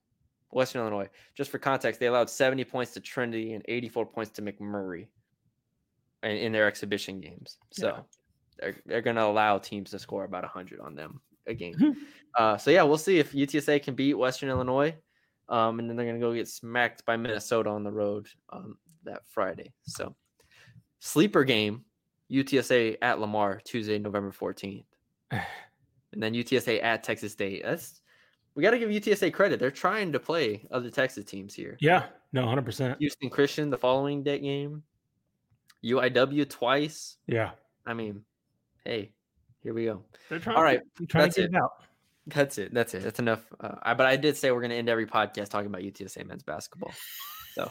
Western 0.51 0.81
Illinois. 0.81 1.07
Just 1.35 1.51
for 1.51 1.59
context, 1.59 1.99
they 1.99 2.07
allowed 2.07 2.29
70 2.29 2.63
points 2.65 2.93
to 2.93 2.99
Trinity 2.99 3.53
and 3.53 3.63
84 3.67 4.07
points 4.07 4.31
to 4.33 4.41
McMurry 4.41 5.07
in, 6.23 6.31
in 6.31 6.51
their 6.51 6.67
exhibition 6.67 7.21
games. 7.21 7.57
So 7.71 7.87
Yeah. 7.87 8.01
they're 8.59 8.75
they're 8.85 9.01
gonna 9.01 9.23
allow 9.25 9.59
teams 9.59 9.91
to 9.91 9.99
score 9.99 10.23
about 10.23 10.43
100 10.43 10.79
on 10.79 10.95
them 10.95 11.21
a 11.47 11.53
game. 11.53 11.75
Hmm. 11.75 11.91
uh, 12.37 12.57
so 12.57 12.71
yeah, 12.71 12.83
we'll 12.83 12.97
see 12.97 13.19
if 13.19 13.33
UTSA 13.33 13.81
can 13.83 13.93
beat 13.95 14.15
Western 14.15 14.49
Illinois. 14.49 14.95
Um, 15.47 15.79
and 15.79 15.89
then 15.89 15.95
they're 15.97 16.05
gonna 16.05 16.19
go 16.19 16.33
get 16.33 16.47
smacked 16.47 17.05
by 17.05 17.17
Minnesota 17.17 17.69
on 17.69 17.83
the 17.83 17.91
road 17.91 18.27
um, 18.51 18.77
that 19.03 19.21
Friday. 19.27 19.73
So 19.83 20.15
sleeper 20.99 21.43
game, 21.43 21.85
UTSA 22.31 22.97
at 23.01 23.19
Lamar 23.19 23.61
Tuesday, 23.63 23.99
November 23.99 24.31
14th, 24.31 24.85
and 25.31 25.41
then 26.13 26.33
UTSA 26.33 26.81
at 26.83 27.03
Texas 27.03 27.33
State. 27.33 27.63
That's 27.63 28.01
we 28.55 28.63
got 28.63 28.71
to 28.71 28.79
give 28.79 28.89
UTSA 28.89 29.33
credit. 29.33 29.59
They're 29.59 29.71
trying 29.71 30.11
to 30.11 30.19
play 30.19 30.67
other 30.71 30.89
Texas 30.89 31.25
teams 31.25 31.53
here. 31.53 31.77
Yeah, 31.79 32.05
no, 32.33 32.47
hundred 32.47 32.65
percent. 32.65 32.97
Houston 32.99 33.29
Christian 33.29 33.69
the 33.69 33.77
following 33.77 34.23
day 34.23 34.39
game, 34.39 34.83
UIW 35.83 36.49
twice. 36.49 37.17
Yeah, 37.27 37.51
I 37.85 37.93
mean, 37.93 38.23
hey, 38.85 39.11
here 39.63 39.73
we 39.73 39.85
go. 39.85 40.03
they're 40.29 40.39
trying. 40.39 40.57
All 40.57 40.63
right, 40.63 40.81
to, 40.97 41.05
trying 41.05 41.25
that's 41.25 41.35
to 41.35 41.41
get 41.41 41.51
it 41.51 41.55
out. 41.55 41.71
That's 42.27 42.57
it. 42.57 42.73
That's 42.73 42.93
it. 42.93 43.03
That's 43.03 43.19
enough. 43.19 43.41
Uh, 43.59 43.75
I, 43.81 43.93
but 43.93 44.05
I 44.05 44.15
did 44.15 44.37
say 44.37 44.51
we're 44.51 44.61
going 44.61 44.71
to 44.71 44.75
end 44.75 44.89
every 44.89 45.07
podcast 45.07 45.49
talking 45.49 45.67
about 45.67 45.81
UTSA 45.81 46.25
men's 46.25 46.43
basketball. 46.43 46.93
So 47.55 47.69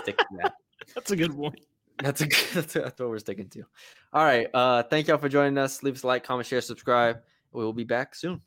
stick 0.00 0.16
to 0.16 0.24
that. 0.40 0.54
That's 0.94 1.10
a 1.10 1.16
good 1.16 1.36
point. 1.36 1.58
That's 2.02 2.20
a, 2.20 2.26
that's, 2.54 2.72
that's 2.72 3.00
what 3.00 3.08
we're 3.08 3.18
sticking 3.18 3.48
to. 3.50 3.64
All 4.12 4.24
right. 4.24 4.48
Uh, 4.52 4.82
thank 4.82 5.08
y'all 5.08 5.18
for 5.18 5.28
joining 5.28 5.56
us. 5.58 5.82
Leave 5.82 5.94
us 5.94 6.02
a 6.02 6.06
like, 6.06 6.24
comment, 6.24 6.46
share, 6.46 6.60
subscribe. 6.60 7.18
We 7.52 7.64
will 7.64 7.72
be 7.72 7.84
back 7.84 8.14
soon. 8.14 8.40